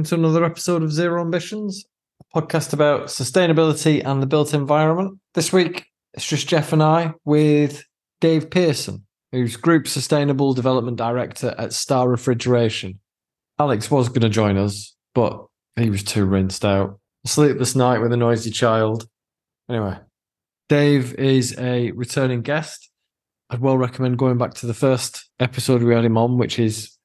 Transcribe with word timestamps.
Welcome 0.00 0.18
to 0.18 0.26
another 0.26 0.46
episode 0.46 0.82
of 0.82 0.90
Zero 0.90 1.20
Ambitions, 1.20 1.84
a 2.22 2.40
podcast 2.40 2.72
about 2.72 3.08
sustainability 3.08 4.02
and 4.02 4.22
the 4.22 4.26
built 4.26 4.54
environment. 4.54 5.18
This 5.34 5.52
week, 5.52 5.84
it's 6.14 6.26
just 6.26 6.48
Jeff 6.48 6.72
and 6.72 6.82
I 6.82 7.12
with 7.26 7.84
Dave 8.18 8.48
Pearson, 8.48 9.04
who's 9.30 9.58
Group 9.58 9.86
Sustainable 9.86 10.54
Development 10.54 10.96
Director 10.96 11.54
at 11.58 11.74
Star 11.74 12.08
Refrigeration. 12.08 12.98
Alex 13.58 13.90
was 13.90 14.08
going 14.08 14.22
to 14.22 14.30
join 14.30 14.56
us, 14.56 14.96
but 15.14 15.44
he 15.76 15.90
was 15.90 16.02
too 16.02 16.24
rinsed 16.24 16.64
out. 16.64 16.98
Sleepless 17.26 17.76
night 17.76 17.98
with 17.98 18.10
a 18.10 18.16
noisy 18.16 18.50
child. 18.50 19.06
Anyway, 19.68 19.98
Dave 20.70 21.12
is 21.16 21.54
a 21.58 21.90
returning 21.90 22.40
guest. 22.40 22.88
I'd 23.50 23.60
well 23.60 23.76
recommend 23.76 24.16
going 24.16 24.38
back 24.38 24.54
to 24.54 24.66
the 24.66 24.72
first 24.72 25.28
episode 25.38 25.82
we 25.82 25.94
had 25.94 26.06
him 26.06 26.16
on, 26.16 26.38
which 26.38 26.58
is, 26.58 26.96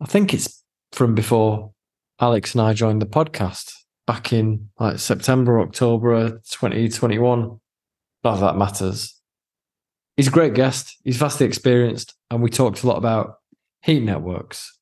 I 0.00 0.06
think 0.06 0.34
it's 0.34 0.64
from 0.90 1.14
before 1.14 1.70
Alex 2.20 2.54
and 2.54 2.60
I 2.60 2.74
joined 2.74 3.00
the 3.00 3.06
podcast 3.06 3.72
back 4.06 4.30
in 4.30 4.68
like 4.78 4.98
September, 4.98 5.58
October 5.58 6.32
2021. 6.50 7.40
None 7.40 8.34
of 8.34 8.40
that 8.40 8.58
matters. 8.58 9.18
He's 10.18 10.28
a 10.28 10.32
great 10.32 10.52
guest. 10.52 10.98
He's 11.02 11.16
vastly 11.16 11.46
experienced, 11.46 12.14
and 12.30 12.42
we 12.42 12.50
talked 12.50 12.82
a 12.82 12.86
lot 12.86 12.98
about 12.98 13.36
heat 13.80 14.02
networks, 14.02 14.78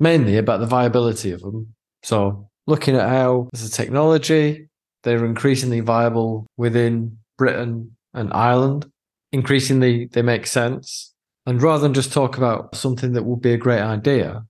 mainly 0.00 0.38
about 0.38 0.58
the 0.58 0.66
viability 0.66 1.30
of 1.30 1.40
them. 1.40 1.72
So, 2.02 2.50
looking 2.66 2.96
at 2.96 3.08
how, 3.08 3.48
as 3.54 3.64
a 3.64 3.70
technology, 3.70 4.68
they're 5.04 5.24
increasingly 5.24 5.78
viable 5.78 6.48
within 6.56 7.18
Britain 7.38 7.96
and 8.12 8.32
Ireland, 8.32 8.90
increasingly 9.30 10.06
they 10.06 10.22
make 10.22 10.48
sense. 10.48 11.14
And 11.46 11.62
rather 11.62 11.82
than 11.82 11.94
just 11.94 12.12
talk 12.12 12.36
about 12.36 12.74
something 12.74 13.12
that 13.12 13.22
would 13.22 13.40
be 13.40 13.52
a 13.52 13.56
great 13.56 13.82
idea, 13.82 14.44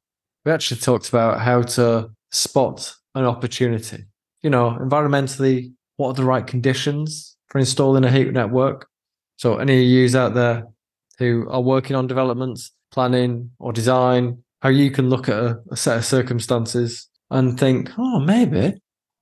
we 0.46 0.52
actually 0.52 0.80
talked 0.80 1.08
about 1.08 1.40
how 1.40 1.60
to 1.60 2.08
spot 2.30 2.94
an 3.16 3.24
opportunity. 3.24 4.04
You 4.42 4.50
know, 4.50 4.78
environmentally, 4.80 5.72
what 5.96 6.10
are 6.10 6.14
the 6.14 6.24
right 6.24 6.46
conditions 6.46 7.36
for 7.48 7.58
installing 7.58 8.04
a 8.04 8.10
heat 8.10 8.32
network? 8.32 8.86
So, 9.38 9.58
any 9.58 9.82
of 9.82 9.88
you 9.88 10.18
out 10.18 10.34
there 10.34 10.64
who 11.18 11.48
are 11.50 11.60
working 11.60 11.96
on 11.96 12.06
developments, 12.06 12.70
planning, 12.92 13.50
or 13.58 13.72
design, 13.72 14.42
how 14.62 14.68
you 14.68 14.90
can 14.90 15.10
look 15.10 15.28
at 15.28 15.36
a, 15.36 15.58
a 15.72 15.76
set 15.76 15.98
of 15.98 16.04
circumstances 16.04 17.08
and 17.30 17.58
think, 17.58 17.90
oh, 17.98 18.20
maybe. 18.20 18.74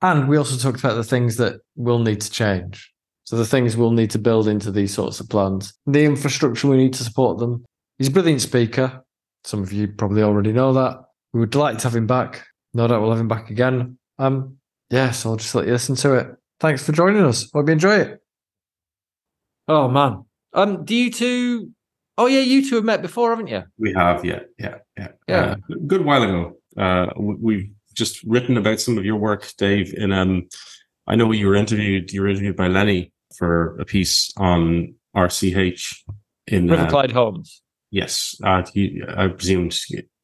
And 0.02 0.28
we 0.28 0.36
also 0.36 0.56
talked 0.56 0.84
about 0.84 0.97
the 0.97 1.05
things 1.05 1.39
that 1.39 1.61
will 1.75 2.00
need 2.00 2.20
to 2.20 2.30
change. 2.30 2.92
So 3.25 3.36
the 3.36 3.47
things 3.47 3.78
we'll 3.78 3.92
need 3.92 4.11
to 4.11 4.19
build 4.19 4.47
into 4.47 4.70
these 4.70 4.92
sorts 4.92 5.20
of 5.20 5.30
plans, 5.30 5.72
the 5.86 6.05
infrastructure 6.05 6.69
we 6.69 6.77
need 6.77 6.92
to 6.95 7.05
support 7.05 7.39
them. 7.39 7.64
He's 7.97 8.08
a 8.08 8.11
brilliant 8.11 8.42
speaker. 8.42 9.02
Some 9.45 9.62
of 9.62 9.72
you 9.72 9.89
probably 9.89 10.22
already 10.22 10.52
know 10.52 10.75
that. 10.75 10.98
We 11.35 11.41
would 11.41 11.55
like 11.55 11.77
to 11.79 11.85
have 11.85 11.97
him 11.97 12.07
back. 12.07 12.47
No 12.73 12.87
doubt 12.87 13.03
we'll 13.03 13.11
have 13.11 13.21
him 13.21 13.29
back 13.29 13.51
again. 13.51 13.99
Um, 14.19 14.57
yeah, 14.89 15.11
so 15.11 15.31
I'll 15.31 15.37
just 15.37 15.55
let 15.55 15.67
you 15.67 15.73
listen 15.73 15.97
to 15.97 16.15
it. 16.15 16.29
Thanks 16.61 16.85
for 16.85 16.93
joining 16.93 17.23
us. 17.25 17.51
Hope 17.53 17.67
you 17.67 17.73
enjoy 17.73 17.97
it. 17.97 18.23
Oh 19.69 19.89
man. 19.89 20.25
Um, 20.53 20.85
do 20.85 20.95
you 20.95 21.11
two 21.11 21.75
Oh 22.17 22.27
yeah, 22.27 22.41
you 22.41 22.69
two 22.69 22.77
have 22.77 22.85
met 22.85 23.03
before, 23.03 23.31
haven't 23.31 23.49
you? 23.49 23.65
We 23.79 23.93
have, 23.95 24.25
yeah, 24.25 24.41
yeah, 24.59 24.79
yeah. 24.97 25.09
Yeah. 25.27 25.41
Uh, 25.41 25.57
good 25.87 26.05
while 26.05 26.23
ago. 26.23 26.57
Uh, 26.77 27.07
we've 27.17 27.70
just 27.92 28.23
written 28.23 28.57
about 28.57 28.81
some 28.81 28.97
of 28.98 29.05
your 29.05 29.17
work, 29.17 29.51
Dave. 29.58 29.92
In 29.95 30.13
um, 30.13 30.48
I 31.07 31.17
know 31.17 31.33
you 31.33 31.48
were 31.48 31.57
interviewed. 31.57 32.13
You 32.13 32.23
were 32.23 32.29
interviewed 32.29 32.57
by 32.57 32.69
Lenny 32.69 33.13
for 33.37 33.79
a 33.81 33.85
piece 33.85 34.33
on 34.37 34.95
RCH 35.17 36.03
in 36.47 36.69
River 36.69 36.89
Clyde 36.89 37.13
Homes. 37.13 37.63
Yes, 37.91 38.37
uh, 38.45 38.63
he, 38.73 39.03
I 39.17 39.29
presumed. 39.29 39.77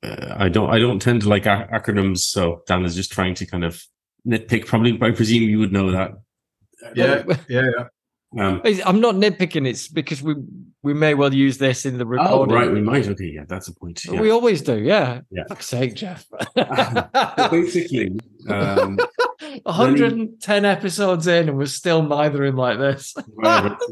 Uh, 0.03 0.35
I 0.37 0.49
don't. 0.49 0.71
I 0.71 0.79
don't 0.79 1.01
tend 1.01 1.23
to 1.23 1.29
like 1.29 1.47
ac- 1.47 1.71
acronyms, 1.73 2.19
so 2.19 2.63
Dan 2.67 2.85
is 2.85 2.95
just 2.95 3.13
trying 3.13 3.35
to 3.35 3.47
kind 3.47 3.65
of 3.65 3.83
nitpick. 4.27 4.67
Probably, 4.67 4.99
I 5.01 5.11
presume 5.11 5.43
you 5.43 5.59
would 5.59 5.73
know 5.73 5.91
that. 5.91 6.13
Yeah, 6.95 7.23
yeah, 7.49 7.71
yeah. 7.77 7.85
Um, 8.39 8.63
I'm 8.87 9.01
not 9.01 9.17
nitpicking. 9.17 9.67
It's 9.67 9.89
because 9.89 10.23
we 10.23 10.37
we 10.83 10.95
may 10.95 11.15
well 11.15 11.35
use 11.35 11.59
this 11.59 11.85
in 11.85 11.99
the 11.99 12.05
oh, 12.05 12.09
recording. 12.09 12.55
right. 12.55 12.71
We 12.71 12.81
might. 12.81 13.09
Okay, 13.09 13.33
yeah, 13.35 13.45
that's 13.47 13.69
a 13.69 13.75
point. 13.75 14.05
Yeah. 14.05 14.21
We 14.21 14.31
always 14.31 14.63
do. 14.63 14.79
Yeah. 14.79 15.21
Yeah. 15.31 15.45
Fuck's 15.49 15.67
sake, 15.67 15.95
Jeff. 15.95 16.27
Basically, 17.51 18.19
um, 18.49 18.99
110 19.65 20.65
episodes 20.65 21.27
in, 21.27 21.49
and 21.49 21.59
we're 21.59 21.67
still 21.67 22.03
mithering 22.03 22.57
like 22.57 22.79
this. 22.79 23.15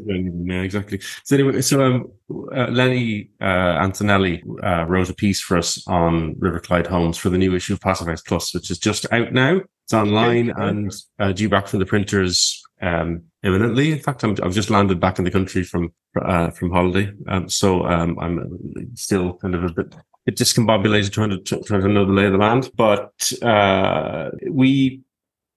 Yeah, 0.05 0.61
exactly. 0.61 0.99
So 1.23 1.35
anyway, 1.35 1.61
so 1.61 1.83
um, 1.83 2.11
uh, 2.55 2.67
Lenny 2.67 3.29
uh, 3.41 3.77
Antonelli 3.79 4.43
uh, 4.63 4.85
wrote 4.87 5.09
a 5.09 5.13
piece 5.13 5.41
for 5.41 5.57
us 5.57 5.85
on 5.87 6.35
River 6.39 6.59
Clyde 6.59 6.87
Homes 6.87 7.17
for 7.17 7.29
the 7.29 7.37
new 7.37 7.55
issue 7.55 7.73
of 7.73 7.81
Passive 7.81 8.07
House 8.07 8.21
Plus, 8.21 8.53
which 8.53 8.71
is 8.71 8.79
just 8.79 9.05
out 9.11 9.33
now. 9.33 9.61
It's 9.83 9.93
online 9.93 10.51
and 10.55 10.93
uh, 11.19 11.31
due 11.31 11.49
back 11.49 11.67
from 11.67 11.79
the 11.79 11.85
printers 11.85 12.63
um, 12.81 13.23
imminently. 13.43 13.91
In 13.91 13.99
fact, 13.99 14.23
I'm, 14.23 14.35
I've 14.43 14.53
just 14.53 14.69
landed 14.69 14.99
back 14.99 15.19
in 15.19 15.25
the 15.25 15.31
country 15.31 15.63
from 15.63 15.93
uh, 16.19 16.51
from 16.51 16.71
holiday, 16.71 17.11
um, 17.27 17.49
so 17.49 17.85
um, 17.85 18.17
I'm 18.19 18.95
still 18.95 19.33
kind 19.35 19.55
of 19.55 19.63
a 19.63 19.73
bit. 19.73 19.95
bit 20.25 20.37
discombobulated 20.37 21.11
trying 21.11 21.29
to 21.31 21.63
trying 21.63 21.81
to 21.81 21.87
know 21.87 22.05
the 22.05 22.13
lay 22.13 22.25
of 22.25 22.33
the 22.33 22.37
land, 22.37 22.69
but 22.75 23.31
uh, 23.41 24.29
we 24.49 25.01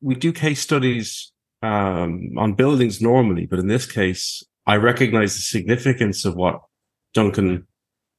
we 0.02 0.14
do 0.14 0.32
case 0.32 0.60
studies 0.60 1.32
um, 1.62 2.32
on 2.36 2.54
buildings 2.54 3.00
normally, 3.00 3.46
but 3.46 3.58
in 3.58 3.68
this 3.68 3.90
case, 3.90 4.42
I 4.66 4.76
recognize 4.76 5.34
the 5.34 5.42
significance 5.42 6.24
of 6.24 6.34
what 6.34 6.60
Duncan 7.14 7.66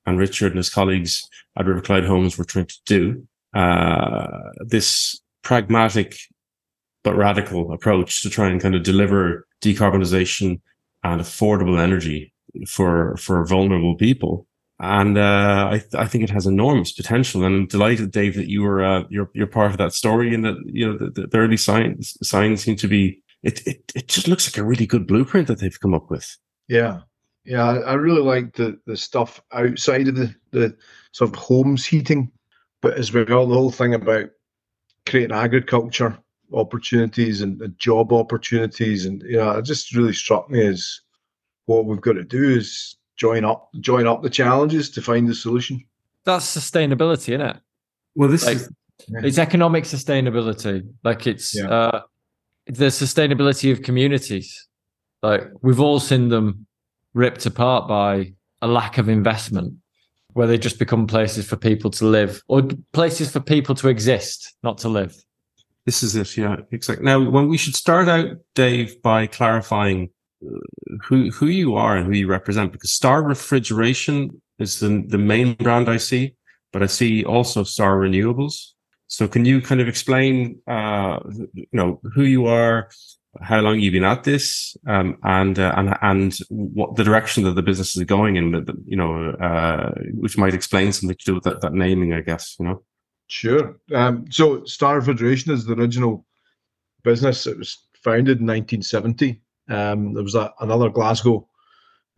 and 0.05 0.17
Richard 0.17 0.53
and 0.53 0.57
his 0.57 0.69
colleagues 0.69 1.27
at 1.57 1.65
River 1.65 1.81
Clyde 1.81 2.05
Homes 2.05 2.37
were 2.37 2.45
trying 2.45 2.67
to 2.67 2.79
do. 2.85 3.27
Uh, 3.53 4.51
this 4.59 5.21
pragmatic 5.43 6.17
but 7.03 7.15
radical 7.15 7.73
approach 7.73 8.21
to 8.23 8.29
try 8.29 8.49
and 8.49 8.61
kind 8.61 8.75
of 8.75 8.83
deliver 8.83 9.45
decarbonization 9.61 10.61
and 11.03 11.21
affordable 11.21 11.79
energy 11.79 12.33
for 12.67 13.15
for 13.17 13.45
vulnerable 13.45 13.95
people. 13.95 14.47
And 14.79 15.17
uh, 15.17 15.69
I, 15.71 15.79
th- 15.79 15.95
I 15.95 16.07
think 16.07 16.23
it 16.23 16.29
has 16.31 16.45
enormous 16.45 16.91
potential. 16.91 17.43
And 17.43 17.55
I'm 17.55 17.67
delighted, 17.67 18.11
Dave, 18.11 18.35
that 18.35 18.49
you 18.49 18.63
were 18.63 18.83
uh, 18.83 19.03
you're 19.09 19.29
you're 19.33 19.47
part 19.47 19.71
of 19.71 19.77
that 19.77 19.93
story, 19.93 20.33
and 20.33 20.43
that 20.43 20.57
you 20.65 20.87
know 20.87 20.97
the, 20.97 21.27
the 21.27 21.37
early 21.37 21.57
signs 21.57 22.17
signs 22.27 22.63
seem 22.63 22.75
to 22.77 22.87
be 22.87 23.21
it, 23.43 23.65
it 23.67 23.91
it 23.95 24.07
just 24.07 24.27
looks 24.27 24.47
like 24.47 24.57
a 24.57 24.67
really 24.67 24.85
good 24.85 25.05
blueprint 25.05 25.47
that 25.47 25.59
they've 25.59 25.79
come 25.79 25.93
up 25.93 26.09
with. 26.09 26.37
Yeah, 26.67 27.01
yeah. 27.45 27.63
I, 27.63 27.93
really 27.93 28.21
like 28.21 28.55
the 28.55 28.79
the 28.85 28.97
stuff 28.97 29.41
outside 29.51 30.07
of 30.07 30.15
the 30.15 30.33
the 30.51 30.75
sort 31.11 31.29
of 31.29 31.35
homes 31.35 31.85
heating, 31.85 32.31
but 32.81 32.97
as 32.97 33.13
well 33.13 33.25
the 33.25 33.53
whole 33.53 33.71
thing 33.71 33.93
about 33.93 34.29
creating 35.05 35.35
agriculture 35.35 36.17
opportunities 36.53 37.41
and, 37.41 37.61
job 37.77 38.13
opportunities, 38.13 39.05
and 39.05 39.21
you 39.23 39.37
know, 39.37 39.51
it 39.51 39.65
just 39.65 39.95
really 39.95 40.13
struck 40.13 40.49
me 40.49 40.65
as 40.65 41.01
what 41.65 41.85
we've 41.85 42.01
got 42.01 42.13
to 42.13 42.23
do 42.23 42.49
is 42.49 42.95
join 43.23 43.45
up 43.45 43.69
join 43.79 44.05
up 44.11 44.19
the 44.21 44.29
challenges 44.41 44.85
to 44.95 45.01
find 45.01 45.23
the 45.31 45.35
solution. 45.45 45.75
That's 46.25 46.45
sustainability, 46.59 47.29
isn't 47.35 47.41
it? 47.51 47.57
Well, 48.15 48.29
this 48.29 48.45
Like- 48.45 48.57
is 48.57 48.69
It's 49.27 49.37
economic 49.49 49.83
sustainability. 49.85 50.75
Like 51.03 51.21
it's 51.31 51.47
Yeah. 51.55 51.67
uh, 51.77 52.01
the 52.81 52.89
sustainability 53.03 53.71
of 53.73 53.77
communities. 53.81 54.47
Like 55.27 55.43
we've 55.65 55.79
all 55.87 55.99
seen 55.99 56.29
them 56.29 56.47
ripped 57.13 57.45
apart 57.45 57.87
by 57.87 58.33
a 58.61 58.67
lack 58.79 58.97
of 58.97 59.09
investment, 59.09 59.69
where 60.35 60.47
they 60.47 60.57
just 60.67 60.79
become 60.79 61.05
places 61.07 61.43
for 61.49 61.57
people 61.69 61.89
to 61.99 62.05
live 62.05 62.41
or 62.47 62.57
places 62.99 63.27
for 63.33 63.39
people 63.39 63.75
to 63.81 63.87
exist, 63.95 64.39
not 64.63 64.77
to 64.83 64.89
live. 64.99 65.13
This 65.85 66.01
is 66.03 66.15
it, 66.15 66.37
yeah, 66.37 66.55
exactly. 66.71 67.05
Now, 67.05 67.19
when 67.35 67.49
we 67.49 67.57
should 67.57 67.75
start 67.75 68.07
out, 68.07 68.27
Dave, 68.55 69.01
by 69.01 69.27
clarifying 69.27 70.09
who 71.03 71.29
who 71.31 71.47
you 71.47 71.75
are 71.75 71.95
and 71.97 72.05
who 72.05 72.13
you 72.13 72.27
represent, 72.27 72.71
because 72.71 72.91
Star 72.91 73.23
Refrigeration 73.23 74.41
is 74.59 74.79
the 74.79 75.03
the 75.07 75.17
main 75.17 75.53
brand 75.55 75.89
I 75.89 75.97
see, 75.97 76.35
but 76.71 76.83
I 76.83 76.87
see 76.87 77.23
also 77.23 77.63
Star 77.63 77.97
Renewables. 77.97 78.73
So, 79.07 79.27
can 79.27 79.45
you 79.45 79.61
kind 79.61 79.79
of 79.79 79.87
explain, 79.87 80.59
uh, 80.67 81.19
you 81.53 81.67
know, 81.71 82.01
who 82.15 82.23
you 82.23 82.47
are, 82.47 82.89
how 83.41 83.59
long 83.59 83.79
you've 83.79 83.93
been 83.93 84.03
at 84.03 84.23
this, 84.23 84.75
um, 84.87 85.17
and 85.23 85.59
uh, 85.59 85.71
and 85.77 85.95
and 86.01 86.37
what 86.49 86.95
the 86.95 87.03
direction 87.03 87.43
that 87.43 87.53
the 87.53 87.61
business 87.61 87.95
is 87.95 88.03
going 88.05 88.37
in, 88.37 88.65
you 88.85 88.97
know, 88.97 89.29
uh, 89.33 89.91
which 90.15 90.37
might 90.37 90.55
explain 90.55 90.91
something 90.91 91.15
to 91.15 91.25
do 91.25 91.35
with 91.35 91.43
that, 91.43 91.61
that 91.61 91.73
naming, 91.73 92.13
I 92.13 92.21
guess, 92.21 92.55
you 92.59 92.65
know. 92.65 92.83
Sure. 93.27 93.79
Um, 93.93 94.25
so 94.31 94.63
Star 94.65 94.95
Refrigeration 94.95 95.53
is 95.53 95.65
the 95.65 95.73
original 95.73 96.25
business. 97.03 97.45
It 97.45 97.57
was 97.59 97.85
founded 98.03 98.39
in 98.39 98.47
1970. 98.47 99.41
Um, 99.69 100.13
there 100.13 100.23
was 100.23 100.35
a, 100.35 100.53
another 100.59 100.89
Glasgow 100.89 101.47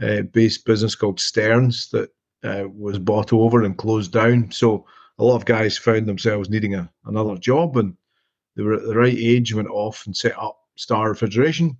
uh, 0.02 0.24
based 0.24 0.66
business 0.66 0.96
called 0.96 1.20
Sternes 1.20 1.90
that 1.92 2.10
uh, 2.44 2.68
was 2.70 3.00
bought 3.00 3.34
over 3.34 3.64
and 3.64 3.78
closed 3.78 4.12
down. 4.12 4.52
So 4.52 4.86
a 5.20 5.24
lot 5.24 5.36
of 5.36 5.46
guys 5.46 5.78
found 5.78 6.08
themselves 6.08 6.50
needing 6.50 6.76
a, 6.76 6.90
another 7.06 7.38
job 7.38 7.78
and 7.78 7.96
they 8.56 8.64
were 8.64 8.76
at 8.76 8.84
the 8.84 8.96
right 8.96 9.18
age, 9.18 9.54
went 9.54 9.68
off 9.70 10.06
and 10.06 10.16
set 10.16 10.38
up 10.38 10.58
Star 10.76 11.10
Refrigeration. 11.10 11.78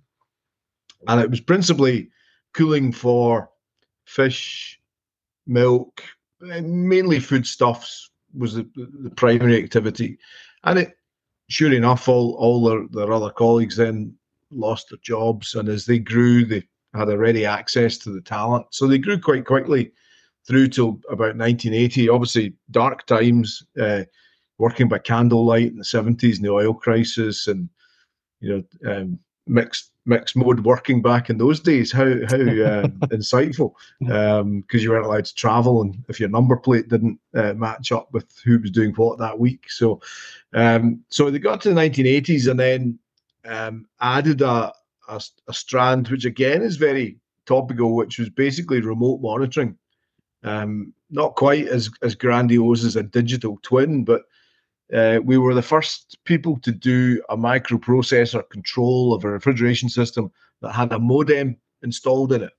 And 1.08 1.20
it 1.20 1.30
was 1.30 1.40
principally 1.40 2.10
cooling 2.52 2.92
for 2.92 3.50
fish, 4.04 4.80
milk, 5.46 6.02
mainly 6.40 7.20
foodstuffs 7.20 8.10
was 8.34 8.54
the, 8.54 8.68
the 8.74 9.10
primary 9.10 9.62
activity. 9.62 10.18
and 10.64 10.78
it 10.78 10.96
sure 11.48 11.72
enough, 11.72 12.08
all 12.08 12.34
all 12.34 12.64
their, 12.64 12.86
their 12.90 13.12
other 13.12 13.30
colleagues 13.30 13.76
then 13.76 14.14
lost 14.50 14.90
their 14.90 14.98
jobs, 15.02 15.54
and 15.54 15.68
as 15.68 15.86
they 15.86 15.98
grew, 15.98 16.44
they 16.44 16.62
had 16.94 17.08
a 17.08 17.18
ready 17.18 17.44
access 17.44 17.98
to 17.98 18.10
the 18.10 18.20
talent, 18.20 18.66
so 18.70 18.86
they 18.86 18.98
grew 18.98 19.18
quite 19.18 19.44
quickly 19.44 19.92
through 20.46 20.68
till 20.68 21.00
about 21.10 21.36
1980. 21.36 22.08
Obviously, 22.08 22.54
dark 22.70 23.06
times, 23.06 23.64
uh, 23.80 24.04
working 24.58 24.88
by 24.88 24.98
candlelight 24.98 25.70
in 25.70 25.76
the 25.76 25.84
70s 25.84 26.36
and 26.36 26.44
the 26.44 26.52
oil 26.52 26.72
crisis, 26.72 27.46
and 27.46 27.68
you 28.40 28.64
know, 28.84 28.92
um, 28.92 29.18
mixed 29.46 29.92
mixed 30.06 30.36
mode 30.36 30.64
working 30.64 31.02
back 31.02 31.28
in 31.28 31.38
those 31.38 31.60
days. 31.60 31.92
How 31.92 32.04
how 32.04 32.36
uh, 32.36 32.88
insightful, 33.12 33.74
because 33.98 34.40
um, 34.40 34.64
you 34.70 34.90
weren't 34.90 35.06
allowed 35.06 35.26
to 35.26 35.34
travel, 35.34 35.82
and 35.82 36.02
if 36.08 36.20
your 36.20 36.28
number 36.28 36.56
plate 36.56 36.88
didn't 36.88 37.18
uh, 37.34 37.54
match 37.54 37.92
up 37.92 38.12
with 38.12 38.26
who 38.44 38.58
was 38.58 38.70
doing 38.70 38.92
what 38.94 39.18
that 39.18 39.38
week, 39.38 39.70
so 39.70 40.00
um, 40.54 41.02
so 41.08 41.30
they 41.30 41.38
got 41.38 41.60
to 41.62 41.74
the 41.74 41.80
1980s 41.80 42.48
and 42.48 42.60
then 42.60 42.98
um, 43.46 43.86
added 44.00 44.42
a, 44.42 44.72
a, 45.08 45.20
a 45.48 45.54
strand, 45.54 46.08
which 46.08 46.24
again 46.24 46.62
is 46.62 46.76
very 46.76 47.18
topical, 47.46 47.94
which 47.94 48.18
was 48.18 48.28
basically 48.30 48.80
remote 48.80 49.20
monitoring. 49.20 49.76
Um, 50.42 50.92
not 51.10 51.36
quite 51.36 51.66
as 51.68 51.88
as 52.02 52.14
grandiose 52.14 52.84
as 52.84 52.96
a 52.96 53.02
digital 53.02 53.58
twin, 53.62 54.04
but 54.04 54.22
uh, 54.92 55.18
we 55.24 55.38
were 55.38 55.54
the 55.54 55.62
first 55.62 56.18
people 56.24 56.58
to 56.60 56.72
do 56.72 57.22
a 57.28 57.36
microprocessor 57.36 58.48
control 58.50 59.14
of 59.14 59.24
a 59.24 59.30
refrigeration 59.30 59.88
system 59.88 60.30
that 60.62 60.72
had 60.72 60.92
a 60.92 60.98
modem 60.98 61.56
installed 61.82 62.32
in 62.32 62.42
it. 62.44 62.52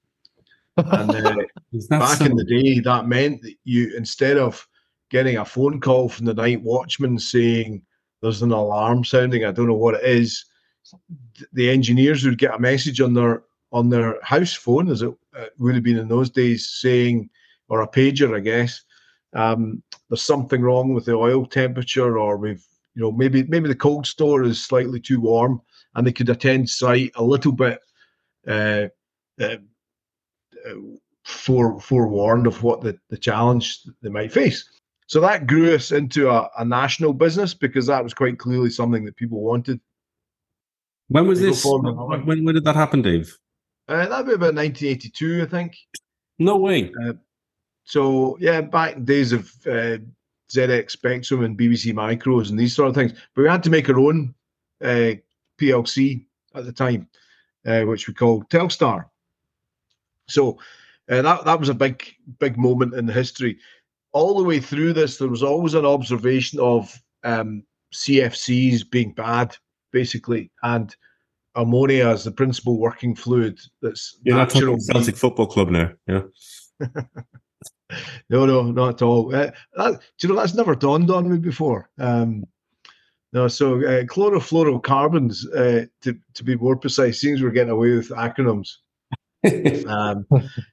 And 0.78 1.10
uh, 1.12 1.36
back 1.90 2.22
in 2.22 2.36
the 2.36 2.44
day, 2.44 2.80
that 2.82 3.08
meant 3.08 3.42
that 3.44 3.56
you, 3.64 3.94
instead 3.96 4.38
of 4.38 4.68
getting 5.10 5.38
a 5.38 5.46
phone 5.46 5.80
call 5.80 6.10
from 6.10 6.26
the 6.26 6.34
night 6.34 6.62
watchman 6.62 7.18
saying 7.18 7.82
there's 8.22 8.42
an 8.42 8.52
alarm 8.52 9.04
sounding, 9.04 9.46
I 9.46 9.52
don't 9.52 9.68
know 9.68 9.74
what 9.74 9.96
it 9.96 10.04
is, 10.04 10.46
the 11.54 11.70
engineers 11.70 12.26
would 12.26 12.38
get 12.38 12.56
a 12.56 12.60
message 12.60 13.02
on 13.02 13.14
their 13.14 13.44
on 13.72 13.90
their 13.90 14.18
house 14.24 14.54
phone, 14.54 14.90
as 14.90 15.02
it 15.02 15.14
uh, 15.38 15.46
would 15.58 15.76
have 15.76 15.84
been 15.84 15.98
in 15.98 16.08
those 16.08 16.30
days, 16.30 16.70
saying, 16.70 17.30
or 17.68 17.82
a 17.82 17.88
pager, 17.88 18.36
I 18.36 18.40
guess, 18.40 18.82
um, 19.34 19.84
there's 20.10 20.22
something 20.22 20.62
wrong 20.62 20.94
with 20.94 21.06
the 21.06 21.16
oil 21.16 21.46
temperature, 21.46 22.18
or 22.18 22.38
we've, 22.38 22.66
you 22.96 23.02
know, 23.02 23.12
maybe 23.12 23.44
maybe 23.44 23.68
the 23.68 23.76
cold 23.76 24.08
store 24.08 24.44
is 24.44 24.64
slightly 24.64 25.00
too 25.00 25.20
warm, 25.20 25.62
and 25.96 26.08
they 26.08 26.14
could 26.14 26.30
attend 26.30 26.70
site 26.70 27.12
a 27.16 27.24
little 27.24 27.52
bit 27.52 27.80
uh, 28.48 28.88
uh, 29.40 29.58
fore, 31.24 31.80
forewarned 31.80 32.48
of 32.48 32.64
what 32.64 32.82
the, 32.82 32.98
the 33.10 33.18
challenge 33.18 33.82
they 34.02 34.10
might 34.10 34.32
face. 34.32 34.70
So 35.08 35.22
that 35.22 35.48
grew 35.48 35.74
us 35.74 35.92
into 35.92 36.30
a, 36.30 36.50
a 36.58 36.66
national 36.66 37.14
business 37.14 37.54
because 37.54 37.86
that 37.88 38.04
was 38.04 38.14
quite 38.14 38.40
clearly 38.40 38.70
something 38.70 39.06
that 39.06 39.16
people 39.16 39.42
wanted. 39.42 39.80
When 41.10 41.28
was 41.28 41.40
this? 41.40 41.64
When, 41.66 42.26
when 42.26 42.56
did 42.56 42.66
that 42.66 42.76
happen, 42.76 43.02
Dave? 43.02 43.38
Uh, 43.88 44.08
that'd 44.08 44.26
be 44.26 44.34
about 44.34 44.56
1982, 44.56 45.44
I 45.44 45.46
think. 45.46 45.78
No 46.40 46.58
way. 46.58 46.92
Uh, 47.04 47.14
so 47.86 48.38
yeah, 48.40 48.62
back 48.62 49.04
days 49.06 49.32
of 49.32 49.50
uh, 49.66 49.98
ZX 50.52 50.92
Spectrum 50.92 51.44
and 51.44 51.58
BBC 51.58 51.94
Micros 51.94 52.50
and 52.50 52.60
these 52.60 52.76
sort 52.76 52.90
of 52.90 52.96
things. 52.96 53.14
But 53.34 53.44
we 53.44 53.48
had 53.48 53.64
to 53.64 53.70
make 53.70 53.90
our 53.90 54.00
own 54.00 54.36
uh, 54.84 55.14
PLC 55.60 56.26
at 56.54 56.66
the 56.66 56.74
time, 56.74 57.08
uh, 57.66 57.84
which 57.84 58.08
we 58.08 58.14
called 58.14 58.50
Telstar. 58.50 59.06
So 60.28 60.60
uh, 61.10 61.22
that 61.22 61.46
that 61.46 61.60
was 61.60 61.70
a 61.70 61.74
big 61.74 62.04
big 62.40 62.58
moment 62.58 62.94
in 62.94 63.08
history. 63.08 63.58
All 64.12 64.38
the 64.38 64.44
way 64.44 64.60
through 64.60 64.94
this, 64.94 65.18
there 65.18 65.30
was 65.30 65.44
always 65.44 65.74
an 65.74 65.86
observation 65.86 66.60
of 66.60 66.94
um, 67.24 67.64
CFCs 67.94 68.90
being 68.90 69.14
bad, 69.14 69.56
basically, 69.92 70.52
and 70.64 70.96
ammonia 71.56 72.08
as 72.08 72.24
the 72.24 72.32
principal 72.32 72.78
working 72.78 73.16
fluid. 73.16 73.60
That's 73.82 74.20
yeah, 74.24 74.36
natural. 74.36 74.78
Celtic 74.80 75.18
Football 75.18 75.48
Club 75.48 75.70
now. 75.70 75.92
Yeah. 76.08 76.24
no, 78.30 78.46
no, 78.46 78.64
not 78.64 78.96
at 78.96 79.02
all. 79.02 79.34
Uh, 79.36 79.52
that, 79.76 80.00
do 80.18 80.28
you 80.28 80.34
know 80.34 80.40
that's 80.40 80.54
never 80.54 80.76
dawned 80.76 81.12
on 81.12 81.30
me 81.30 81.38
before? 81.38 81.90
Um, 82.00 82.46
no, 83.34 83.48
so 83.48 83.76
uh, 83.76 84.04
chlorofluorocarbons, 84.04 85.46
uh, 85.54 85.86
to 86.02 86.18
to 86.34 86.44
be 86.44 86.56
more 86.56 86.78
precise, 86.78 87.20
seems 87.20 87.42
we're 87.42 87.50
getting 87.50 87.74
away 87.74 87.92
with 87.96 88.10
acronyms. 88.10 88.76
um, 89.88 90.26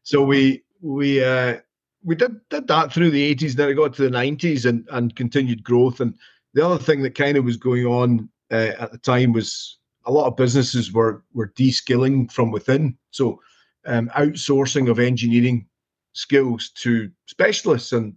so 0.02 0.22
we 0.22 0.62
we 0.80 1.24
uh, 1.24 1.56
we 2.04 2.14
did 2.14 2.36
did 2.50 2.68
that 2.68 2.92
through 2.92 3.10
the 3.10 3.34
80s, 3.34 3.52
then 3.52 3.68
it 3.68 3.74
got 3.74 3.94
to 3.94 4.02
the 4.02 4.16
90s 4.16 4.66
and 4.66 4.86
and 4.92 5.16
continued 5.16 5.64
growth. 5.64 6.00
And 6.00 6.14
the 6.52 6.64
other 6.64 6.82
thing 6.82 7.02
that 7.02 7.16
kind 7.16 7.36
of 7.36 7.44
was 7.44 7.56
going 7.56 7.86
on 7.86 8.28
uh, 8.54 8.72
at 8.78 8.92
the 8.92 8.98
time 8.98 9.32
was 9.32 9.78
a 10.06 10.12
lot 10.12 10.26
of 10.26 10.36
businesses 10.36 10.92
were 10.92 11.22
were 11.34 11.52
de-skilling 11.56 12.28
from 12.28 12.50
within. 12.50 12.96
So 13.10 13.40
um, 13.86 14.10
outsourcing 14.16 14.90
of 14.90 14.98
engineering 14.98 15.66
skills 16.12 16.70
to 16.76 17.10
specialists 17.26 17.92
and 17.92 18.14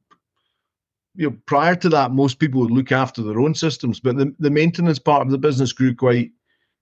you 1.16 1.30
know 1.30 1.38
prior 1.48 1.76
to 1.76 1.90
that 1.90 2.12
most 2.12 2.38
people 2.40 2.62
would 2.62 2.72
look 2.72 2.92
after 2.92 3.24
their 3.24 3.40
own 3.40 3.56
systems 3.56 4.00
but 4.00 4.18
the, 4.18 4.34
the 4.38 4.52
maintenance 4.52 5.00
part 5.00 5.26
of 5.26 5.32
the 5.32 5.38
business 5.38 5.74
grew 5.74 5.96
quite 5.96 6.30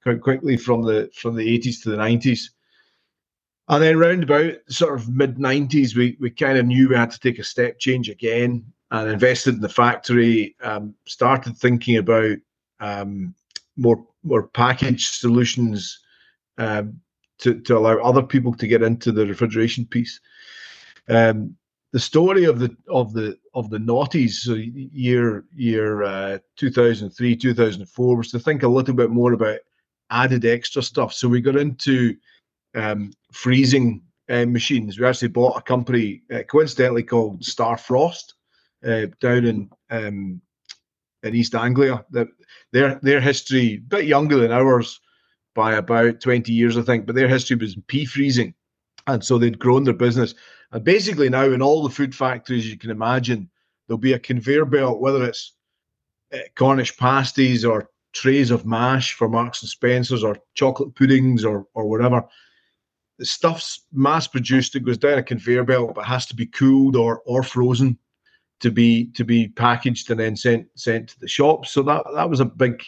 quite 0.04 0.22
quickly 0.22 0.58
from 0.58 0.84
the 0.84 1.10
from 1.16 1.36
the 1.36 1.60
80s 1.60 1.82
to 1.82 1.90
the 1.90 1.96
90s 1.96 2.50
and 3.70 3.82
then 3.82 3.98
round 3.98 4.24
about 4.24 4.56
sort 4.68 5.00
of 5.00 5.08
mid 5.08 5.38
90s 5.38 5.96
we, 5.96 6.18
we 6.20 6.30
kind 6.30 6.58
of 6.58 6.66
knew 6.66 6.90
we 6.90 6.96
had 6.98 7.12
to 7.12 7.20
take 7.20 7.40
a 7.40 7.46
step 7.46 7.80
change 7.80 8.10
again 8.10 8.66
and 8.92 9.10
invested 9.10 9.56
in 9.56 9.62
the 9.62 9.70
factory 9.70 10.54
um, 10.64 10.94
started 11.08 11.56
thinking 11.58 11.96
about 11.96 12.38
um, 12.82 13.34
more 13.78 14.06
more 14.24 14.48
packaged 14.48 15.14
solutions 15.16 16.00
um, 16.58 17.00
to, 17.38 17.60
to 17.62 17.78
allow 17.78 17.98
other 17.98 18.24
people 18.24 18.54
to 18.54 18.68
get 18.68 18.82
into 18.82 19.12
the 19.12 19.26
refrigeration 19.26 19.86
piece 19.86 20.20
um, 21.10 21.56
the 21.96 22.00
story 22.00 22.44
of 22.44 22.60
the 22.60 22.76
of 22.90 23.14
the 23.14 23.38
of 23.54 23.70
the 23.70 23.78
noughties, 23.78 24.32
so 24.32 24.56
year 24.56 25.46
year 25.56 26.04
uh, 26.04 26.40
2003 26.58 27.38
2004, 27.38 28.18
was 28.18 28.32
to 28.32 28.40
think 28.40 28.64
a 28.64 28.68
little 28.68 28.94
bit 28.94 29.12
more 29.12 29.32
about 29.32 29.60
added 30.10 30.44
extra 30.44 30.84
stuff. 30.84 31.14
So 31.14 31.30
we 31.30 31.40
got 31.40 31.56
into 31.56 32.18
um, 32.76 33.14
freezing 33.32 34.02
uh, 34.30 34.46
machines. 34.46 35.00
We 35.00 35.06
actually 35.06 35.30
bought 35.30 35.58
a 35.58 35.62
company, 35.62 36.24
uh, 36.34 36.44
coincidentally 36.44 37.04
called 37.04 37.44
Starfrost, 37.44 38.34
uh, 38.86 39.06
down 39.22 39.46
in 39.46 39.70
um, 39.90 40.42
in 41.26 41.36
East 41.36 41.56
Anglia. 41.56 42.06
That 42.12 42.28
their 42.72 43.00
their 43.02 43.20
history, 43.20 43.76
a 43.76 43.78
bit 43.78 44.06
younger 44.06 44.38
than 44.38 44.52
ours 44.52 45.00
by 45.54 45.74
about 45.74 46.22
20 46.22 46.52
years, 46.52 46.78
I 46.78 46.82
think, 46.82 47.06
but 47.06 47.16
their 47.16 47.28
history 47.28 47.56
was 47.56 47.78
pea 47.88 48.06
freezing, 48.06 48.54
and 49.08 49.24
so 49.24 49.38
they'd 49.38 49.60
grown 49.60 49.84
their 49.84 49.94
business. 49.94 50.36
And 50.72 50.84
basically 50.84 51.30
now 51.30 51.46
in 51.46 51.62
all 51.62 51.84
the 51.84 51.90
food 51.90 52.14
factories 52.14 52.70
you 52.70 52.78
can 52.78 52.92
imagine, 52.92 53.50
there'll 53.88 53.98
be 53.98 54.14
a 54.14 54.20
conveyor 54.20 54.66
belt, 54.66 55.00
whether 55.00 55.24
it's 55.24 55.54
uh, 56.34 56.40
Cornish 56.56 56.96
pasties 56.98 57.64
or 57.64 57.90
trays 58.14 58.52
of 58.52 58.66
mash 58.66 59.14
for 59.14 59.30
Marks 59.30 59.62
and 59.62 59.70
Spencers 59.70 60.24
or 60.24 60.38
chocolate 60.54 60.96
puddings 60.96 61.44
or 61.44 61.68
or 61.74 61.90
whatever. 61.90 62.24
The 63.18 63.26
stuff's 63.26 63.86
mass 63.94 64.28
produced. 64.28 64.76
It 64.76 64.84
goes 64.84 64.98
down 64.98 65.18
a 65.18 65.24
conveyor 65.24 65.64
belt, 65.64 65.96
but 65.96 66.06
has 66.06 66.26
to 66.28 66.36
be 66.36 66.46
cooled 66.46 66.96
or 66.96 67.22
or 67.26 67.44
frozen 67.44 67.98
to 68.62 68.72
be 68.72 69.08
to 69.12 69.24
be 69.24 69.50
packaged 69.50 70.10
and 70.12 70.20
then 70.20 70.36
sent 70.36 70.68
sent 70.76 71.10
to 71.10 71.20
the 71.20 71.28
shops. 71.28 71.72
So 71.72 71.84
that 71.84 72.04
that 72.14 72.30
was 72.30 72.40
a 72.40 72.46
big 72.46 72.84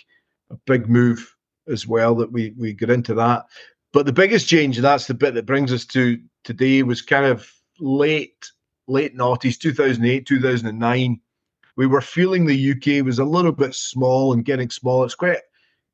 a 0.50 0.56
big 0.66 0.90
move 0.90 1.36
as 1.68 1.86
well 1.88 2.16
that 2.16 2.32
we 2.32 2.54
we 2.58 2.74
got 2.74 2.90
into 2.90 3.14
that. 3.16 3.46
But 3.94 4.06
the 4.06 4.14
biggest 4.14 4.48
change, 4.48 4.78
and 4.78 4.86
that's 4.86 5.08
the 5.08 5.14
bit 5.14 5.34
that 5.34 5.46
brings 5.46 5.74
us 5.74 5.86
to 5.88 6.20
today, 6.44 6.84
was 6.84 7.02
kind 7.02 7.26
of 7.26 7.52
late 7.80 8.52
late 8.88 9.16
noughties, 9.18 9.60
2008, 9.60 10.26
2009, 10.26 11.20
we 11.76 11.88
were 11.88 12.02
feeling 12.02 12.46
the 12.46 12.72
UK 12.72 13.06
was 13.06 13.20
a 13.20 13.26
little 13.26 13.52
bit 13.52 13.76
small 13.76 14.34
and 14.34 14.46
getting 14.46 14.70
small. 14.70 15.04
It's 15.04 15.16
quite 15.16 15.40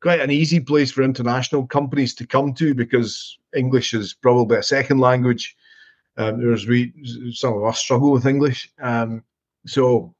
quite 0.01 0.21
an 0.21 0.31
easy 0.31 0.59
place 0.59 0.91
for 0.91 1.01
international 1.01 1.65
companies 1.65 2.13
to 2.15 2.27
come 2.27 2.53
to 2.53 2.73
because 2.73 3.37
English 3.55 3.93
is 3.93 4.13
probably 4.13 4.57
a 4.57 4.63
second 4.63 4.99
language. 4.99 5.55
Um, 6.17 6.41
there's 6.41 6.67
we 6.67 6.93
some 7.33 7.53
of 7.53 7.63
us 7.63 7.79
struggle 7.79 8.11
with 8.11 8.25
English, 8.25 8.71
um, 8.81 9.23
so 9.65 10.13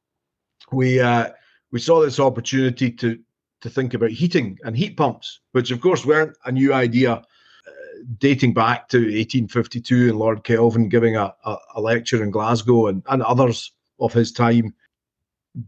we 0.72 1.00
uh, 1.00 1.30
we 1.72 1.80
saw 1.80 2.00
this 2.00 2.20
opportunity 2.20 2.90
to 2.90 3.18
to 3.60 3.70
think 3.70 3.94
about 3.94 4.10
heating 4.10 4.58
and 4.64 4.76
heat 4.76 4.96
pumps, 4.96 5.40
which 5.52 5.70
of 5.70 5.80
course 5.80 6.04
weren't 6.04 6.36
a 6.44 6.52
new 6.52 6.72
idea 6.72 7.22
dating 8.18 8.54
back 8.54 8.88
to 8.88 8.98
1852 8.98 10.10
and 10.10 10.18
Lord 10.18 10.44
Kelvin 10.44 10.88
giving 10.88 11.16
a, 11.16 11.34
a, 11.44 11.56
a 11.76 11.80
lecture 11.80 12.22
in 12.22 12.30
Glasgow 12.30 12.88
and, 12.88 13.02
and 13.08 13.22
others 13.22 13.72
of 14.00 14.12
his 14.12 14.32
time. 14.32 14.74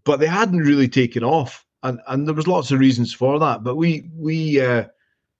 But 0.05 0.21
they 0.21 0.27
hadn't 0.27 0.59
really 0.59 0.89
taken 0.89 1.23
off. 1.23 1.65
And, 1.83 2.01
and 2.09 2.27
there 2.27 2.35
was 2.35 2.49
lots 2.49 2.71
of 2.71 2.81
reasons 2.81 3.13
for 3.13 3.39
that. 3.39 3.63
But 3.63 3.77
we 3.77 4.11
we 4.15 4.61
uh, 4.61 4.85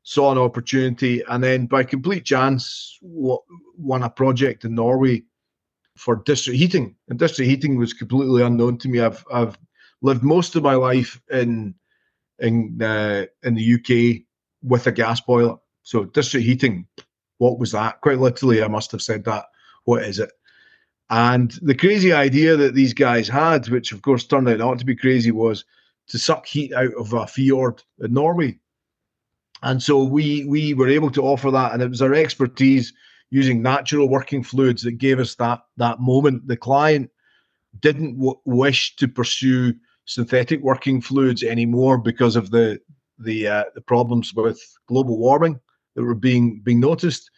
saw 0.05 0.31
an 0.31 0.39
opportunity 0.39 1.23
and 1.29 1.43
then 1.43 1.67
by 1.67 1.83
complete 1.83 2.25
chance 2.25 2.99
won 3.03 4.03
a 4.03 4.11
project 4.11 4.65
in 4.65 4.75
Norway 4.75 5.23
for 5.97 6.17
district 6.17 6.59
heating. 6.59 6.95
And 7.09 7.19
district 7.19 7.51
heating 7.51 7.77
was 7.77 7.93
completely 7.93 8.43
unknown 8.43 8.79
to 8.79 8.89
me. 8.89 9.01
I've 9.01 9.25
I've 9.33 9.59
lived 10.03 10.23
most 10.23 10.57
of 10.57 10.63
my 10.63 10.75
life 10.75 11.21
in 11.31 11.75
in 12.39 12.81
uh, 12.83 13.27
in 13.43 13.55
the 13.55 13.75
UK 13.75 14.23
with 14.63 14.87
a 14.87 14.93
gas 14.93 15.21
boiler. 15.21 15.57
So 15.83 16.05
district 16.05 16.47
heating, 16.47 16.87
what 17.39 17.59
was 17.59 17.73
that? 17.73 18.01
Quite 18.01 18.19
literally, 18.19 18.63
I 18.63 18.69
must 18.69 18.93
have 18.93 19.03
said 19.03 19.25
that. 19.25 19.47
What 19.85 20.03
is 20.03 20.19
it? 20.19 20.31
And 21.09 21.53
the 21.63 21.75
crazy 21.75 22.13
idea 22.13 22.57
that 22.57 22.75
these 22.75 22.93
guys 22.93 23.29
had, 23.29 23.69
which 23.69 23.93
of 23.93 24.03
course 24.03 24.25
turned 24.25 24.49
out 24.49 24.59
not 24.59 24.79
to 24.81 24.85
be 24.85 24.97
crazy, 24.97 25.31
was 25.31 25.65
to 26.09 26.19
suck 26.19 26.47
heat 26.47 26.73
out 26.73 26.93
of 26.95 27.13
a 27.13 27.27
fjord 27.27 27.83
in 28.01 28.13
Norway. 28.13 28.59
And 29.63 29.83
so 29.83 30.03
we 30.03 30.45
we 30.45 30.75
were 30.75 30.89
able 30.89 31.11
to 31.13 31.23
offer 31.23 31.51
that, 31.51 31.73
and 31.73 31.83
it 31.83 31.89
was 31.89 32.03
our 32.03 32.15
expertise 32.15 32.93
using 33.37 33.61
natural 33.61 34.09
working 34.09 34.43
fluids 34.43 34.83
that 34.83 34.93
gave 34.93 35.19
us 35.21 35.35
that 35.35 35.61
that 35.77 36.01
moment. 36.01 36.49
The 36.49 36.57
client 36.57 37.11
didn't 37.81 38.15
w- 38.17 38.41
wish 38.47 38.97
to 38.97 39.07
pursue 39.07 39.75
synthetic 40.07 40.63
working 40.63 41.03
fluids 41.03 41.43
anymore 41.43 41.99
because 41.99 42.35
of 42.35 42.51
the 42.51 42.81
the 43.19 43.47
uh, 43.47 43.65
the 43.75 43.83
problems 43.83 44.33
with 44.33 44.59
global 44.89 45.19
warming 45.19 45.61
that 45.95 46.03
were 46.03 46.15
being 46.15 46.63
being 46.65 46.81
noticed. 46.81 47.31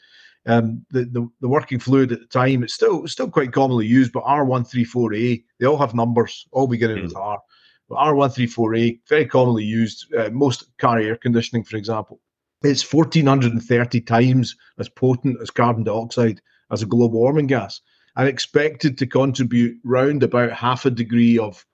Um, 0.47 0.87
the, 0.93 1.05
the, 1.05 1.29
the 1.41 1.49
working 1.49 1.81
fluid 1.81 2.13
at 2.13 2.21
the 2.21 2.27
time 2.27 2.63
it's 2.63 2.75
still 2.75 3.07
still 3.09 3.29
quite 3.29 3.53
commonly 3.53 3.87
used, 3.87 4.13
but 4.13 4.23
R134A 4.23 5.45
they 5.59 5.67
all 5.67 5.77
have 5.79 5.95
numbers, 5.95 6.47
all 6.53 6.69
beginning 6.69 6.99
mm. 6.99 7.03
with 7.03 7.17
R. 7.17 7.41
But 7.89 7.99
R134A 7.99 9.01
very 9.09 9.27
commonly 9.27 9.65
used, 9.65 10.15
uh, 10.15 10.31
most 10.31 10.59
car 10.79 11.01
air 11.01 11.17
conditioning, 11.17 11.65
for 11.65 11.77
example. 11.77 12.21
It's 12.63 12.93
1430 12.93 14.01
times 14.01 14.57
as 14.79 14.89
potent 14.89 15.39
as 15.41 15.51
carbon 15.51 15.85
dioxide 15.85 16.41
as 16.71 16.83
a 16.83 16.87
global 16.87 17.21
warming 17.21 17.47
gas, 17.47 17.81
and 18.17 18.29
expected 18.29 18.99
to 18.99 19.07
contribute 19.07 19.79
round 19.85 20.23
about 20.23 20.53
half 20.53 20.85
a 20.85 20.91
degree 20.91 21.39
of 21.39 21.65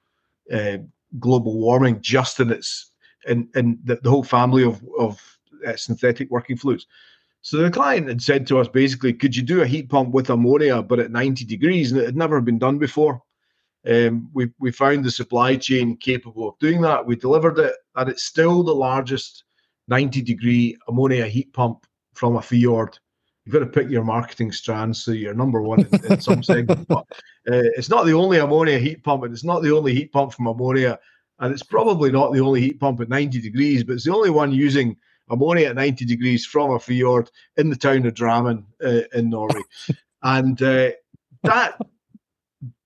uh, 0.53 0.79
global 1.19 1.59
warming 1.59 2.01
just 2.03 2.39
in 2.41 2.51
its 2.51 2.93
in, 3.27 3.49
in 3.55 3.79
the, 3.85 3.97
the 4.03 4.11
whole 4.11 4.25
family 4.25 4.63
of 4.63 4.85
of 4.99 5.39
uh, 5.67 5.75
synthetic 5.77 6.31
working 6.31 6.57
fluids. 6.57 6.87
So 7.41 7.59
the 7.59 7.71
client 7.71 8.09
had 8.09 8.23
said 8.23 8.47
to 8.47 8.59
us 8.59 8.69
basically, 8.69 9.13
could 9.13 9.37
you 9.37 9.43
do 9.43 9.63
a 9.63 9.67
heat 9.67 9.91
pump 9.91 10.15
with 10.15 10.31
ammonia, 10.31 10.83
but 10.83 10.99
at 10.99 11.11
90 11.11 11.45
degrees? 11.45 11.93
And 11.93 12.01
it 12.01 12.07
had 12.07 12.17
never 12.17 12.41
been 12.41 12.59
done 12.59 12.79
before. 12.79 13.23
Um, 13.87 14.31
we, 14.33 14.51
we 14.59 14.71
found 14.71 15.05
the 15.05 15.11
supply 15.11 15.57
chain 15.57 15.99
capable 15.99 16.49
of 16.49 16.59
doing 16.59 16.81
that. 16.81 17.05
We 17.05 17.17
delivered 17.17 17.59
it, 17.59 17.75
and 17.97 18.09
it's 18.09 18.25
still 18.25 18.63
the 18.63 18.75
largest 18.75 19.45
90 19.89 20.23
degree 20.23 20.77
ammonia 20.89 21.27
heat 21.27 21.53
pump 21.53 21.87
from 22.15 22.37
a 22.37 22.43
fjord. 22.43 22.99
You've 23.45 23.53
got 23.53 23.59
to 23.59 23.67
pick 23.67 23.91
your 23.91 24.05
marketing 24.05 24.53
strands 24.53 25.05
so 25.05 25.11
you're 25.11 25.35
number 25.35 25.61
one 25.61 25.81
in, 25.81 26.13
in 26.13 26.21
some 26.21 26.43
segments. 26.43 26.87
But 26.89 27.05
uh, 27.51 27.69
it's 27.77 27.91
not 27.91 28.07
the 28.07 28.15
only 28.15 28.39
ammonia 28.39 28.79
heat 28.79 29.05
pump, 29.05 29.25
and 29.25 29.33
it's 29.33 29.45
not 29.45 29.63
the 29.63 29.75
only 29.75 29.95
heat 29.95 30.13
pump 30.13 30.33
from 30.33 30.47
ammonia, 30.47 30.99
and 31.41 31.53
it's 31.53 31.63
probably 31.63 32.11
not 32.11 32.33
the 32.33 32.41
only 32.41 32.63
heat 32.63 32.81
pump 32.81 33.01
at 33.01 33.09
90 33.09 33.41
degrees, 33.41 33.85
but 33.85 33.95
it's 33.95 34.05
the 34.05 34.15
only 34.15 34.31
one 34.31 34.53
using 34.53 34.97
ammonia 35.31 35.69
at 35.69 35.77
90 35.77 36.05
degrees 36.05 36.47
from 36.47 36.71
a 36.71 36.79
fjord 36.79 37.31
in 37.57 37.71
the 37.71 37.77
town 37.77 38.07
of 38.07 38.15
Drammen 38.15 38.65
uh, 38.83 39.03
in 39.13 39.31
Norway. 39.31 39.61
and 40.23 40.61
uh, 40.63 40.91
that 41.43 41.79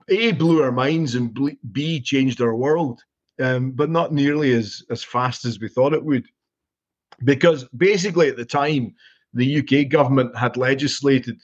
A 0.08 0.32
blew 0.32 0.62
our 0.62 0.72
minds 0.72 1.14
and 1.14 1.36
B 1.72 2.00
changed 2.00 2.40
our 2.40 2.54
world, 2.54 3.02
um, 3.40 3.72
but 3.72 3.90
not 3.90 4.12
nearly 4.12 4.52
as, 4.52 4.82
as 4.90 5.04
fast 5.04 5.44
as 5.44 5.60
we 5.60 5.68
thought 5.68 5.92
it 5.92 6.04
would. 6.04 6.26
Because 7.24 7.64
basically, 7.76 8.28
at 8.28 8.36
the 8.36 8.44
time, 8.44 8.94
the 9.34 9.58
UK 9.58 9.88
government 9.88 10.36
had 10.36 10.56
legislated 10.56 11.40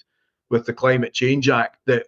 with 0.50 0.66
the 0.66 0.72
Climate 0.72 1.12
Change 1.12 1.48
Act 1.48 1.78
that 1.86 2.06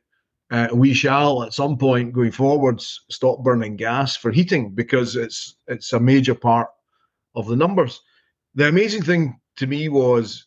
uh, 0.50 0.68
we 0.72 0.94
shall 0.94 1.42
at 1.42 1.52
some 1.52 1.76
point 1.76 2.12
going 2.12 2.30
forwards 2.30 3.04
stop 3.10 3.42
burning 3.42 3.76
gas 3.76 4.16
for 4.16 4.30
heating 4.30 4.70
because 4.70 5.16
it's 5.16 5.56
it's 5.66 5.92
a 5.92 6.00
major 6.00 6.34
part 6.34 6.68
of 7.34 7.48
the 7.48 7.56
numbers. 7.56 8.00
The 8.54 8.68
amazing 8.68 9.02
thing 9.02 9.40
to 9.56 9.66
me 9.66 9.88
was 9.88 10.46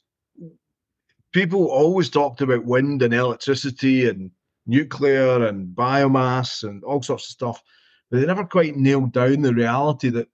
people 1.33 1.65
always 1.65 2.09
talked 2.09 2.41
about 2.41 2.65
wind 2.65 3.01
and 3.01 3.13
electricity 3.13 4.07
and 4.07 4.31
nuclear 4.65 5.45
and 5.45 5.75
biomass 5.75 6.63
and 6.63 6.83
all 6.83 7.01
sorts 7.01 7.25
of 7.25 7.31
stuff, 7.31 7.63
but 8.09 8.19
they 8.19 8.25
never 8.25 8.45
quite 8.45 8.77
nailed 8.77 9.11
down 9.11 9.41
the 9.41 9.53
reality 9.53 10.09
that 10.09 10.27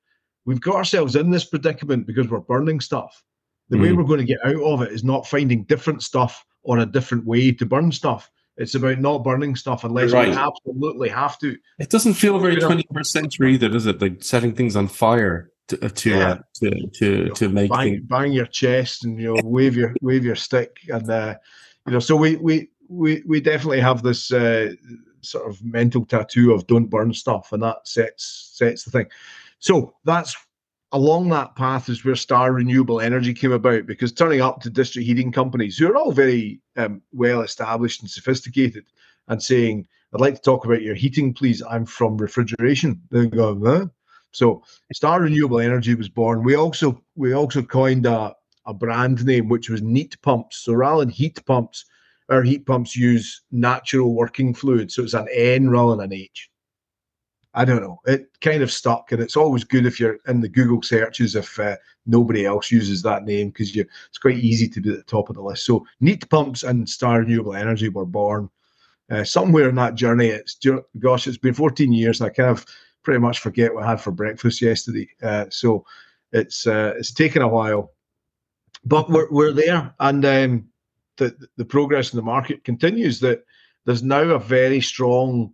we've 0.45 0.61
got 0.61 0.75
ourselves 0.75 1.15
in 1.15 1.31
this 1.31 1.45
predicament 1.45 2.07
because 2.07 2.29
we're 2.29 2.39
burning 2.39 2.79
stuff. 2.79 3.23
The 3.69 3.77
mm. 3.77 3.81
way 3.81 3.91
we're 3.93 4.03
going 4.03 4.19
to 4.19 4.25
get 4.25 4.45
out 4.45 4.61
of 4.61 4.81
it 4.83 4.91
is 4.91 5.03
not 5.03 5.27
finding 5.27 5.63
different 5.63 6.03
stuff 6.03 6.45
or 6.63 6.79
a 6.79 6.85
different 6.85 7.25
way 7.25 7.51
to 7.51 7.65
burn 7.65 7.91
stuff. 7.91 8.29
It's 8.57 8.75
about 8.75 8.99
not 8.99 9.23
burning 9.23 9.55
stuff 9.55 9.83
unless 9.83 10.11
right. 10.11 10.29
we 10.29 10.35
absolutely 10.35 11.09
have 11.09 11.37
to. 11.39 11.57
It 11.77 11.89
doesn't 11.89 12.13
feel 12.13 12.39
very 12.39 12.55
21st 12.55 13.05
century 13.05 13.53
either, 13.55 13.69
does 13.69 13.85
it? 13.85 14.01
Like 14.01 14.23
setting 14.23 14.55
things 14.55 14.75
on 14.75 14.87
fire 14.87 15.51
to 15.67 15.85
uh, 15.85 15.89
to 15.89 16.09
yeah. 16.09 16.29
uh, 16.29 16.37
to 16.55 16.69
to, 16.69 17.05
you 17.05 17.25
know, 17.25 17.33
to 17.33 17.49
make 17.49 17.71
bang, 17.71 17.95
things... 17.95 18.05
bang 18.07 18.31
your 18.31 18.45
chest 18.45 19.03
and 19.03 19.19
you 19.19 19.33
know 19.33 19.41
wave 19.43 19.75
your 19.75 19.93
wave 20.01 20.23
your 20.23 20.35
stick 20.35 20.77
and 20.89 21.09
uh, 21.09 21.35
you 21.87 21.93
know 21.93 21.99
so 21.99 22.15
we 22.15 22.35
we 22.37 22.69
we 22.87 23.23
we 23.25 23.41
definitely 23.41 23.79
have 23.81 24.03
this 24.03 24.31
uh, 24.31 24.71
sort 25.21 25.49
of 25.49 25.63
mental 25.63 26.05
tattoo 26.05 26.53
of 26.53 26.67
don't 26.67 26.89
burn 26.89 27.13
stuff 27.13 27.51
and 27.51 27.63
that 27.63 27.87
sets 27.87 28.51
sets 28.53 28.83
the 28.83 28.91
thing. 28.91 29.07
So 29.59 29.95
that's 30.03 30.35
along 30.91 31.29
that 31.29 31.55
path 31.55 31.89
is 31.89 32.05
where 32.05 32.15
Star 32.15 32.53
Renewable 32.53 33.01
Energy 33.01 33.33
came 33.33 33.51
about 33.51 33.85
because 33.85 34.11
turning 34.11 34.41
up 34.41 34.61
to 34.61 34.69
district 34.69 35.05
heating 35.05 35.31
companies 35.31 35.77
who 35.77 35.89
are 35.89 35.97
all 35.97 36.11
very 36.11 36.61
um, 36.77 37.01
well 37.11 37.41
established 37.41 38.01
and 38.01 38.09
sophisticated 38.09 38.85
and 39.27 39.41
saying, 39.41 39.87
I'd 40.13 40.21
like 40.21 40.35
to 40.35 40.41
talk 40.41 40.65
about 40.65 40.81
your 40.81 40.95
heating, 40.95 41.33
please. 41.33 41.61
I'm 41.69 41.85
from 41.85 42.17
refrigeration. 42.17 43.01
They 43.11 43.27
go, 43.27 43.59
huh? 43.63 43.87
So 44.31 44.63
Star 44.93 45.21
Renewable 45.21 45.59
Energy 45.59 45.95
was 45.95 46.09
born. 46.09 46.43
We 46.43 46.55
also 46.55 47.01
we 47.15 47.33
also 47.33 47.61
coined 47.61 48.05
a, 48.05 48.33
a 48.65 48.73
brand 48.73 49.25
name 49.25 49.49
which 49.49 49.69
was 49.69 49.81
Neat 49.81 50.21
Pumps. 50.21 50.57
So 50.57 50.73
rather 50.73 51.01
than 51.01 51.09
heat 51.09 51.43
pumps, 51.45 51.85
our 52.29 52.43
heat 52.43 52.65
pumps 52.65 52.95
use 52.95 53.41
natural 53.51 54.13
working 54.13 54.53
fluid. 54.53 54.91
So 54.91 55.03
it's 55.03 55.13
an 55.13 55.27
N 55.33 55.69
rather 55.69 55.95
than 55.97 56.11
an 56.11 56.13
H. 56.13 56.49
I 57.55 57.63
don't 57.65 57.81
know. 57.81 58.01
It 58.05 58.29
kind 58.41 58.61
of 58.61 58.71
stuck, 58.71 59.11
and 59.11 59.21
it's 59.21 59.37
always 59.37 59.63
good 59.63 59.85
if 59.85 59.99
you're 59.99 60.19
in 60.27 60.41
the 60.41 60.49
Google 60.49 60.81
searches 60.81 61.35
if 61.35 61.57
uh, 61.57 61.77
nobody 62.05 62.45
else 62.45 62.69
uses 62.69 63.01
that 63.01 63.23
name 63.23 63.49
because 63.49 63.73
you 63.73 63.85
it's 64.09 64.17
quite 64.17 64.37
easy 64.37 64.67
to 64.67 64.81
be 64.81 64.91
at 64.91 64.97
the 64.97 65.03
top 65.03 65.29
of 65.29 65.35
the 65.35 65.41
list. 65.41 65.65
So 65.65 65.85
Neat 66.01 66.29
Pumps 66.29 66.63
and 66.63 66.87
Star 66.87 67.19
Renewable 67.19 67.55
Energy 67.55 67.87
were 67.89 68.05
born 68.05 68.49
uh, 69.09 69.23
somewhere 69.23 69.69
in 69.69 69.75
that 69.75 69.95
journey. 69.95 70.27
It's 70.27 70.59
gosh, 70.99 71.27
it's 71.27 71.37
been 71.37 71.53
14 71.53 71.91
years. 71.93 72.21
I 72.21 72.29
kind 72.29 72.49
of 72.49 72.65
pretty 73.03 73.19
much 73.19 73.39
forget 73.39 73.73
what 73.73 73.83
I 73.83 73.91
had 73.91 74.01
for 74.01 74.11
breakfast 74.11 74.61
yesterday. 74.61 75.07
Uh, 75.23 75.45
so 75.49 75.85
it's 76.33 76.67
uh, 76.67 76.93
it's 76.97 77.13
taken 77.13 77.41
a 77.41 77.47
while, 77.47 77.93
but 78.83 79.09
we're 79.09 79.31
we're 79.31 79.53
there, 79.53 79.93
and 79.99 80.25
um, 80.25 80.65
the 81.17 81.35
the 81.55 81.65
progress 81.65 82.11
in 82.11 82.17
the 82.17 82.23
market 82.23 82.65
continues. 82.65 83.21
That 83.21 83.45
there's 83.85 84.03
now 84.03 84.23
a 84.23 84.39
very 84.39 84.81
strong 84.81 85.53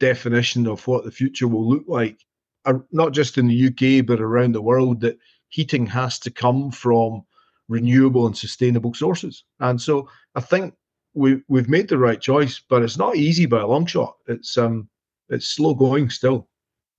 definition 0.00 0.66
of 0.66 0.86
what 0.86 1.04
the 1.04 1.10
future 1.10 1.48
will 1.48 1.68
look 1.68 1.84
like, 1.86 2.18
uh, 2.64 2.74
not 2.92 3.12
just 3.12 3.38
in 3.38 3.48
the 3.48 3.66
UK 3.68 4.06
but 4.06 4.20
around 4.20 4.52
the 4.52 4.62
world. 4.62 5.00
That 5.00 5.18
heating 5.48 5.86
has 5.86 6.18
to 6.20 6.30
come 6.30 6.70
from 6.70 7.22
renewable 7.68 8.26
and 8.26 8.36
sustainable 8.36 8.94
sources, 8.94 9.44
and 9.60 9.80
so 9.80 10.08
I 10.34 10.40
think 10.40 10.74
we 11.14 11.42
we've 11.48 11.68
made 11.68 11.88
the 11.88 11.98
right 11.98 12.20
choice, 12.20 12.60
but 12.68 12.82
it's 12.82 12.98
not 12.98 13.16
easy 13.16 13.46
by 13.46 13.60
a 13.60 13.66
long 13.66 13.86
shot. 13.86 14.16
It's 14.26 14.56
um 14.56 14.88
it's 15.28 15.48
slow 15.48 15.74
going 15.74 16.10
still. 16.10 16.48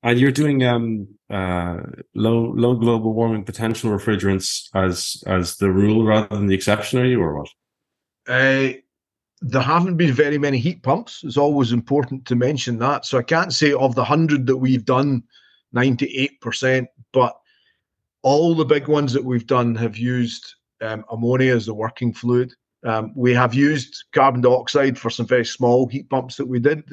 And 0.01 0.17
you're 0.17 0.31
doing 0.31 0.63
um, 0.63 1.07
uh, 1.29 1.79
low 2.15 2.53
low 2.55 2.75
global 2.75 3.13
warming 3.13 3.43
potential 3.43 3.91
refrigerants 3.91 4.69
as 4.73 5.21
as 5.27 5.57
the 5.57 5.69
rule 5.69 6.05
rather 6.05 6.33
than 6.33 6.47
the 6.47 6.55
exception, 6.55 6.99
are 6.99 7.05
you, 7.05 7.21
or 7.21 7.39
what? 7.39 7.49
Uh, 8.27 8.73
there 9.41 9.61
haven't 9.61 9.97
been 9.97 10.13
very 10.13 10.37
many 10.37 10.57
heat 10.57 10.83
pumps. 10.83 11.21
It's 11.23 11.37
always 11.37 11.71
important 11.71 12.25
to 12.25 12.35
mention 12.35 12.79
that. 12.79 13.05
So 13.05 13.17
I 13.17 13.23
can't 13.23 13.53
say 13.53 13.73
of 13.73 13.95
the 13.95 14.03
hundred 14.03 14.47
that 14.47 14.57
we've 14.57 14.85
done, 14.85 15.23
ninety 15.71 16.07
eight 16.17 16.41
percent, 16.41 16.89
but 17.13 17.37
all 18.21 18.53
the 18.53 18.65
big 18.65 18.87
ones 18.87 19.13
that 19.13 19.23
we've 19.23 19.47
done 19.47 19.75
have 19.75 19.97
used 19.97 20.55
um, 20.81 21.05
ammonia 21.09 21.55
as 21.55 21.65
the 21.65 21.73
working 21.73 22.13
fluid. 22.13 22.53
Um, 22.83 23.11
we 23.15 23.33
have 23.33 23.53
used 23.53 24.05
carbon 24.13 24.41
dioxide 24.41 24.97
for 24.97 25.09
some 25.09 25.25
very 25.25 25.45
small 25.45 25.87
heat 25.87 26.09
pumps 26.09 26.37
that 26.37 26.47
we 26.47 26.59
did. 26.59 26.83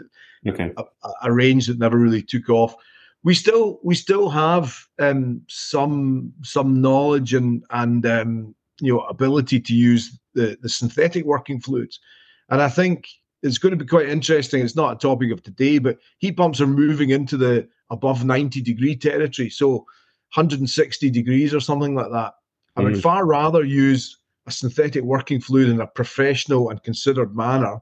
Okay. 0.47 0.73
A, 0.77 0.85
a 1.23 1.33
range 1.33 1.67
that 1.67 1.79
never 1.79 1.97
really 1.97 2.23
took 2.23 2.49
off 2.49 2.77
we 3.27 3.35
still 3.35 3.81
we 3.83 3.97
still 3.97 4.31
have 4.31 4.87
um, 5.01 5.43
some 5.49 6.33
some 6.43 6.81
knowledge 6.81 7.35
and 7.35 7.65
and 7.71 8.07
um, 8.07 8.55
you 8.81 8.93
know 8.93 9.01
ability 9.01 9.59
to 9.59 9.75
use 9.75 10.17
the 10.35 10.57
the 10.63 10.69
synthetic 10.69 11.25
working 11.25 11.61
fluids, 11.61 11.99
and 12.49 12.63
I 12.63 12.69
think 12.69 13.09
it's 13.43 13.59
going 13.59 13.77
to 13.77 13.85
be 13.85 13.89
quite 13.89 14.09
interesting. 14.09 14.63
It's 14.63 14.77
not 14.77 14.93
a 14.93 14.99
topic 14.99 15.33
of 15.33 15.43
today, 15.43 15.79
but 15.79 15.99
heat 16.19 16.37
pumps 16.37 16.61
are 16.61 16.67
moving 16.67 17.11
into 17.11 17.37
the 17.37 17.69
above 17.91 18.25
90 18.25 18.61
degree 18.63 18.97
territory, 18.97 19.51
so 19.51 19.87
160 20.35 21.11
degrees 21.11 21.55
or 21.55 21.61
something 21.61 21.95
like 21.95 22.11
that. 22.11 22.35
I 22.77 22.83
would 22.83 22.95
mm. 22.95 23.03
far 23.03 23.25
rather 23.25 23.65
use 23.65 24.19
a 24.47 24.51
synthetic 24.51 25.03
working 25.03 25.41
fluid 25.41 25.69
in 25.69 25.81
a 25.81 25.87
professional 25.87 26.71
and 26.71 26.83
considered 26.83 27.37
manner 27.37 27.81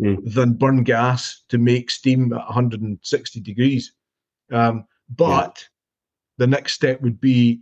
mm. 0.00 0.34
than 0.34 0.54
burn 0.54 0.82
gas 0.82 1.42
to 1.48 1.58
make 1.58 1.90
steam 1.90 2.32
at 2.32 2.38
160 2.38 3.40
degrees. 3.40 3.92
Um, 4.50 4.86
but 5.16 5.64
the 6.38 6.46
next 6.46 6.72
step 6.72 7.00
would 7.02 7.20
be 7.20 7.60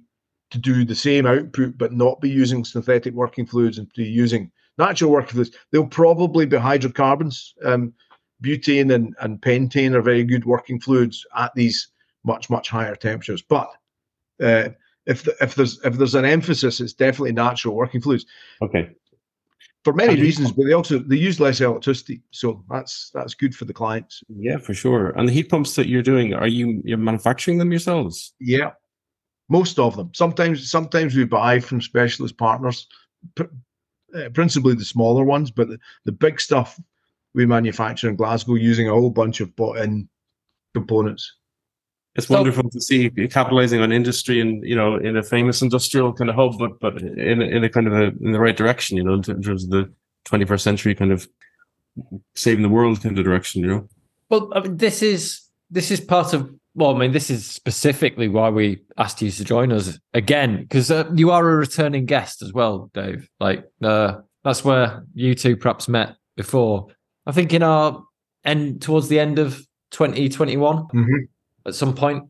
to 0.50 0.59
do 0.59 0.85
the 0.85 0.95
same 0.95 1.26
output 1.26 1.76
but 1.76 1.93
not 1.93 2.21
be 2.21 2.31
using 2.31 2.64
synthetic 2.64 3.12
working 3.12 3.45
fluids 3.45 3.78
and 3.78 3.93
be 3.93 4.05
using 4.05 4.50
natural 4.78 5.11
working 5.11 5.35
fluids. 5.35 5.56
They'll 5.70 5.87
probably 5.87 6.47
be 6.47 6.56
hydrocarbons. 6.56 7.54
Um, 7.64 7.92
butane 8.42 8.94
and, 8.94 9.14
and 9.20 9.40
pentane 9.40 9.94
are 9.94 10.02
very 10.02 10.25
good 10.25 10.44
working 10.44 10.80
fluids 10.80 11.26
at 11.37 11.52
these 11.54 11.88
much 12.25 12.49
much 12.50 12.68
higher 12.68 12.94
temperatures. 12.94 13.42
But 13.42 13.68
uh, 14.42 14.70
if 15.06 15.25
the, 15.25 15.35
if 15.40 15.54
there's 15.54 15.80
if 15.85 15.94
there's 15.94 16.14
an 16.14 16.25
emphasis, 16.25 16.80
it's 16.80 16.92
definitely 16.92 17.32
natural 17.32 17.75
working 17.75 18.00
fluids. 18.00 18.26
Okay. 18.62 18.90
For 19.85 19.92
many 19.92 20.20
reasons, 20.20 20.52
but 20.52 20.66
they 20.66 20.73
also 20.73 20.99
they 20.99 21.16
use 21.16 21.40
less 21.40 21.61
electricity, 21.61 22.20
so 22.30 22.62
that's 22.68 23.11
that's 23.14 23.35
good 23.35 23.54
for 23.54 23.64
the 23.64 23.73
clients. 23.73 24.23
Yeah, 24.28 24.58
for 24.58 24.75
sure. 24.75 25.11
And 25.11 25.26
the 25.26 25.32
heat 25.32 25.49
pumps 25.49 25.76
that 25.76 25.88
you're 25.88 26.02
doing, 26.02 26.35
are 26.35 26.49
you 26.49 26.82
you're 26.85 26.99
manufacturing 26.99 27.58
them 27.58 27.70
yourselves? 27.70 28.35
Yeah, 28.38 28.73
most 29.49 29.78
of 29.78 29.97
them. 29.97 30.11
Sometimes 30.14 30.70
sometimes 30.70 31.14
we 31.14 31.25
buy 31.25 31.61
from 31.61 31.80
specialist 31.80 32.37
partners, 32.37 32.87
pr- 33.35 33.44
uh, 34.15 34.29
principally 34.31 34.75
the 34.75 34.85
smaller 34.85 35.25
ones, 35.25 35.50
but 35.50 35.69
the, 35.69 35.79
the 36.05 36.12
big 36.12 36.41
stuff 36.41 36.81
we 37.35 37.47
manufacture 37.47 38.09
in 38.09 38.17
Glasgow 38.17 38.55
using 38.55 38.88
a 38.88 38.93
whole 38.93 39.11
bunch 39.11 39.41
of 39.41 39.55
bought-in 39.55 40.09
components. 40.75 41.35
It's 42.15 42.27
so, 42.27 42.35
wonderful 42.35 42.69
to 42.71 42.81
see 42.81 43.11
you 43.15 43.29
capitalizing 43.29 43.81
on 43.81 43.93
industry 43.93 44.41
and 44.41 44.65
you 44.65 44.75
know 44.75 44.97
in 44.97 45.17
a 45.17 45.23
famous 45.23 45.62
industrial 45.62 46.12
kind 46.12 46.29
of 46.29 46.37
hub, 46.37 46.59
but 46.59 46.81
but 46.81 47.00
in 47.00 47.43
in 47.43 47.62
a 47.62 47.69
kind 47.69 47.87
of 47.87 47.93
a 47.93 48.07
in 48.25 48.33
the 48.33 48.41
right 48.41 48.57
direction, 48.57 48.97
you 48.97 49.05
know, 49.05 49.15
in 49.15 49.23
terms 49.23 49.65
of 49.65 49.71
the 49.71 49.93
21st 50.27 50.61
century 50.61 50.95
kind 50.95 51.12
of 51.12 51.29
saving 52.35 52.62
the 52.62 52.69
world 52.69 53.03
kind 53.03 53.17
of 53.17 53.25
direction, 53.25 53.62
you 53.62 53.69
know. 53.69 53.88
Well, 54.31 54.50
I 54.55 54.61
mean, 54.61 54.77
this 54.79 55.03
is 55.03 55.43
this 55.71 55.91
is 55.91 56.00
part 56.00 56.33
of 56.33 56.53
well, 56.78 56.94
I 56.94 56.99
mean, 56.99 57.12
this 57.12 57.30
is 57.30 57.47
specifically 57.47 58.28
why 58.28 58.49
we 58.49 58.82
asked 58.97 59.20
you 59.20 59.30
to 59.30 59.44
join 59.44 59.73
us 59.73 59.99
again 60.14 60.62
because 60.62 60.90
uh, 60.90 61.11
you 61.14 61.30
are 61.30 61.49
a 61.49 61.56
returning 61.56 62.06
guest 62.06 62.42
as 62.42 62.52
well, 62.52 62.90
Dave. 62.94 63.28
Like 63.40 63.64
uh, 63.82 64.18
that's 64.44 64.64
where 64.64 65.04
you 65.14 65.35
two 65.35 65.56
perhaps 65.56 65.88
met 65.88 66.16
before. 66.37 66.88
I 67.26 67.32
think 67.32 67.52
in 67.52 67.62
our 67.62 68.02
end 68.44 68.80
towards 68.82 69.08
the 69.08 69.20
end 69.20 69.38
of 69.38 69.61
2021. 69.90 70.76
Mm-hmm 70.76 71.25
at 71.68 71.75
some 71.75 71.94
point, 71.94 72.25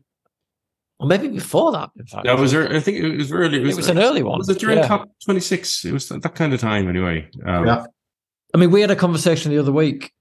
or 0.99 1.07
maybe 1.07 1.29
before 1.29 1.71
that. 1.71 1.89
In 1.97 2.05
fact, 2.05 2.25
yeah, 2.25 2.33
was 2.33 2.51
there? 2.51 2.71
I 2.71 2.79
think 2.79 2.97
it 2.97 3.17
was 3.17 3.31
early. 3.31 3.57
It 3.57 3.63
was, 3.63 3.75
it 3.75 3.77
was 3.77 3.89
an 3.89 3.99
early 3.99 4.21
one. 4.21 4.37
Was 4.37 4.49
it 4.49 4.59
during 4.59 4.77
yeah. 4.77 4.87
COP 4.87 5.09
twenty 5.23 5.39
six? 5.39 5.83
It 5.83 5.93
was 5.93 6.09
that 6.09 6.35
kind 6.35 6.53
of 6.53 6.59
time, 6.59 6.87
anyway. 6.87 7.27
Um, 7.45 7.65
yeah. 7.65 7.85
I 8.53 8.57
mean, 8.57 8.71
we 8.71 8.81
had 8.81 8.91
a 8.91 8.95
conversation 8.95 9.51
the 9.51 9.59
other 9.59 9.71
week 9.71 10.11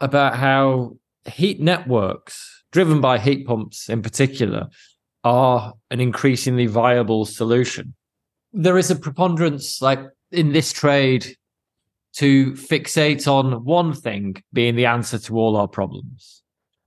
about 0.00 0.36
how 0.36 0.96
heat 1.26 1.60
networks, 1.60 2.55
driven 2.72 3.00
by 3.00 3.18
heat 3.18 3.46
pumps 3.46 3.88
in 3.88 4.02
particular, 4.02 4.68
are 5.24 5.74
an 5.90 6.00
increasingly 6.00 6.66
viable 6.66 7.24
solution. 7.24 7.94
There 8.52 8.78
is 8.78 8.90
a 8.90 8.96
preponderance, 8.96 9.82
like 9.82 10.00
in 10.30 10.52
this 10.52 10.72
trade, 10.72 11.36
to 12.14 12.52
fixate 12.52 13.30
on 13.30 13.64
one 13.64 13.92
thing 13.92 14.36
being 14.52 14.76
the 14.76 14.86
answer 14.86 15.18
to 15.18 15.36
all 15.36 15.56
our 15.56 15.68
problems. 15.68 16.42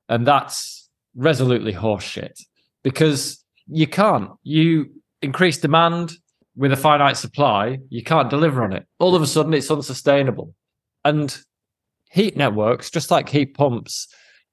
And 0.07 0.25
that's 0.25 0.89
resolutely 1.15 1.74
horseshit 1.74 2.39
because 2.83 3.44
you 3.68 3.87
can't. 3.87 4.31
You 4.44 4.89
increase 5.22 5.57
demand 5.57 6.13
with 6.55 6.72
a 6.72 6.77
finite 6.77 7.18
supply, 7.18 7.79
you 7.89 8.03
can't 8.03 8.29
deliver 8.29 8.63
on 8.63 8.74
it. 8.74 8.85
All 9.00 9.15
of 9.15 9.22
a 9.22 9.27
sudden, 9.27 9.53
it's 9.53 9.72
unsustainable. 9.72 10.53
And 11.05 11.37
heat 12.09 12.35
networks, 12.35 12.89
just 12.89 13.11
like 13.11 13.29
heat 13.29 13.53
pumps, 13.53 14.07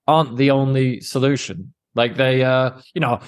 aren't 0.06 0.36
the 0.36 0.50
only 0.50 1.00
solution. 1.00 1.72
Like 1.94 2.16
they, 2.16 2.44
uh, 2.44 2.72
you 2.94 3.00
know, 3.00 3.20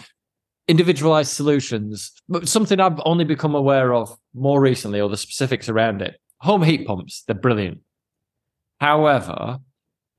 individualized 0.69 1.33
solutions. 1.33 2.13
But 2.29 2.49
something 2.49 2.79
I've 2.79 3.01
only 3.05 3.25
become 3.25 3.55
aware 3.55 3.95
of 3.95 4.17
more 4.35 4.61
recently, 4.61 5.01
or 5.01 5.09
the 5.09 5.17
specifics 5.17 5.69
around 5.69 6.03
it. 6.03 6.21
Home 6.41 6.63
heat 6.63 6.87
pumps, 6.87 7.25
they're 7.27 7.35
brilliant. 7.35 7.81
However, 8.81 9.59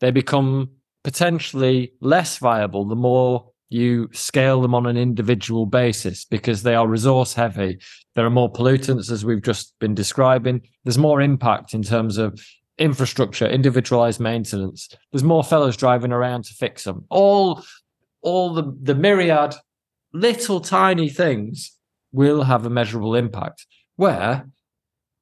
they 0.01 0.11
become 0.11 0.71
potentially 1.03 1.93
less 2.01 2.37
viable 2.37 2.85
the 2.85 2.95
more 2.95 3.51
you 3.69 4.09
scale 4.11 4.61
them 4.61 4.73
on 4.73 4.85
an 4.87 4.97
individual 4.97 5.65
basis 5.65 6.25
because 6.25 6.63
they 6.63 6.75
are 6.75 6.87
resource 6.87 7.33
heavy. 7.35 7.79
There 8.15 8.25
are 8.25 8.31
more 8.31 8.51
pollutants, 8.51 9.11
as 9.11 9.23
we've 9.23 9.43
just 9.43 9.77
been 9.79 9.93
describing. 9.93 10.61
There's 10.83 10.97
more 10.97 11.21
impact 11.21 11.73
in 11.73 11.83
terms 11.83 12.17
of 12.17 12.43
infrastructure, 12.79 13.45
individualized 13.45 14.19
maintenance. 14.19 14.89
There's 15.11 15.23
more 15.23 15.43
fellows 15.43 15.77
driving 15.77 16.11
around 16.11 16.45
to 16.45 16.53
fix 16.53 16.83
them. 16.83 17.05
All, 17.09 17.63
all 18.21 18.53
the, 18.53 18.75
the 18.81 18.95
myriad 18.95 19.53
little 20.13 20.59
tiny 20.59 21.09
things 21.09 21.75
will 22.11 22.43
have 22.43 22.65
a 22.65 22.69
measurable 22.69 23.15
impact. 23.15 23.65
Where 23.95 24.49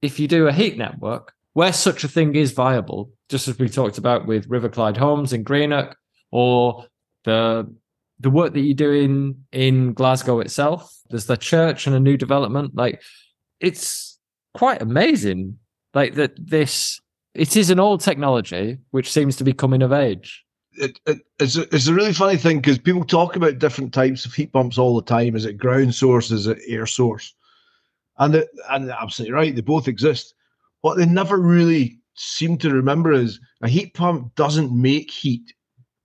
if 0.02 0.20
you 0.20 0.28
do 0.28 0.48
a 0.48 0.54
heat 0.54 0.78
network, 0.78 1.34
where 1.54 1.74
such 1.74 2.04
a 2.04 2.08
thing 2.08 2.36
is 2.36 2.52
viable, 2.52 3.12
just 3.30 3.48
as 3.48 3.58
we 3.58 3.68
talked 3.68 3.98
about 3.98 4.28
with 4.28 4.48
River 4.48 4.70
Clyde 4.70 4.98
Homes 4.98 5.34
in 5.34 5.44
Greenock, 5.44 5.98
or 6.32 6.86
the 7.24 7.74
the 8.20 8.30
work 8.30 8.54
that 8.54 8.62
you 8.62 8.74
do 8.74 8.92
in 8.92 9.44
in 9.52 9.94
Glasgow 9.94 10.40
itself. 10.40 10.96
There's 11.10 11.26
the 11.26 11.38
church 11.38 11.88
and 11.88 11.96
a 11.96 12.00
new 12.00 12.18
development. 12.18 12.76
Like 12.76 13.02
it's 13.60 14.20
quite 14.54 14.82
amazing. 14.82 15.58
Like 15.94 16.16
that 16.16 16.34
this 16.38 17.02
it 17.34 17.56
is 17.56 17.70
an 17.70 17.80
old 17.80 18.02
technology 18.02 18.78
which 18.92 19.12
seems 19.12 19.36
to 19.38 19.44
be 19.44 19.54
coming 19.54 19.82
of 19.82 19.94
age. 19.94 20.44
It, 20.74 21.00
it, 21.08 21.20
it's, 21.40 21.58
a, 21.58 21.64
it's 21.74 21.88
a 21.88 21.94
really 21.94 22.14
funny 22.14 22.38
thing 22.38 22.58
because 22.58 22.78
people 22.78 23.04
talk 23.04 23.36
about 23.36 23.60
different 23.60 23.94
types 23.94 24.26
of 24.26 24.34
heat 24.34 24.54
pumps 24.54 24.78
all 24.78 24.96
the 24.96 25.02
time. 25.02 25.36
Is 25.36 25.46
it 25.46 25.58
ground 25.58 25.96
source? 25.96 26.30
Is 26.32 26.48
it 26.48 26.60
air 26.68 26.86
source? 26.86 27.34
And 28.20 28.36
it, 28.36 28.50
and 28.70 28.90
absolutely 28.90 29.34
right, 29.34 29.56
they 29.56 29.62
both 29.62 29.88
exist. 29.88 30.34
What 30.82 30.98
they 30.98 31.06
never 31.06 31.38
really 31.40 32.00
seem 32.16 32.58
to 32.60 32.74
remember 32.74 33.12
is 33.12 33.40
a 33.62 33.70
heat 33.70 33.94
pump 33.94 34.34
doesn't 34.36 34.72
make 34.72 35.12
heat; 35.12 35.54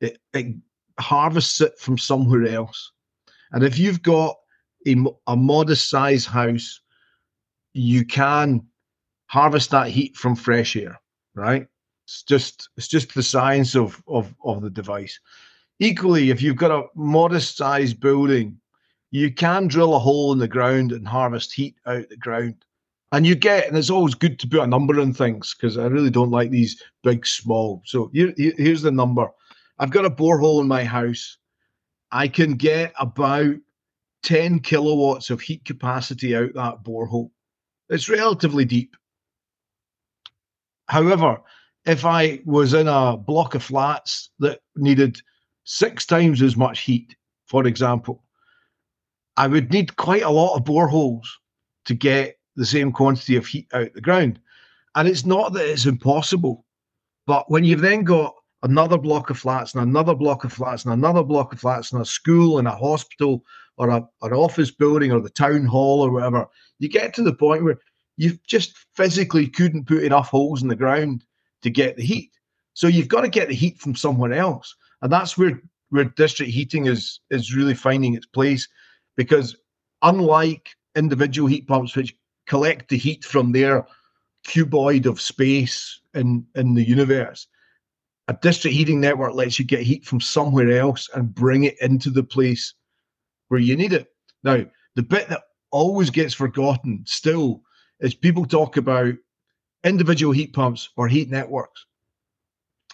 it, 0.00 0.18
it 0.35 0.54
harvests 1.00 1.61
it 1.61 1.78
from 1.78 1.98
somewhere 1.98 2.46
else. 2.46 2.92
And 3.52 3.62
if 3.62 3.78
you've 3.78 4.02
got 4.02 4.37
a, 4.87 4.96
a 5.26 5.37
modest 5.37 5.88
size 5.90 6.26
house, 6.26 6.80
you 7.74 8.04
can 8.04 8.66
harvest 9.26 9.70
that 9.70 9.88
heat 9.88 10.16
from 10.16 10.37
fresh 10.37 10.76
air, 10.76 11.00
right? 11.34 11.66
It's 12.04 12.22
just 12.22 12.68
it's 12.76 12.88
just 12.88 13.14
the 13.14 13.22
science 13.22 13.74
of 13.74 14.02
of 14.06 14.34
of 14.44 14.62
the 14.62 14.70
device. 14.70 15.18
Equally, 15.78 16.30
if 16.30 16.42
you've 16.42 16.56
got 16.56 16.70
a 16.70 16.86
modest 16.94 17.56
sized 17.56 18.00
building, 18.00 18.58
you 19.10 19.32
can 19.32 19.68
drill 19.68 19.94
a 19.94 19.98
hole 19.98 20.32
in 20.32 20.38
the 20.38 20.48
ground 20.48 20.92
and 20.92 21.06
harvest 21.06 21.52
heat 21.52 21.76
out 21.86 22.08
the 22.08 22.16
ground 22.16 22.64
and 23.12 23.26
you 23.26 23.34
get, 23.34 23.68
and 23.68 23.76
it's 23.76 23.90
always 23.90 24.14
good 24.14 24.38
to 24.38 24.48
put 24.48 24.60
a 24.60 24.66
number 24.66 24.98
on 24.98 25.12
things 25.12 25.54
because 25.54 25.76
I 25.76 25.84
really 25.86 26.10
don't 26.10 26.30
like 26.30 26.50
these 26.50 26.82
big, 27.02 27.26
small. 27.26 27.82
So 27.84 28.10
here, 28.14 28.32
here's 28.36 28.80
the 28.80 28.90
number. 28.90 29.28
I've 29.78 29.90
got 29.90 30.06
a 30.06 30.10
borehole 30.10 30.62
in 30.62 30.66
my 30.66 30.82
house. 30.82 31.36
I 32.10 32.26
can 32.26 32.54
get 32.54 32.94
about 32.98 33.56
10 34.22 34.60
kilowatts 34.60 35.28
of 35.28 35.42
heat 35.42 35.64
capacity 35.66 36.34
out 36.34 36.54
that 36.54 36.82
borehole. 36.82 37.30
It's 37.90 38.08
relatively 38.08 38.64
deep. 38.64 38.96
However, 40.92 41.40
if 41.87 42.05
I 42.05 42.40
was 42.44 42.74
in 42.74 42.87
a 42.87 43.16
block 43.16 43.55
of 43.55 43.62
flats 43.62 44.28
that 44.40 44.61
needed 44.76 45.22
six 45.64 46.05
times 46.05 46.42
as 46.42 46.55
much 46.55 46.81
heat, 46.81 47.16
for 47.46 47.66
example, 47.66 48.22
I 49.38 49.46
would 49.46 49.72
need 49.72 49.96
quite 49.96 50.20
a 50.20 50.28
lot 50.28 50.55
of 50.55 50.64
boreholes 50.64 51.24
to 51.87 51.94
get 51.94 52.37
the 52.57 52.66
same 52.66 52.92
quantity 52.92 53.37
of 53.37 53.46
heat 53.46 53.68
out 53.72 53.87
of 53.87 53.94
the 53.94 54.02
ground. 54.02 54.38
And 54.94 55.09
it's 55.09 55.24
not 55.24 55.55
that 55.55 55.66
it's 55.66 55.87
impossible, 55.87 56.66
but 57.26 57.50
when 57.50 57.64
you've 57.64 57.81
then 57.81 58.05
got 58.05 58.35
another 58.62 58.98
block 58.98 59.31
of 59.31 59.38
flats 59.38 59.74
and 59.74 59.83
another 59.83 60.14
block 60.14 60.44
of 60.44 60.52
flats 60.52 60.85
and 60.85 60.92
another 60.92 61.22
block 61.22 61.55
of 61.55 61.61
flats 61.61 61.92
and 61.92 62.02
a 62.02 62.05
school 62.05 62.59
and 62.59 62.68
a 62.68 62.76
hospital 62.76 63.42
or 63.78 63.88
a, 63.88 64.07
an 64.20 64.35
office 64.35 64.70
building 64.70 65.11
or 65.11 65.20
the 65.22 65.31
town 65.31 65.64
hall 65.64 66.02
or 66.02 66.11
whatever, 66.11 66.46
you 66.81 66.90
get 66.90 67.14
to 67.14 67.22
the 67.22 67.33
point 67.33 67.64
where 67.64 67.78
you 68.16 68.38
just 68.46 68.77
physically 68.94 69.46
couldn't 69.46 69.87
put 69.87 70.05
enough 70.05 70.29
holes 70.29 70.62
in 70.62 70.68
the 70.68 70.77
ground 70.77 71.25
to 71.62 71.70
get 71.70 71.96
the 71.96 72.05
heat. 72.05 72.31
So 72.75 72.87
you've 72.87 73.09
got 73.09 73.22
to 73.22 73.29
get 73.29 73.48
the 73.48 73.55
heat 73.55 73.79
from 73.79 73.94
somewhere 73.94 74.33
else. 74.33 74.75
And 75.03 75.12
that's 75.12 75.37
where, 75.37 75.61
where 75.90 76.05
district 76.05 76.53
heating 76.53 76.87
is 76.87 77.20
is 77.31 77.55
really 77.55 77.75
finding 77.75 78.14
its 78.14 78.27
place 78.27 78.68
because 79.16 79.57
unlike 80.03 80.70
individual 80.94 81.48
heat 81.48 81.66
pumps, 81.66 81.96
which 81.96 82.16
collect 82.46 82.88
the 82.88 82.98
heat 82.98 83.25
from 83.25 83.53
their 83.53 83.87
cuboid 84.44 85.07
of 85.07 85.20
space 85.20 86.01
in, 86.14 86.46
in 86.55 86.75
the 86.75 86.87
universe. 86.87 87.46
A 88.29 88.35
district 88.35 88.77
heating 88.77 89.01
network 89.01 89.35
lets 89.35 89.59
you 89.59 89.64
get 89.64 89.83
heat 89.83 90.05
from 90.05 90.20
somewhere 90.20 90.79
else 90.79 91.09
and 91.14 91.35
bring 91.35 91.64
it 91.64 91.81
into 91.81 92.11
the 92.11 92.22
place 92.22 92.75
where 93.48 93.61
you 93.61 93.77
need 93.77 93.92
it. 93.92 94.09
Now, 94.44 94.64
the 94.94 95.03
bit 95.03 95.29
that 95.29 95.42
always 95.70 96.11
gets 96.11 96.35
forgotten 96.35 97.05
still 97.07 97.62
is 98.02 98.14
people 98.14 98.44
talk 98.44 98.76
about 98.76 99.14
individual 99.84 100.32
heat 100.32 100.52
pumps 100.52 100.90
or 100.96 101.08
heat 101.08 101.30
networks. 101.30 101.86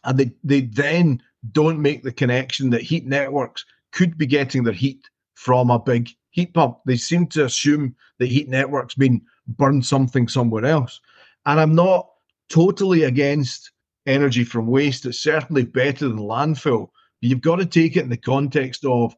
And 0.05 0.19
they, 0.19 0.31
they 0.45 0.61
then 0.61 1.21
don't 1.53 1.83
make 1.83 2.03
the 2.03 2.13
connection 2.13 2.71
that 2.71 2.83
heat 2.83 3.07
networks 3.07 3.65
could 3.91 4.17
be 4.17 4.27
getting 4.27 4.63
their 4.63 4.75
heat 4.75 5.09
from 5.35 5.71
a 5.71 5.79
big 5.79 6.11
heat 6.31 6.55
pump. 6.55 6.79
They 6.87 6.97
seem 6.97 7.27
to 7.29 7.47
assume 7.47 7.97
that 8.19 8.29
heat 8.29 8.49
networks 8.49 8.99
mean 8.99 9.23
burn 9.47 9.83
something 9.83 10.29
somewhere 10.29 10.65
else. 10.65 11.01
And 11.47 11.59
I'm 11.59 11.75
not 11.75 12.09
totally 12.49 13.05
against 13.05 13.73
energy 14.07 14.45
from 14.45 14.67
waste. 14.67 15.07
It's 15.07 15.19
certainly 15.19 15.65
better 15.65 16.09
than 16.09 16.19
landfill. 16.19 16.89
But 17.21 17.31
you've 17.31 17.41
got 17.41 17.57
to 17.57 17.67
take 17.67 17.97
it 17.97 18.05
in 18.05 18.11
the 18.11 18.17
context 18.17 18.85
of 18.85 19.15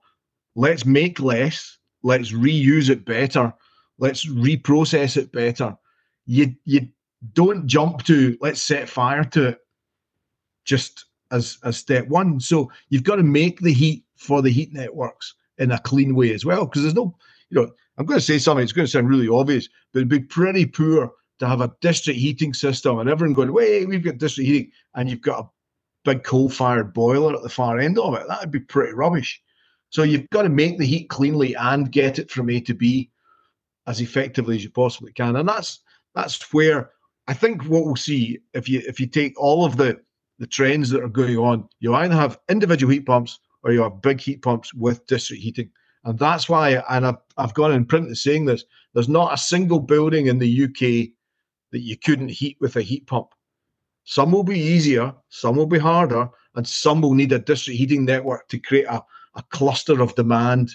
let's 0.55 0.87
make 0.87 1.21
less, 1.21 1.79
let's 2.03 2.33
reuse 2.33 2.91
it 2.91 3.05
better, 3.05 3.53
let's 4.01 4.27
reprocess 4.27 5.17
it 5.17 5.31
better. 5.31 5.77
You 6.27 6.55
you 6.65 6.89
don't 7.35 7.67
jump 7.67 8.03
to 8.05 8.37
let's 8.41 8.63
set 8.63 8.89
fire 8.89 9.25
to 9.25 9.49
it 9.49 9.59
just 10.65 11.05
as 11.31 11.59
as 11.63 11.77
step 11.77 12.09
one. 12.09 12.41
So 12.41 12.73
you've 12.89 13.05
got 13.05 13.17
to 13.17 13.23
make 13.23 13.61
the 13.61 13.73
heat 13.73 14.05
for 14.17 14.43
the 14.43 14.51
heat 14.51 14.73
networks 14.73 15.35
in 15.59 15.71
a 15.71 15.79
clean 15.79 16.15
way 16.15 16.33
as 16.35 16.45
well. 16.45 16.65
Because 16.65 16.83
there's 16.83 16.95
no, 16.95 17.15
you 17.51 17.61
know, 17.61 17.71
I'm 17.99 18.07
going 18.07 18.19
to 18.19 18.25
say 18.25 18.39
something, 18.39 18.63
it's 18.63 18.73
going 18.73 18.87
to 18.87 18.91
sound 18.91 19.09
really 19.09 19.29
obvious, 19.29 19.69
but 19.93 20.01
it'd 20.01 20.09
be 20.09 20.21
pretty 20.21 20.67
poor 20.67 21.13
to 21.39 21.47
have 21.47 21.61
a 21.61 21.73
district 21.81 22.19
heating 22.19 22.55
system 22.55 22.99
and 22.99 23.09
everyone 23.09 23.35
going, 23.35 23.53
wait, 23.53 23.87
we've 23.87 24.05
got 24.05 24.19
district 24.19 24.49
heating, 24.49 24.71
and 24.95 25.09
you've 25.09 25.23
got 25.23 25.45
a 25.45 25.49
big 26.05 26.23
coal 26.25 26.49
fired 26.49 26.93
boiler 26.93 27.35
at 27.35 27.43
the 27.43 27.49
far 27.49 27.79
end 27.79 27.99
of 27.99 28.15
it. 28.15 28.27
That 28.29 28.41
would 28.41 28.51
be 28.51 28.61
pretty 28.61 28.93
rubbish. 28.93 29.41
So 29.91 30.03
you've 30.03 30.29
got 30.31 30.43
to 30.43 30.49
make 30.49 30.79
the 30.79 30.87
heat 30.87 31.09
cleanly 31.09 31.55
and 31.57 31.91
get 31.93 32.19
it 32.19 32.31
from 32.31 32.49
A 32.51 32.61
to 32.61 32.75
B 32.75 33.11
as 33.87 34.01
effectively 34.01 34.57
as 34.57 34.65
you 34.65 34.71
possibly 34.71 35.13
can. 35.13 35.37
And 35.37 35.49
that's 35.49 35.81
that's 36.15 36.53
where 36.53 36.91
I 37.29 37.35
think 37.35 37.63
what 37.65 37.85
we'll 37.85 37.97
see 37.97 38.39
if 38.55 38.69
you 38.69 38.83
if 38.87 39.01
you 39.01 39.07
take 39.07 39.39
all 39.41 39.65
of 39.65 39.77
the 39.77 40.01
the 40.39 40.47
trends 40.47 40.89
that 40.91 41.03
are 41.03 41.09
going 41.09 41.39
on, 41.39 41.69
you 41.81 41.95
either 41.95 42.15
have 42.15 42.41
individual 42.49 42.93
heat 42.93 43.07
pumps 43.07 43.39
or 43.63 43.73
you 43.73 43.83
have 43.83 44.01
big 44.01 44.21
heat 44.21 44.43
pumps 44.43 44.73
with 44.73 45.07
district 45.07 45.43
heating. 45.43 45.71
And 46.05 46.19
that's 46.19 46.49
why, 46.49 46.83
and 46.89 47.07
I've, 47.07 47.19
I've 47.37 47.55
gone 47.55 47.73
in 47.73 47.85
print 47.85 48.17
saying 48.17 48.47
this, 48.47 48.65
there's 48.95 49.09
not 49.09 49.35
a 49.35 49.39
single 49.39 49.81
building 49.81 50.27
in 50.27 50.39
the 50.39 50.65
UK 50.65 51.13
that 51.73 51.81
you 51.81 51.97
couldn't 51.99 52.31
heat 52.31 52.57
with 52.59 52.77
a 52.77 52.83
heat 52.83 53.07
pump. 53.07 53.29
Some 54.05 54.33
will 54.33 54.43
be 54.43 54.59
easier, 54.59 55.15
some 55.29 55.57
will 55.57 55.67
be 55.67 55.79
harder, 55.79 56.29
and 56.55 56.67
some 56.67 57.03
will 57.03 57.15
need 57.15 57.33
a 57.33 57.39
district 57.39 57.79
heating 57.79 58.07
network 58.07 58.49
to 58.49 58.59
create 58.59 58.87
a, 58.87 59.03
a 59.35 59.43
cluster 59.51 60.01
of 60.01 60.15
demand 60.15 60.71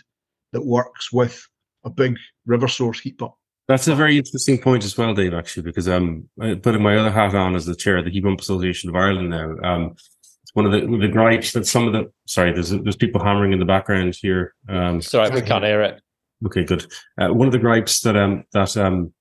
that 0.51 0.63
works 0.63 1.11
with 1.11 1.47
a 1.85 1.89
big 1.89 2.17
river 2.45 2.67
source 2.67 2.99
heat 2.99 3.17
pump. 3.17 3.33
That's 3.67 3.87
a 3.87 3.95
very 3.95 4.17
interesting 4.17 4.59
point 4.59 4.83
as 4.83 4.95
well, 4.95 5.13
Dave, 5.13 5.33
actually, 5.33 5.63
because 5.63 5.87
I'm 5.87 6.29
um, 6.39 6.59
putting 6.59 6.83
my 6.83 6.97
other 6.97 7.09
hat 7.09 7.33
on 7.33 7.55
as 7.55 7.65
the 7.65 7.75
chair 7.75 7.97
of 7.97 8.05
the 8.05 8.11
Heat 8.11 8.23
Pump 8.23 8.39
Association 8.39 8.89
of 8.89 8.95
Ireland 8.95 9.31
now. 9.31 9.55
Um, 9.63 9.95
one 10.53 10.65
of 10.65 10.71
the 10.71 10.81
the 10.97 11.07
gripes 11.07 11.51
that 11.51 11.65
some 11.65 11.87
of 11.87 11.93
the 11.93 12.11
sorry, 12.27 12.53
there's 12.53 12.69
there's 12.69 12.95
people 12.95 13.23
hammering 13.23 13.53
in 13.53 13.59
the 13.59 13.65
background 13.65 14.15
here. 14.21 14.53
Um, 14.69 15.01
sorry, 15.01 15.29
we 15.31 15.41
can't 15.41 15.65
hear 15.65 15.81
it. 15.81 16.01
Okay, 16.45 16.63
good. 16.63 16.85
Uh, 17.19 17.29
one 17.29 17.47
of 17.47 17.51
the 17.51 17.59
gripes 17.59 18.01
that 18.01 18.15
um 18.15 18.43
that 18.53 18.77
um 18.77 19.13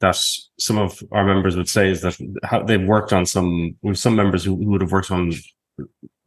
that 0.00 0.16
some 0.60 0.78
of 0.78 1.02
our 1.10 1.24
members 1.24 1.56
would 1.56 1.68
say 1.68 1.90
is 1.90 2.02
that 2.02 2.64
they've 2.66 2.86
worked 2.86 3.12
on 3.12 3.26
some 3.26 3.76
with 3.82 3.98
some 3.98 4.14
members 4.14 4.44
who, 4.44 4.56
who 4.56 4.70
would 4.70 4.82
have 4.82 4.92
worked 4.92 5.10
on 5.10 5.32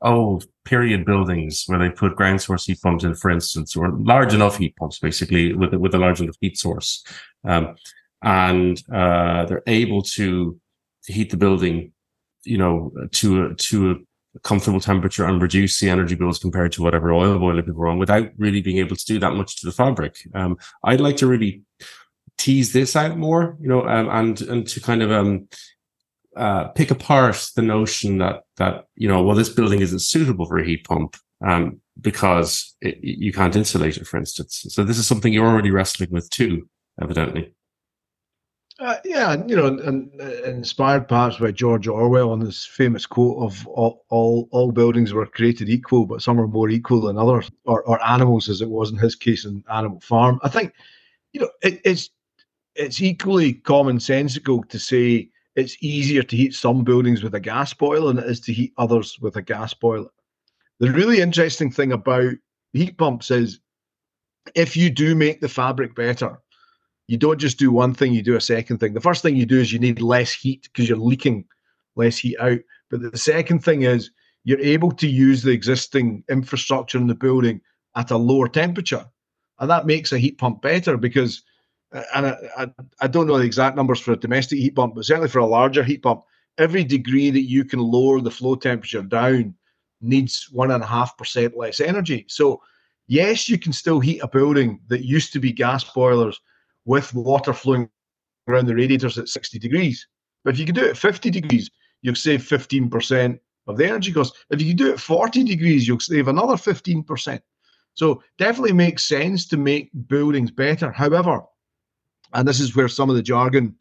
old 0.01 0.45
period 0.65 1.05
buildings 1.05 1.63
where 1.67 1.79
they 1.79 1.89
put 1.89 2.15
ground 2.15 2.41
source 2.41 2.65
heat 2.65 2.81
pumps 2.81 3.03
in, 3.03 3.15
for 3.15 3.29
instance, 3.29 3.75
or 3.75 3.91
large 3.91 4.33
enough 4.33 4.57
heat 4.57 4.75
pumps, 4.75 4.99
basically 4.99 5.53
with 5.53 5.73
with 5.73 5.93
a 5.93 5.97
large 5.97 6.21
enough 6.21 6.35
heat 6.39 6.57
source, 6.57 7.03
um, 7.43 7.75
and 8.21 8.81
uh, 8.93 9.45
they're 9.45 9.63
able 9.67 10.01
to, 10.01 10.59
heat 11.07 11.31
the 11.31 11.37
building, 11.37 11.91
you 12.43 12.57
know, 12.57 12.91
to 13.11 13.45
a, 13.45 13.55
to 13.55 13.91
a 13.91 14.39
comfortable 14.43 14.79
temperature 14.79 15.25
and 15.25 15.41
reduce 15.41 15.79
the 15.79 15.89
energy 15.89 16.13
bills 16.13 16.37
compared 16.37 16.71
to 16.71 16.83
whatever 16.83 17.11
oil 17.11 17.39
boiler 17.39 17.63
people 17.63 17.81
run 17.81 17.97
without 17.97 18.29
really 18.37 18.61
being 18.61 18.77
able 18.77 18.95
to 18.95 19.05
do 19.05 19.17
that 19.17 19.33
much 19.33 19.59
to 19.59 19.65
the 19.65 19.71
fabric. 19.71 20.17
Um, 20.35 20.57
I'd 20.83 21.01
like 21.01 21.17
to 21.17 21.27
really 21.27 21.63
tease 22.37 22.71
this 22.73 22.95
out 22.95 23.17
more, 23.17 23.57
you 23.59 23.67
know, 23.67 23.87
um, 23.87 24.07
and 24.09 24.41
and 24.41 24.67
to 24.67 24.79
kind 24.79 25.01
of 25.01 25.11
um, 25.11 25.47
uh, 26.35 26.67
pick 26.69 26.91
apart 26.91 27.49
the 27.55 27.61
notion 27.61 28.17
that 28.19 28.43
that 28.57 28.85
you 28.95 29.07
know, 29.07 29.23
well, 29.23 29.35
this 29.35 29.49
building 29.49 29.81
isn't 29.81 30.01
suitable 30.01 30.45
for 30.45 30.59
a 30.59 30.65
heat 30.65 30.85
pump 30.85 31.15
um, 31.45 31.79
because 31.99 32.75
it, 32.81 32.97
you 33.01 33.31
can't 33.31 33.55
insulate 33.55 33.97
it, 33.97 34.07
for 34.07 34.17
instance. 34.17 34.65
So 34.69 34.83
this 34.83 34.97
is 34.97 35.07
something 35.07 35.33
you're 35.33 35.47
already 35.47 35.71
wrestling 35.71 36.09
with 36.11 36.29
too, 36.29 36.67
evidently. 37.01 37.53
Uh, 38.79 38.95
yeah, 39.03 39.35
you 39.45 39.57
know, 39.57 39.67
and, 39.67 40.09
uh, 40.21 40.43
inspired 40.43 41.05
perhaps 41.05 41.35
by 41.35 41.51
George 41.51 41.85
Orwell 41.85 42.31
and 42.31 42.41
his 42.41 42.65
famous 42.65 43.05
quote 43.05 43.43
of 43.43 43.67
all, 43.67 44.05
all, 44.09 44.47
all 44.51 44.71
buildings 44.71 45.11
were 45.11 45.25
created 45.25 45.67
equal, 45.67 46.05
but 46.05 46.21
some 46.21 46.39
are 46.39 46.47
more 46.47 46.69
equal 46.69 47.01
than 47.01 47.17
others, 47.17 47.51
or, 47.65 47.83
or 47.83 48.01
animals, 48.07 48.47
as 48.47 48.61
it 48.61 48.69
was 48.69 48.89
in 48.89 48.97
his 48.97 49.15
case 49.15 49.43
in 49.43 49.65
Animal 49.69 49.99
Farm. 49.99 50.39
I 50.43 50.49
think, 50.49 50.73
you 51.33 51.41
know, 51.41 51.49
it, 51.61 51.81
it's 51.83 52.09
it's 52.75 53.01
equally 53.01 53.55
commonsensical 53.55 54.67
to 54.69 54.79
say 54.79 55.29
it's 55.59 55.77
easier 55.81 56.23
to 56.23 56.35
heat 56.35 56.53
some 56.53 56.83
buildings 56.83 57.23
with 57.23 57.35
a 57.35 57.39
gas 57.39 57.73
boiler 57.73 58.13
than 58.13 58.23
it 58.23 58.29
is 58.29 58.39
to 58.41 58.53
heat 58.53 58.73
others 58.77 59.17
with 59.19 59.35
a 59.35 59.41
gas 59.41 59.73
boiler. 59.73 60.09
The 60.79 60.91
really 60.91 61.21
interesting 61.21 61.71
thing 61.71 61.91
about 61.91 62.33
heat 62.73 62.97
pumps 62.97 63.31
is 63.31 63.59
if 64.55 64.75
you 64.77 64.89
do 64.89 65.15
make 65.15 65.41
the 65.41 65.49
fabric 65.49 65.95
better, 65.95 66.39
you 67.07 67.17
don't 67.17 67.39
just 67.39 67.57
do 67.57 67.71
one 67.71 67.93
thing, 67.93 68.13
you 68.13 68.21
do 68.21 68.35
a 68.35 68.41
second 68.41 68.77
thing. 68.77 68.93
The 68.93 69.01
first 69.01 69.21
thing 69.21 69.35
you 69.35 69.45
do 69.45 69.59
is 69.59 69.73
you 69.73 69.79
need 69.79 70.01
less 70.01 70.31
heat 70.31 70.63
because 70.63 70.87
you're 70.87 70.97
leaking 70.97 71.45
less 71.95 72.17
heat 72.17 72.37
out. 72.39 72.59
But 72.89 73.11
the 73.11 73.17
second 73.17 73.63
thing 73.63 73.81
is 73.81 74.11
you're 74.43 74.59
able 74.59 74.91
to 74.91 75.07
use 75.07 75.43
the 75.43 75.51
existing 75.51 76.23
infrastructure 76.29 76.97
in 76.97 77.07
the 77.07 77.15
building 77.15 77.61
at 77.95 78.11
a 78.11 78.17
lower 78.17 78.47
temperature. 78.47 79.05
And 79.59 79.69
that 79.69 79.85
makes 79.85 80.11
a 80.11 80.19
heat 80.19 80.37
pump 80.37 80.61
better 80.61 80.97
because, 80.97 81.43
Uh, 81.91 82.03
and 82.15 82.27
I, 82.27 82.37
I, 82.57 82.67
I 83.01 83.07
don't 83.07 83.27
know 83.27 83.37
the 83.37 83.45
exact 83.45 83.75
numbers 83.75 83.99
for 83.99 84.11
a 84.11 84.19
domestic 84.19 84.59
heat 84.59 84.75
pump, 84.75 84.95
but 84.95 85.05
certainly 85.05 85.29
for 85.29 85.39
a 85.39 85.45
larger 85.45 85.83
heat 85.83 86.03
pump, 86.03 86.23
every 86.57 86.83
degree 86.83 87.29
that 87.31 87.49
you 87.49 87.65
can 87.65 87.79
lower 87.79 88.21
the 88.21 88.31
flow 88.31 88.55
temperature 88.55 89.01
down 89.01 89.55
needs 90.01 90.47
one 90.51 90.71
and 90.71 90.83
a 90.83 90.87
half 90.87 91.17
percent 91.17 91.57
less 91.57 91.79
energy. 91.79 92.25
So, 92.27 92.61
yes, 93.07 93.49
you 93.49 93.57
can 93.57 93.73
still 93.73 93.99
heat 93.99 94.19
a 94.19 94.27
building 94.27 94.79
that 94.87 95.05
used 95.05 95.33
to 95.33 95.39
be 95.39 95.51
gas 95.51 95.83
boilers 95.83 96.39
with 96.85 97.13
water 97.13 97.53
flowing 97.53 97.89
around 98.47 98.67
the 98.67 98.75
radiators 98.75 99.17
at 99.17 99.29
60 99.29 99.59
degrees. 99.59 100.07
But 100.43 100.53
if 100.53 100.59
you 100.59 100.65
can 100.65 100.75
do 100.75 100.85
it 100.85 100.91
at 100.91 100.97
50 100.97 101.29
degrees, 101.29 101.69
you'll 102.01 102.15
save 102.15 102.41
15% 102.41 103.39
of 103.67 103.77
the 103.77 103.87
energy 103.87 104.11
cost. 104.11 104.35
If 104.49 104.61
you 104.61 104.69
can 104.69 104.77
do 104.77 104.89
it 104.89 104.93
at 104.93 104.99
40 104.99 105.43
degrees, 105.43 105.87
you'll 105.87 105.99
save 105.99 106.27
another 106.27 106.55
15%. 106.55 107.39
So 107.93 108.23
definitely 108.37 108.73
makes 108.73 109.05
sense 109.05 109.47
to 109.47 109.57
make 109.57 109.89
buildings 110.07 110.51
better. 110.51 110.91
However, 110.91 111.43
and 112.33 112.47
this 112.47 112.59
is 112.59 112.75
where 112.75 112.87
some 112.87 113.09
of 113.09 113.15
the 113.15 113.21
jargon 113.21 113.75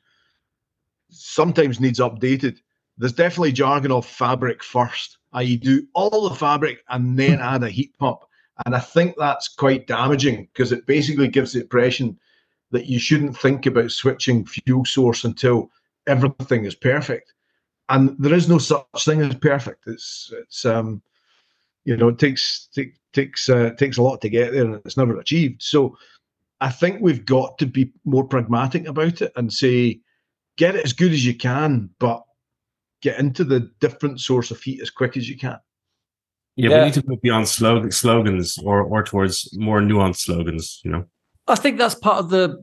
sometimes 1.11 1.81
needs 1.81 2.01
updated. 2.01 2.59
There's 2.97 3.13
definitely 3.13 3.53
jargon 3.53 3.93
of 3.93 4.07
fabric 4.07 4.63
first, 4.63 5.19
i.e., 5.33 5.57
do 5.57 5.87
all 5.95 6.29
the 6.29 6.35
fabric 6.35 6.83
and 6.89 7.19
then 7.19 7.41
add 7.41 7.63
a 7.63 7.71
heat 7.71 7.97
pump. 7.99 8.21
And 8.67 8.75
I 8.75 8.81
think 8.81 9.15
that's 9.17 9.49
quite 9.49 9.87
damaging 9.87 10.49
because 10.53 10.73
it 10.73 10.87
basically 10.87 11.29
gives 11.29 11.53
the 11.53 11.61
impression 11.61 12.19
that 12.71 12.87
you 12.87 12.99
shouldn't 12.99 13.37
think 13.37 13.67
about 13.67 13.93
switching 13.93 14.45
fuel 14.45 14.85
source 14.85 15.25
until 15.25 15.71
everything 16.07 16.65
is 16.65 16.75
perfect. 16.75 17.35
And 17.89 18.17
there 18.19 18.35
is 18.35 18.49
no 18.49 18.59
such 18.59 18.85
thing 18.99 19.23
as 19.23 19.35
perfect. 19.37 19.87
It's 19.87 20.33
it's 20.37 20.65
um, 20.65 21.01
you 21.85 21.97
know, 21.97 22.09
it 22.09 22.19
takes 22.19 22.69
take, 22.75 22.97
takes 23.15 23.49
uh, 23.49 23.71
takes 23.79 23.97
a 23.97 24.03
lot 24.03 24.21
to 24.21 24.29
get 24.29 24.53
there, 24.53 24.65
and 24.65 24.75
it's 24.85 24.99
never 24.99 25.19
achieved. 25.19 25.63
So, 25.63 25.97
I 26.61 26.71
think 26.71 27.01
we've 27.01 27.25
got 27.25 27.59
to 27.59 27.67
be 27.67 27.93
more 28.05 28.25
pragmatic 28.25 28.87
about 28.87 29.23
it 29.23 29.33
and 29.37 29.53
say, 29.53 30.01
get 30.57 30.75
it 30.75 30.85
as 30.85 30.93
good 30.93 31.13
as 31.13 31.25
you 31.25 31.35
can, 31.35 31.91
but 31.99 32.23
get 33.01 33.19
into 33.19 33.45
the 33.45 33.71
different 33.81 34.21
source 34.21 34.51
of 34.51 34.61
heat 34.61 34.81
as 34.81 34.91
quick 34.91 35.17
as 35.17 35.29
you 35.29 35.37
can. 35.37 35.59
Yeah, 36.57 36.71
yeah. 36.71 36.79
we 36.79 36.85
need 36.87 36.95
to 36.95 37.05
move 37.07 37.23
beyond 37.23 37.49
slogans 37.49 38.59
or 38.59 38.83
or 38.83 39.05
towards 39.05 39.57
more 39.57 39.81
nuanced 39.81 40.19
slogans. 40.19 40.81
You 40.85 40.91
know. 40.91 41.05
I 41.47 41.55
think 41.55 41.79
that's 41.79 41.95
part 41.95 42.19
of 42.19 42.31
the 42.31 42.61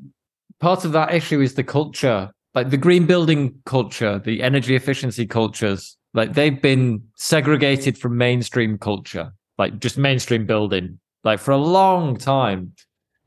part 0.59 0.83
of 0.83 0.91
that 0.91 1.13
issue 1.13 1.39
is 1.39 1.53
the 1.53 1.63
culture, 1.63 2.29
like 2.53 2.69
the 2.69 2.77
green 2.77 3.05
building 3.05 3.55
culture, 3.65 4.19
the 4.19 4.43
energy 4.43 4.75
efficiency 4.75 5.25
cultures. 5.25 5.97
Like 6.13 6.33
they've 6.33 6.61
been 6.61 7.03
segregated 7.15 7.97
from 7.97 8.17
mainstream 8.17 8.77
culture, 8.77 9.33
like 9.57 9.79
just 9.79 9.97
mainstream 9.97 10.45
building, 10.45 10.99
like 11.23 11.39
for 11.39 11.51
a 11.51 11.57
long 11.57 12.17
time. 12.17 12.73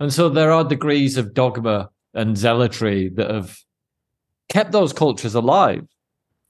And 0.00 0.12
so 0.12 0.28
there 0.28 0.52
are 0.52 0.64
degrees 0.64 1.16
of 1.16 1.34
dogma 1.34 1.90
and 2.14 2.36
zealotry 2.36 3.08
that 3.10 3.30
have 3.30 3.58
kept 4.48 4.72
those 4.72 4.92
cultures 4.92 5.34
alive. 5.34 5.86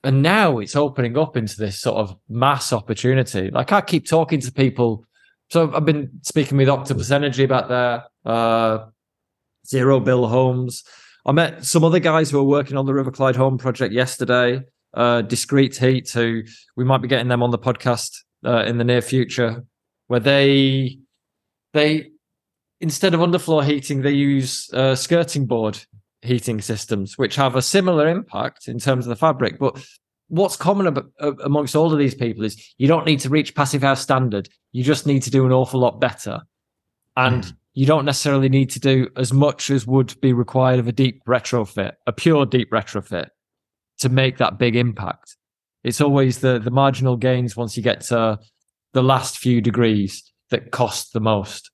And 0.05 0.23
now 0.23 0.59
it's 0.59 0.77
opening 0.77 1.19
up 1.19 1.37
into 1.37 1.57
this 1.57 1.81
sort 1.81 1.97
of 1.97 2.17
mass 2.29 2.73
opportunity. 2.73 3.51
Like 3.51 3.73
I 3.73 3.81
keep 3.81 4.07
talking 4.07 4.41
to 4.41 4.53
people. 4.53 5.05
So 5.51 5.73
I've 5.75 5.85
been 5.85 6.11
speaking 6.23 6.59
with 6.59 6.69
Octopus 6.69 7.11
Energy 7.11 7.45
about 7.45 7.69
their 7.69 8.05
uh, 8.25 8.87
Zero 9.67 9.99
Bill 9.99 10.29
Homes. 10.29 10.85
I 11.27 11.33
met 11.33 11.65
some 11.65 11.85
other 11.85 11.99
guys 11.99 12.31
who 12.31 12.39
are 12.39 12.45
working 12.45 12.77
on 12.77 12.87
the 12.87 12.95
River 12.95 13.11
Clyde 13.11 13.37
Home 13.37 13.59
project 13.59 13.93
yesterday. 13.93 14.63
Uh, 14.95 15.21
Discrete 15.23 15.77
Heat, 15.77 16.11
who 16.11 16.43
we 16.77 16.85
might 16.85 17.03
be 17.03 17.09
getting 17.09 17.29
them 17.29 17.43
on 17.43 17.51
the 17.51 17.59
podcast 17.59 18.23
uh, 18.45 18.65
in 18.65 18.79
the 18.79 18.85
near 18.85 19.03
future, 19.03 19.65
where 20.07 20.21
they 20.21 20.99
they 21.75 22.13
instead 22.81 23.15
of 23.15 23.21
underfloor 23.21 23.65
heating, 23.65 24.03
they 24.03 24.13
use 24.13 24.71
uh, 24.73 24.95
skirting 24.95 25.47
board 25.47 25.79
heating 26.23 26.61
systems, 26.61 27.17
which 27.17 27.37
have 27.37 27.57
a 27.57 27.63
similar 27.63 28.09
impact 28.09 28.69
in 28.69 28.79
terms 28.79 29.07
of 29.07 29.11
the 29.11 29.17
fabric. 29.17 29.59
But 29.59 29.85
what's 30.29 30.57
common 30.57 30.87
ab- 30.87 31.11
amongst 31.21 31.77
all 31.77 31.93
of 31.93 31.99
these 31.99 32.15
people 32.15 32.45
is 32.45 32.75
you 32.79 32.89
don't 32.89 33.07
need 33.07 33.21
to 33.21 33.29
reach 33.29 33.55
passive 33.55 33.83
house 33.83 34.01
standard. 34.01 34.49
You 34.73 34.83
just 34.83 35.07
need 35.07 35.23
to 35.25 35.31
do 35.31 35.47
an 35.47 35.53
awful 35.53 35.81
lot 35.81 36.01
better. 36.01 36.41
And 37.17 37.45
mm. 37.45 37.53
you 37.75 37.87
don't 37.87 38.05
necessarily 38.05 38.49
need 38.49 38.71
to 38.71 38.81
do 38.81 39.09
as 39.17 39.33
much 39.33 39.71
as 39.71 39.87
would 39.87 40.21
be 40.21 40.33
required 40.33 40.79
of 40.79 40.89
a 40.89 40.93
deep 40.93 41.23
retrofit, 41.27 41.93
a 42.07 42.13
pure 42.13 42.47
deep 42.47 42.71
retrofit 42.71 43.29
to 43.99 44.09
make 44.09 44.39
that 44.39 44.59
big 44.59 44.77
impact. 44.77 45.37
It's 45.85 46.01
always 46.01 46.39
the, 46.39 46.59
the 46.59 46.71
marginal 46.71 47.17
gains 47.17 47.57
once 47.57 47.77
you 47.77 47.83
get 47.83 48.03
to 48.03 48.39
the 48.93 49.03
last 49.03 49.39
few 49.39 49.61
degrees 49.61 50.23
that 50.51 50.71
cost 50.71 51.13
the 51.13 51.21
most. 51.21 51.71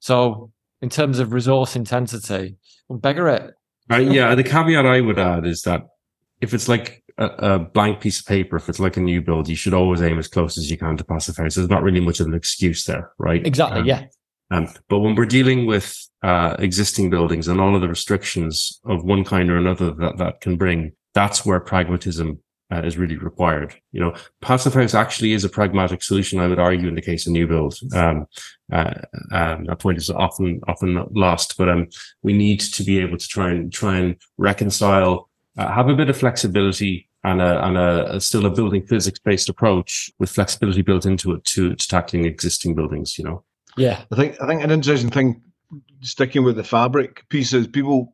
So 0.00 0.52
in 0.82 0.88
terms 0.88 1.18
of 1.18 1.32
resource 1.32 1.76
intensity, 1.76 2.56
well, 2.88 2.98
beggar 2.98 3.28
it. 3.28 3.54
Uh, 3.90 3.96
yeah, 3.96 4.34
the 4.34 4.44
caveat 4.44 4.86
I 4.86 5.00
would 5.00 5.18
add 5.18 5.46
is 5.46 5.62
that 5.62 5.82
if 6.40 6.52
it's 6.52 6.68
like 6.68 7.04
a, 7.18 7.26
a, 7.26 7.58
blank 7.58 8.00
piece 8.00 8.20
of 8.20 8.26
paper, 8.26 8.56
if 8.56 8.68
it's 8.68 8.80
like 8.80 8.96
a 8.96 9.00
new 9.00 9.22
build, 9.22 9.48
you 9.48 9.56
should 9.56 9.74
always 9.74 10.02
aim 10.02 10.18
as 10.18 10.28
close 10.28 10.58
as 10.58 10.70
you 10.70 10.76
can 10.76 10.96
to 10.96 11.04
passive 11.04 11.36
house. 11.36 11.54
There's 11.54 11.68
not 11.68 11.82
really 11.82 12.00
much 12.00 12.20
of 12.20 12.26
an 12.26 12.34
excuse 12.34 12.84
there, 12.84 13.12
right? 13.18 13.46
Exactly. 13.46 13.80
Um, 13.80 13.86
yeah. 13.86 14.04
Um, 14.50 14.68
but 14.88 15.00
when 15.00 15.14
we're 15.14 15.24
dealing 15.26 15.66
with 15.66 15.96
uh, 16.22 16.56
existing 16.58 17.10
buildings 17.10 17.48
and 17.48 17.60
all 17.60 17.74
of 17.74 17.80
the 17.80 17.88
restrictions 17.88 18.80
of 18.84 19.04
one 19.04 19.24
kind 19.24 19.50
or 19.50 19.56
another 19.56 19.92
that 19.92 20.18
that 20.18 20.40
can 20.40 20.56
bring, 20.56 20.92
that's 21.14 21.44
where 21.44 21.58
pragmatism 21.58 22.40
uh, 22.72 22.82
is 22.82 22.98
really 22.98 23.16
required. 23.16 23.74
You 23.92 24.00
know, 24.00 24.14
passive 24.40 24.74
house 24.74 24.94
actually 24.94 25.32
is 25.32 25.44
a 25.44 25.48
pragmatic 25.48 26.02
solution. 26.02 26.40
I 26.40 26.48
would 26.48 26.58
argue 26.58 26.88
in 26.88 26.94
the 26.94 27.02
case 27.02 27.26
of 27.26 27.32
new 27.32 27.46
build. 27.46 27.78
Um, 27.94 28.26
uh, 28.72 28.94
um, 29.30 29.64
that 29.64 29.78
point 29.78 29.98
is 29.98 30.10
often 30.10 30.60
often 30.66 31.06
lost, 31.12 31.56
but 31.56 31.68
um, 31.68 31.88
we 32.22 32.32
need 32.32 32.60
to 32.60 32.82
be 32.82 32.98
able 32.98 33.18
to 33.18 33.28
try 33.28 33.50
and 33.50 33.72
try 33.72 33.98
and 33.98 34.16
reconcile, 34.36 35.28
uh, 35.56 35.72
have 35.72 35.88
a 35.88 35.94
bit 35.94 36.10
of 36.10 36.16
flexibility 36.16 37.08
and 37.22 37.40
a 37.40 37.64
and 37.66 37.76
a, 37.76 38.16
a 38.16 38.20
still 38.20 38.46
a 38.46 38.50
building 38.50 38.84
physics 38.86 39.18
based 39.18 39.48
approach 39.48 40.10
with 40.18 40.30
flexibility 40.30 40.82
built 40.82 41.06
into 41.06 41.32
it 41.32 41.44
to, 41.44 41.74
to 41.74 41.88
tackling 41.88 42.24
existing 42.24 42.74
buildings. 42.74 43.16
You 43.18 43.24
know. 43.24 43.44
Yeah, 43.76 44.02
I 44.10 44.16
think 44.16 44.40
I 44.40 44.46
think 44.46 44.64
an 44.64 44.70
interesting 44.72 45.10
thing, 45.10 45.42
sticking 46.00 46.42
with 46.42 46.56
the 46.56 46.64
fabric 46.64 47.28
pieces, 47.28 47.68
people 47.68 48.12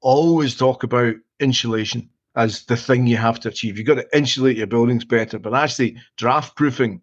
always 0.00 0.56
talk 0.56 0.82
about 0.82 1.14
insulation 1.38 2.08
as 2.36 2.64
the 2.66 2.76
thing 2.76 3.06
you 3.06 3.16
have 3.16 3.40
to 3.40 3.48
achieve. 3.48 3.78
You've 3.78 3.86
got 3.86 3.94
to 3.94 4.16
insulate 4.16 4.58
your 4.58 4.66
buildings 4.66 5.04
better, 5.04 5.38
but 5.38 5.54
actually, 5.54 5.96
draft 6.16 6.54
proofing 6.54 7.00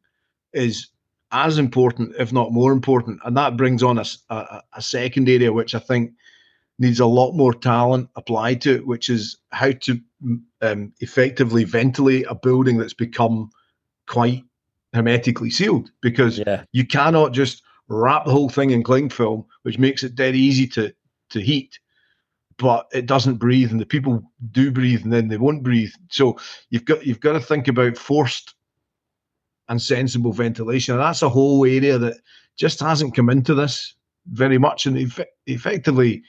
is 0.53 0.87
as 1.31 1.57
important, 1.57 2.15
if 2.19 2.31
not 2.31 2.51
more 2.51 2.71
important. 2.71 3.19
And 3.25 3.35
that 3.35 3.57
brings 3.57 3.81
on 3.81 3.97
a, 3.97 4.05
a, 4.29 4.61
a, 4.73 4.81
second 4.81 5.27
area, 5.27 5.51
which 5.51 5.73
I 5.73 5.79
think 5.79 6.13
needs 6.77 6.99
a 6.99 7.07
lot 7.07 7.33
more 7.33 7.53
talent 7.53 8.09
applied 8.15 8.61
to 8.61 8.75
it, 8.75 8.85
which 8.85 9.09
is 9.09 9.37
how 9.51 9.71
to 9.71 9.99
um, 10.61 10.93
effectively 10.99 11.63
ventilate 11.63 12.27
a 12.29 12.35
building 12.35 12.77
that's 12.77 12.93
become 12.93 13.49
quite 14.05 14.43
hermetically 14.93 15.49
sealed 15.49 15.89
because 16.01 16.37
yeah. 16.37 16.63
you 16.71 16.85
cannot 16.85 17.33
just 17.33 17.63
wrap 17.87 18.25
the 18.25 18.31
whole 18.31 18.49
thing 18.49 18.69
in 18.69 18.83
cling 18.83 19.09
film, 19.09 19.43
which 19.63 19.79
makes 19.79 20.03
it 20.03 20.15
dead 20.15 20.35
easy 20.35 20.67
to 20.67 20.93
to 21.29 21.41
heat 21.41 21.79
but 22.63 22.87
it 22.93 23.05
doesn't 23.05 23.35
breathe 23.35 23.71
and 23.71 23.79
the 23.81 23.85
people 23.85 24.23
do 24.51 24.71
breathe 24.71 25.03
and 25.03 25.11
then 25.11 25.27
they 25.27 25.35
won't 25.35 25.63
breathe 25.63 25.91
so 26.09 26.39
you've 26.69 26.85
got 26.85 27.05
you've 27.05 27.19
got 27.19 27.33
to 27.33 27.39
think 27.41 27.67
about 27.67 27.97
forced 27.97 28.55
and 29.67 29.81
sensible 29.81 30.31
ventilation 30.31 30.93
and 30.93 31.03
that's 31.03 31.21
a 31.21 31.27
whole 31.27 31.65
area 31.65 31.97
that 31.97 32.15
just 32.55 32.79
hasn't 32.79 33.13
come 33.13 33.29
into 33.29 33.53
this 33.53 33.95
very 34.27 34.57
much 34.57 34.85
and 34.85 34.97
eff- 34.97 35.27
effectively 35.45 36.23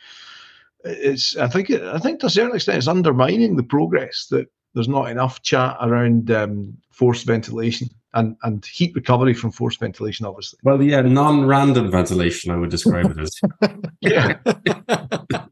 it's 0.82 1.36
i 1.36 1.46
think 1.46 1.70
it, 1.70 1.84
i 1.84 1.98
think 1.98 2.18
to 2.18 2.26
a 2.26 2.30
certain 2.30 2.56
extent 2.56 2.78
it's 2.78 2.88
undermining 2.88 3.54
the 3.54 3.62
progress 3.62 4.26
that 4.28 4.48
there's 4.74 4.88
not 4.88 5.08
enough 5.08 5.40
chat 5.42 5.76
around 5.82 6.32
um, 6.32 6.76
forced 6.90 7.26
ventilation 7.26 7.88
and, 8.14 8.36
and 8.42 8.64
heat 8.64 8.92
recovery 8.94 9.34
from 9.34 9.52
forced 9.52 9.80
ventilation, 9.80 10.26
obviously. 10.26 10.58
Well, 10.62 10.82
yeah, 10.82 11.00
non-random 11.02 11.90
ventilation, 11.90 12.50
I 12.50 12.56
would 12.56 12.70
describe 12.70 13.10
it 13.10 13.18
as. 13.18 13.40
yeah. 14.00 14.38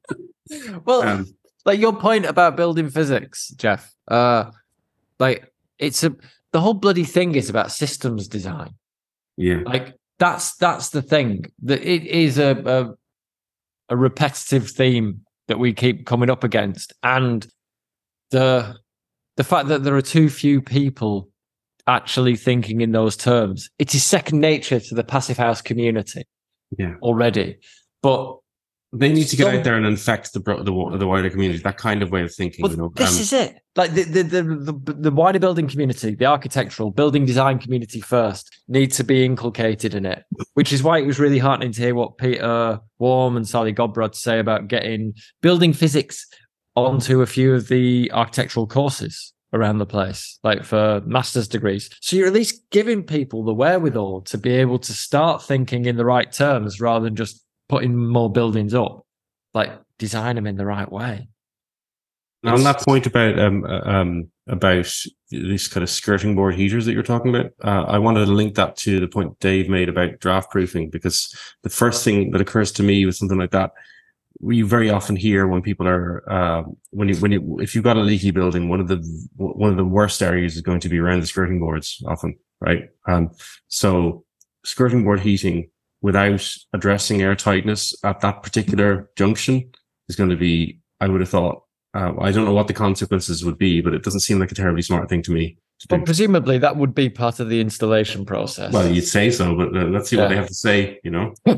well, 0.84 1.02
um, 1.02 1.26
like 1.64 1.80
your 1.80 1.94
point 1.94 2.26
about 2.26 2.56
building 2.56 2.88
physics, 2.88 3.48
Jeff. 3.56 3.94
Uh, 4.08 4.50
like 5.18 5.52
it's 5.78 6.02
a 6.02 6.14
the 6.52 6.60
whole 6.60 6.74
bloody 6.74 7.04
thing 7.04 7.34
is 7.34 7.48
about 7.48 7.72
systems 7.72 8.28
design. 8.28 8.70
Yeah, 9.36 9.62
like 9.64 9.94
that's 10.18 10.56
that's 10.56 10.90
the 10.90 11.02
thing 11.02 11.46
that 11.62 11.82
it 11.82 12.06
is 12.06 12.38
a, 12.38 12.50
a 12.66 12.94
a 13.94 13.96
repetitive 13.96 14.70
theme 14.70 15.22
that 15.48 15.58
we 15.58 15.72
keep 15.72 16.06
coming 16.06 16.30
up 16.30 16.44
against, 16.44 16.92
and 17.02 17.46
the 18.30 18.76
the 19.36 19.44
fact 19.44 19.68
that 19.68 19.84
there 19.84 19.96
are 19.96 20.02
too 20.02 20.28
few 20.28 20.60
people 20.60 21.28
actually 21.86 22.36
thinking 22.36 22.80
in 22.80 22.92
those 22.92 23.16
terms. 23.16 23.70
It 23.78 23.94
is 23.94 24.04
second 24.04 24.40
nature 24.40 24.80
to 24.80 24.94
the 24.94 25.04
passive 25.04 25.36
house 25.36 25.62
community. 25.62 26.24
Yeah. 26.78 26.94
Already. 27.02 27.58
But 28.02 28.38
they 28.94 29.10
need 29.10 29.24
to 29.24 29.36
get 29.36 29.54
out 29.54 29.64
there 29.64 29.76
and 29.76 29.86
infect 29.86 30.34
the, 30.34 30.40
the 30.40 30.98
the 30.98 31.06
wider 31.06 31.30
community. 31.30 31.58
That 31.62 31.78
kind 31.78 32.02
of 32.02 32.10
way 32.10 32.22
of 32.22 32.34
thinking. 32.34 32.62
Well, 32.62 32.72
you 32.72 32.76
know? 32.76 32.92
this 32.94 33.16
um, 33.16 33.20
is 33.20 33.32
it. 33.32 33.58
Like 33.74 33.92
the, 33.92 34.02
the 34.02 34.22
the, 34.22 34.42
the 34.42 34.92
the 34.92 35.10
wider 35.10 35.38
building 35.38 35.66
community, 35.66 36.14
the 36.14 36.26
architectural 36.26 36.90
building 36.90 37.24
design 37.24 37.58
community 37.58 38.00
first 38.00 38.54
needs 38.68 38.96
to 38.98 39.04
be 39.04 39.24
inculcated 39.24 39.94
in 39.94 40.04
it. 40.04 40.24
Which 40.54 40.74
is 40.74 40.82
why 40.82 40.98
it 40.98 41.06
was 41.06 41.18
really 41.18 41.38
heartening 41.38 41.72
to 41.72 41.80
hear 41.80 41.94
what 41.94 42.18
Peter 42.18 42.80
Warm 42.98 43.36
and 43.36 43.48
Sally 43.48 43.72
Godber 43.72 44.14
say 44.14 44.38
about 44.38 44.68
getting 44.68 45.14
building 45.40 45.72
physics 45.72 46.26
onto 46.76 47.22
a 47.22 47.26
few 47.26 47.54
of 47.54 47.68
the 47.68 48.10
architectural 48.12 48.66
courses 48.66 49.32
around 49.54 49.78
the 49.78 49.86
place, 49.86 50.38
like 50.42 50.64
for 50.64 51.02
master's 51.06 51.48
degrees. 51.48 51.88
So 52.00 52.16
you're 52.16 52.26
at 52.26 52.32
least 52.32 52.68
giving 52.70 53.02
people 53.04 53.44
the 53.44 53.54
wherewithal 53.54 54.22
to 54.22 54.38
be 54.38 54.52
able 54.52 54.78
to 54.80 54.92
start 54.92 55.42
thinking 55.42 55.84
in 55.86 55.96
the 55.96 56.04
right 56.04 56.30
terms 56.30 56.80
rather 56.80 57.04
than 57.04 57.16
just 57.16 57.42
putting 57.72 57.96
more 57.96 58.30
buildings 58.30 58.74
up, 58.74 59.06
like 59.54 59.72
design 59.96 60.36
them 60.36 60.46
in 60.46 60.56
the 60.56 60.66
right 60.66 60.92
way. 60.92 61.26
Now, 62.42 62.52
on 62.52 62.64
that 62.64 62.80
point 62.80 63.06
about 63.06 63.38
um, 63.38 63.64
uh, 63.64 63.80
um, 63.80 64.30
about 64.46 64.94
these 65.30 65.68
kind 65.68 65.82
of 65.82 65.88
skirting 65.88 66.34
board 66.34 66.54
heaters 66.54 66.84
that 66.84 66.92
you're 66.92 67.02
talking 67.02 67.34
about, 67.34 67.52
uh, 67.64 67.84
I 67.88 67.98
wanted 67.98 68.26
to 68.26 68.32
link 68.32 68.56
that 68.56 68.76
to 68.78 69.00
the 69.00 69.08
point 69.08 69.38
Dave 69.38 69.70
made 69.70 69.88
about 69.88 70.18
draft 70.18 70.50
proofing 70.50 70.90
because 70.90 71.34
the 71.62 71.70
first 71.70 72.04
thing 72.04 72.32
that 72.32 72.42
occurs 72.42 72.72
to 72.72 72.82
me 72.82 73.06
with 73.06 73.16
something 73.16 73.38
like 73.38 73.52
that, 73.52 73.70
we 74.38 74.60
very 74.60 74.90
often 74.90 75.16
hear 75.16 75.46
when 75.46 75.62
people 75.62 75.88
are 75.88 76.30
uh, 76.30 76.64
when 76.90 77.08
you 77.08 77.16
when 77.16 77.32
you 77.32 77.58
if 77.58 77.74
you've 77.74 77.84
got 77.84 77.96
a 77.96 78.00
leaky 78.00 78.32
building, 78.32 78.68
one 78.68 78.80
of 78.80 78.88
the 78.88 78.98
one 79.36 79.70
of 79.70 79.78
the 79.78 79.92
worst 79.98 80.20
areas 80.20 80.56
is 80.56 80.62
going 80.62 80.80
to 80.80 80.90
be 80.90 80.98
around 80.98 81.20
the 81.20 81.26
skirting 81.26 81.58
boards 81.58 82.04
often, 82.06 82.36
right? 82.60 82.90
Um, 83.08 83.30
so 83.68 84.24
skirting 84.62 85.04
board 85.04 85.20
heating 85.20 85.70
without 86.02 86.46
addressing 86.72 87.22
air 87.22 87.34
tightness 87.34 87.94
at 88.04 88.20
that 88.20 88.42
particular 88.42 89.08
junction 89.16 89.70
is 90.08 90.16
going 90.16 90.30
to 90.30 90.36
be, 90.36 90.78
I 91.00 91.08
would 91.08 91.20
have 91.20 91.30
thought, 91.30 91.62
uh, 91.94 92.12
I 92.20 92.32
don't 92.32 92.44
know 92.44 92.52
what 92.52 92.66
the 92.66 92.74
consequences 92.74 93.44
would 93.44 93.56
be, 93.56 93.80
but 93.80 93.94
it 93.94 94.02
doesn't 94.02 94.20
seem 94.20 94.38
like 94.38 94.50
a 94.50 94.54
terribly 94.54 94.82
smart 94.82 95.08
thing 95.08 95.22
to 95.22 95.30
me. 95.30 95.56
To 95.80 95.86
well, 95.90 96.02
presumably 96.02 96.58
that 96.58 96.76
would 96.76 96.94
be 96.94 97.08
part 97.08 97.40
of 97.40 97.48
the 97.48 97.60
installation 97.60 98.24
process. 98.24 98.72
Well, 98.72 98.90
you'd 98.90 99.02
say 99.02 99.30
so, 99.30 99.54
but 99.54 99.76
uh, 99.76 99.84
let's 99.86 100.10
see 100.10 100.16
yeah. 100.16 100.22
what 100.22 100.28
they 100.28 100.36
have 100.36 100.48
to 100.48 100.54
say, 100.54 101.00
you 101.04 101.10
know? 101.10 101.34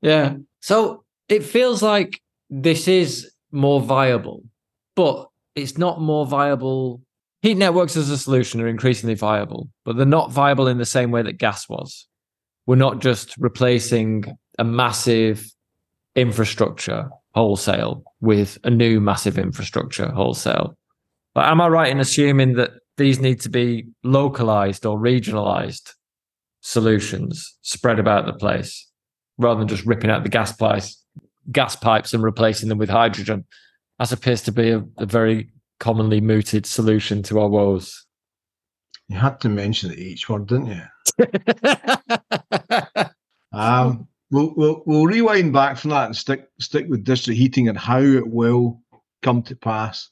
yeah. 0.00 0.36
So 0.60 1.04
it 1.28 1.44
feels 1.44 1.82
like 1.82 2.20
this 2.50 2.88
is 2.88 3.30
more 3.52 3.80
viable, 3.80 4.42
but 4.94 5.28
it's 5.54 5.78
not 5.78 6.00
more 6.00 6.26
viable. 6.26 7.02
Heat 7.42 7.56
networks 7.56 7.96
as 7.96 8.10
a 8.10 8.18
solution 8.18 8.60
are 8.60 8.68
increasingly 8.68 9.14
viable, 9.14 9.68
but 9.84 9.96
they're 9.96 10.06
not 10.06 10.32
viable 10.32 10.68
in 10.68 10.78
the 10.78 10.86
same 10.86 11.10
way 11.10 11.22
that 11.22 11.38
gas 11.38 11.68
was 11.68 12.06
we're 12.66 12.76
not 12.76 13.00
just 13.00 13.36
replacing 13.38 14.36
a 14.58 14.64
massive 14.64 15.52
infrastructure 16.14 17.08
wholesale 17.34 18.02
with 18.20 18.58
a 18.64 18.70
new 18.70 19.00
massive 19.00 19.38
infrastructure 19.38 20.08
wholesale. 20.10 20.76
But 21.34 21.46
am 21.46 21.60
I 21.60 21.68
right 21.68 21.90
in 21.90 22.00
assuming 22.00 22.54
that 22.54 22.70
these 22.96 23.20
need 23.20 23.40
to 23.42 23.50
be 23.50 23.86
localized 24.02 24.86
or 24.86 24.98
regionalized 24.98 25.92
solutions 26.62 27.56
spread 27.62 27.98
about 27.98 28.26
the 28.26 28.32
place 28.32 28.88
rather 29.38 29.58
than 29.58 29.68
just 29.68 29.84
ripping 29.84 30.10
out 30.10 30.22
the 30.22 30.30
gas 30.30 30.52
pipes, 30.52 31.04
gas 31.52 31.76
pipes 31.76 32.14
and 32.14 32.22
replacing 32.22 32.70
them 32.70 32.78
with 32.78 32.88
hydrogen, 32.88 33.44
as 34.00 34.12
appears 34.12 34.42
to 34.42 34.52
be 34.52 34.70
a, 34.70 34.82
a 34.96 35.04
very 35.04 35.50
commonly 35.78 36.22
mooted 36.22 36.64
solution 36.64 37.22
to 37.24 37.38
our 37.38 37.48
woes? 37.48 38.05
You 39.08 39.16
had 39.16 39.40
to 39.40 39.48
mention 39.48 39.90
the 39.90 40.10
H 40.10 40.28
word, 40.28 40.46
didn't 40.48 40.66
you? 40.66 40.82
um, 43.52 44.08
we'll, 44.30 44.52
we'll 44.56 44.82
we'll 44.86 45.06
rewind 45.06 45.52
back 45.52 45.76
from 45.76 45.90
that 45.90 46.06
and 46.06 46.16
stick 46.16 46.48
stick 46.60 46.86
with 46.88 47.04
district 47.04 47.38
heating 47.38 47.68
and 47.68 47.78
how 47.78 48.00
it 48.00 48.26
will 48.26 48.80
come 49.22 49.42
to 49.44 49.54
pass. 49.56 50.10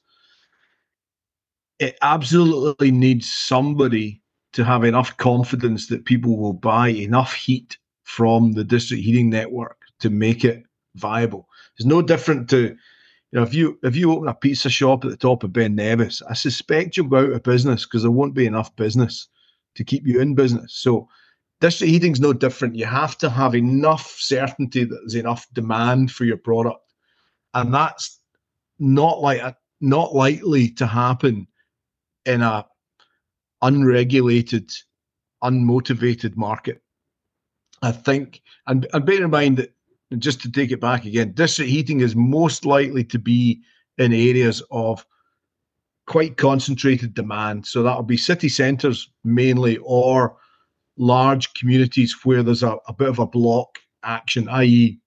It 1.79 1.97
absolutely 2.01 2.91
needs 2.91 3.31
somebody 3.31 4.21
to 4.53 4.63
have 4.63 4.85
enough 4.85 5.17
confidence 5.17 5.87
that 5.87 6.05
people 6.05 6.37
will 6.37 6.53
buy 6.53 6.87
enough 6.89 7.33
heat 7.33 7.77
from 8.03 8.53
the 8.53 8.63
district 8.63 9.03
heating 9.03 9.29
network 9.29 9.77
to 9.99 10.09
make 10.09 10.45
it 10.45 10.63
viable. 10.95 11.49
It's 11.77 11.85
no 11.85 12.01
different 12.01 12.49
to, 12.51 12.77
you 13.35 13.41
know, 13.41 13.45
if 13.45 13.53
you 13.53 13.77
if 13.83 13.97
you 13.97 14.13
open 14.13 14.29
a 14.29 14.33
pizza 14.33 14.69
shop 14.69 15.03
at 15.03 15.11
the 15.11 15.17
top 15.17 15.43
of 15.43 15.51
Ben 15.51 15.75
Nevis, 15.75 16.21
I 16.29 16.33
suspect 16.33 16.95
you'll 16.95 17.07
go 17.07 17.17
out 17.17 17.33
of 17.33 17.43
business 17.43 17.83
because 17.83 18.01
there 18.01 18.11
won't 18.11 18.33
be 18.33 18.45
enough 18.45 18.73
business 18.77 19.27
to 19.75 19.83
keep 19.83 20.07
you 20.07 20.21
in 20.21 20.35
business. 20.35 20.75
So 20.75 21.09
district 21.59 21.91
heating's 21.91 22.21
no 22.21 22.31
different. 22.31 22.77
You 22.77 22.85
have 22.85 23.17
to 23.17 23.29
have 23.29 23.53
enough 23.53 24.15
certainty 24.17 24.85
that 24.85 24.95
there's 25.01 25.15
enough 25.15 25.45
demand 25.51 26.13
for 26.13 26.23
your 26.23 26.37
product, 26.37 26.93
and 27.53 27.73
that's 27.73 28.21
not 28.79 29.19
like 29.19 29.41
a, 29.41 29.53
not 29.81 30.15
likely 30.15 30.69
to 30.69 30.87
happen 30.87 31.45
in 32.25 32.41
a 32.41 32.65
unregulated, 33.61 34.71
unmotivated 35.43 36.37
market. 36.37 36.81
I 37.81 37.91
think, 37.91 38.41
and, 38.67 38.87
and 38.93 39.05
bear 39.05 39.25
in 39.25 39.29
mind 39.29 39.57
that 39.57 39.74
just 40.19 40.41
to 40.41 40.51
take 40.51 40.71
it 40.71 40.81
back 40.81 41.05
again, 41.05 41.33
district 41.33 41.71
heating 41.71 42.01
is 42.01 42.15
most 42.15 42.65
likely 42.65 43.03
to 43.05 43.19
be 43.19 43.61
in 43.97 44.13
areas 44.13 44.61
of 44.71 45.05
quite 46.07 46.37
concentrated 46.37 47.13
demand. 47.13 47.65
So 47.65 47.83
that'll 47.83 48.03
be 48.03 48.17
city 48.17 48.49
centres 48.49 49.09
mainly, 49.23 49.77
or 49.77 50.37
large 50.97 51.53
communities 51.53 52.15
where 52.23 52.43
there's 52.43 52.63
a, 52.63 52.77
a 52.87 52.93
bit 52.93 53.09
of 53.09 53.19
a 53.19 53.27
block 53.27 53.79
action, 54.03 54.47
i.e., 54.49 54.99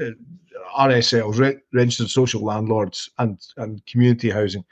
uh, 0.00 0.10
RSLs, 0.78 1.38
re- 1.38 1.60
registered 1.72 2.08
social 2.08 2.42
landlords, 2.42 3.10
and 3.18 3.38
and 3.56 3.84
community 3.86 4.30
housing. 4.30 4.64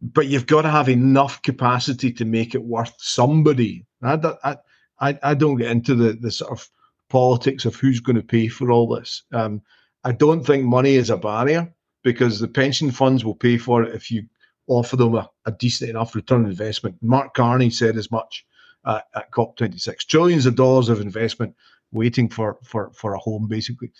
But 0.00 0.26
you've 0.26 0.46
got 0.46 0.62
to 0.62 0.70
have 0.70 0.88
enough 0.88 1.40
capacity 1.42 2.12
to 2.12 2.24
make 2.24 2.54
it 2.54 2.62
worth 2.62 2.94
somebody. 2.98 3.86
I, 4.02 4.56
I, 5.00 5.18
I 5.22 5.34
don't 5.34 5.56
get 5.56 5.70
into 5.70 5.94
the, 5.94 6.12
the 6.12 6.30
sort 6.30 6.52
of 6.52 6.68
politics 7.08 7.64
of 7.64 7.74
who's 7.76 8.00
going 8.00 8.16
to 8.16 8.22
pay 8.22 8.48
for 8.48 8.70
all 8.70 8.88
this. 8.88 9.22
Um, 9.32 9.62
I 10.04 10.12
don't 10.12 10.44
think 10.44 10.64
money 10.64 10.94
is 10.94 11.10
a 11.10 11.16
barrier 11.16 11.72
because 12.04 12.38
the 12.38 12.48
pension 12.48 12.90
funds 12.90 13.24
will 13.24 13.34
pay 13.34 13.58
for 13.58 13.82
it 13.82 13.94
if 13.94 14.10
you 14.10 14.24
offer 14.66 14.96
them 14.96 15.14
a, 15.14 15.28
a 15.46 15.52
decent 15.52 15.90
enough 15.90 16.14
return 16.14 16.44
on 16.44 16.50
investment. 16.50 16.96
Mark 17.02 17.34
Carney 17.34 17.70
said 17.70 17.96
as 17.96 18.10
much 18.10 18.44
uh, 18.84 19.00
at 19.14 19.30
COP26. 19.32 20.06
Trillions 20.06 20.46
of 20.46 20.54
dollars 20.54 20.88
of 20.88 21.00
investment 21.00 21.54
waiting 21.92 22.28
for, 22.28 22.58
for, 22.62 22.90
for 22.92 23.14
a 23.14 23.18
home, 23.18 23.48
basically. 23.48 23.90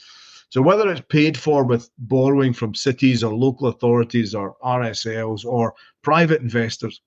So 0.51 0.63
whether 0.63 0.91
it's 0.91 1.03
paid 1.09 1.37
for 1.37 1.65
with 1.65 1.91
borrowing 1.99 2.55
from 2.55 2.75
cities 2.75 3.23
or 3.23 3.35
local 3.35 3.69
authorities 3.69 4.35
or 4.35 4.57
RSLs 4.65 5.45
or 5.45 5.75
private 6.03 6.41
investors, 6.41 7.03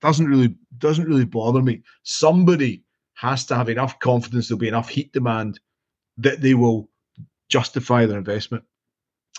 doesn't 0.00 0.26
really 0.26 0.54
doesn't 0.78 1.06
really 1.06 1.26
bother 1.26 1.60
me. 1.60 1.82
Somebody 2.04 2.82
has 3.20 3.44
to 3.44 3.54
have 3.54 3.68
enough 3.68 3.98
confidence 3.98 4.48
there'll 4.48 4.58
be 4.58 4.66
enough 4.66 4.88
heat 4.88 5.12
demand 5.12 5.60
that 6.16 6.40
they 6.40 6.54
will 6.54 6.88
justify 7.50 8.06
their 8.06 8.16
investment. 8.16 8.64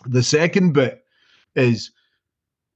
The 0.06 0.22
second 0.22 0.74
bit 0.74 1.04
is 1.56 1.89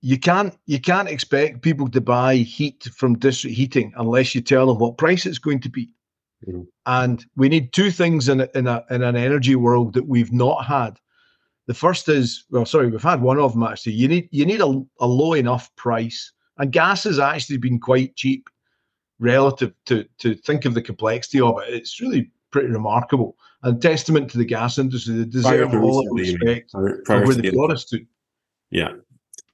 you 0.01 0.17
can't 0.17 0.57
you 0.65 0.81
can't 0.81 1.07
expect 1.07 1.61
people 1.61 1.87
to 1.89 2.01
buy 2.01 2.37
heat 2.37 2.85
from 2.95 3.19
district 3.19 3.55
heating 3.55 3.93
unless 3.97 4.33
you 4.33 4.41
tell 4.41 4.65
them 4.65 4.79
what 4.79 4.97
price 4.97 5.27
it's 5.27 5.37
going 5.37 5.59
to 5.59 5.69
be. 5.69 5.91
Mm-hmm. 6.47 6.63
And 6.87 7.23
we 7.35 7.49
need 7.49 7.71
two 7.71 7.91
things 7.91 8.27
in 8.27 8.41
a, 8.41 8.49
in 8.55 8.65
a 8.65 8.83
in 8.89 9.03
an 9.03 9.15
energy 9.15 9.55
world 9.55 9.93
that 9.93 10.07
we've 10.07 10.33
not 10.33 10.65
had. 10.65 10.97
The 11.67 11.75
first 11.75 12.09
is 12.09 12.45
well, 12.49 12.65
sorry, 12.65 12.89
we've 12.89 13.03
had 13.03 13.21
one 13.21 13.37
of 13.37 13.53
them 13.53 13.61
actually. 13.61 13.93
You 13.93 14.07
need 14.07 14.27
you 14.31 14.45
need 14.47 14.61
a, 14.61 14.83
a 14.99 15.05
low 15.05 15.33
enough 15.33 15.75
price, 15.75 16.31
and 16.57 16.71
gas 16.71 17.03
has 17.03 17.19
actually 17.19 17.57
been 17.57 17.79
quite 17.79 18.15
cheap 18.15 18.49
relative 19.19 19.73
to 19.85 20.05
to 20.19 20.35
think 20.35 20.65
of 20.65 20.73
the 20.73 20.81
complexity 20.81 21.41
of 21.41 21.59
it. 21.59 21.73
It's 21.73 22.01
really 22.01 22.31
pretty 22.51 22.69
remarkable 22.69 23.37
and 23.63 23.81
testament 23.81 24.31
to 24.31 24.37
the 24.37 24.45
gas 24.45 24.77
industry. 24.77 25.15
They 25.15 25.25
deserve 25.25 25.73
all 25.73 26.03
the 26.03 26.21
respect 26.21 26.71
for 26.71 27.01
where 27.05 27.35
they 27.35 27.51
got 27.51 27.71
us 27.71 27.85
to. 27.85 28.05
Yeah. 28.69 28.93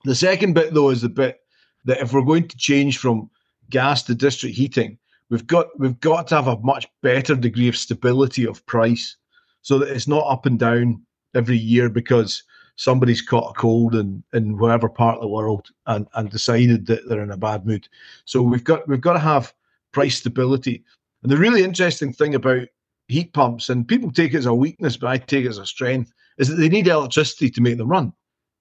The 0.04 0.15
second 0.15 0.54
bit 0.54 0.74
though 0.74 0.89
is 0.89 1.02
the 1.02 1.10
bit 1.10 1.39
that 1.86 2.00
if 2.00 2.13
we're 2.13 2.21
going 2.21 2.47
to 2.47 2.58
change 2.58 2.97
from 2.97 3.30
gas 3.69 4.04
to 4.04 4.15
district 4.15 4.56
heating, 4.56 4.97
we've 5.30 5.47
got 5.47 5.67
we've 5.80 6.00
got 6.00 6.28
to 6.28 6.36
have 6.36 6.47
a 6.47 6.60
much 6.60 6.88
better 7.02 7.36
degree 7.36 7.67
of 7.67 7.78
stability 7.78 8.45
of 8.45 8.65
price 8.65 9.15
so 9.62 9.80
that 9.80 9.89
it's 9.89 10.08
not 10.08 10.28
up 10.28 10.45
and 10.45 10.60
down 10.60 11.02
every 11.34 11.58
year 11.58 11.89
because 11.89 12.43
somebody's 12.75 13.21
caught 13.21 13.51
a 13.55 13.60
cold 13.60 13.95
in, 13.95 14.23
in 14.34 14.57
whatever 14.57 14.89
part 14.89 15.15
of 15.15 15.21
the 15.21 15.27
world 15.27 15.69
and, 15.88 16.07
and 16.15 16.29
decided 16.29 16.86
that 16.88 17.07
they're 17.07 17.23
in 17.23 17.31
a 17.31 17.38
bad 17.38 17.65
mood. 17.65 17.88
So 18.25 18.41
we've 18.41 18.63
got 18.63 18.88
we've 18.88 19.01
got 19.01 19.13
to 19.13 19.19
have 19.19 19.53
price 19.91 20.17
stability. 20.17 20.84
And 21.23 21.31
the 21.31 21.38
really 21.38 21.63
interesting 21.63 22.13
thing 22.13 22.36
about 22.36 22.67
heat 23.07 23.34
pumps, 23.34 23.69
and 23.69 23.88
people 23.88 24.12
take 24.12 24.34
it 24.34 24.38
as 24.38 24.45
a 24.45 24.53
weakness, 24.53 24.97
but 24.97 25.07
I 25.07 25.17
take 25.17 25.45
it 25.45 25.49
as 25.49 25.57
a 25.57 25.65
strength, 25.65 26.13
is 26.38 26.47
that 26.47 26.55
they 26.55 26.69
need 26.69 26.88
electricity 26.88 27.49
to 27.51 27.62
make 27.62 27.77
them 27.77 27.89
run. 27.89 28.13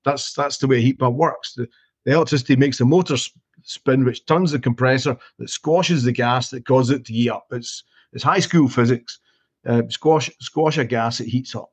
That's 0.05 0.35
that's 0.35 0.59
the 0.59 0.67
way 0.67 0.79
a 0.79 0.81
heat 0.81 0.99
pump 0.99 1.17
works. 1.17 1.55
The, 1.55 1.69
the 2.05 2.13
electricity 2.13 2.57
makes 2.57 2.79
the 2.79 2.85
motor 2.85 3.17
spin, 3.63 4.05
which 4.05 4.27
turns 4.27 4.53
the 4.53 4.59
compressor 4.59 5.17
that 5.39 5.51
squashes 5.51 6.03
the 6.05 6.13
gas 6.13 6.51
that 6.51 6.67
causes 6.67 6.97
it 6.97 7.05
to 7.07 7.13
heat 7.13 7.31
up. 7.31 7.47
It's 7.51 7.85
it's 8.13 8.25
high 8.25 8.41
school 8.41 8.69
physics. 8.69 9.19
Uh, 9.67 9.83
squash 9.91 10.31
squash 10.41 10.79
a 10.79 10.85
gas, 10.85 11.21
it 11.21 11.29
heats 11.29 11.55
up, 11.55 11.71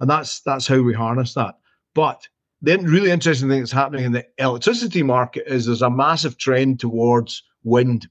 and 0.00 0.10
that's 0.10 0.40
that's 0.40 0.66
how 0.66 0.80
we 0.80 0.92
harness 0.92 1.34
that. 1.34 1.54
But 1.94 2.26
the 2.62 2.78
really 2.78 3.10
interesting 3.10 3.48
thing 3.48 3.60
that's 3.60 3.72
happening 3.72 4.04
in 4.04 4.12
the 4.12 4.24
electricity 4.38 5.02
market 5.02 5.44
is 5.46 5.66
there's 5.66 5.82
a 5.82 5.90
massive 5.90 6.38
trend 6.38 6.80
towards 6.80 7.42
wind 7.64 8.08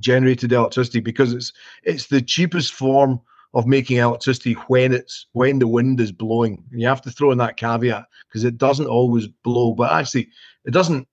generated 0.00 0.52
electricity 0.52 1.00
because 1.00 1.32
it's 1.32 1.52
it's 1.84 2.06
the 2.08 2.22
cheapest 2.22 2.72
form 2.72 3.20
of 3.54 3.66
making 3.66 3.98
electricity 3.98 4.54
when 4.68 4.92
it's 4.92 5.26
when 5.32 5.58
the 5.58 5.68
wind 5.68 6.00
is 6.00 6.12
blowing. 6.12 6.64
And 6.70 6.80
you 6.80 6.86
have 6.86 7.02
to 7.02 7.10
throw 7.10 7.30
in 7.30 7.38
that 7.38 7.56
caveat 7.56 8.06
because 8.28 8.44
it 8.44 8.58
doesn't 8.58 8.86
always 8.86 9.26
blow, 9.26 9.74
but 9.74 9.92
actually 9.92 10.28
it 10.64 10.72
doesn't. 10.72 11.06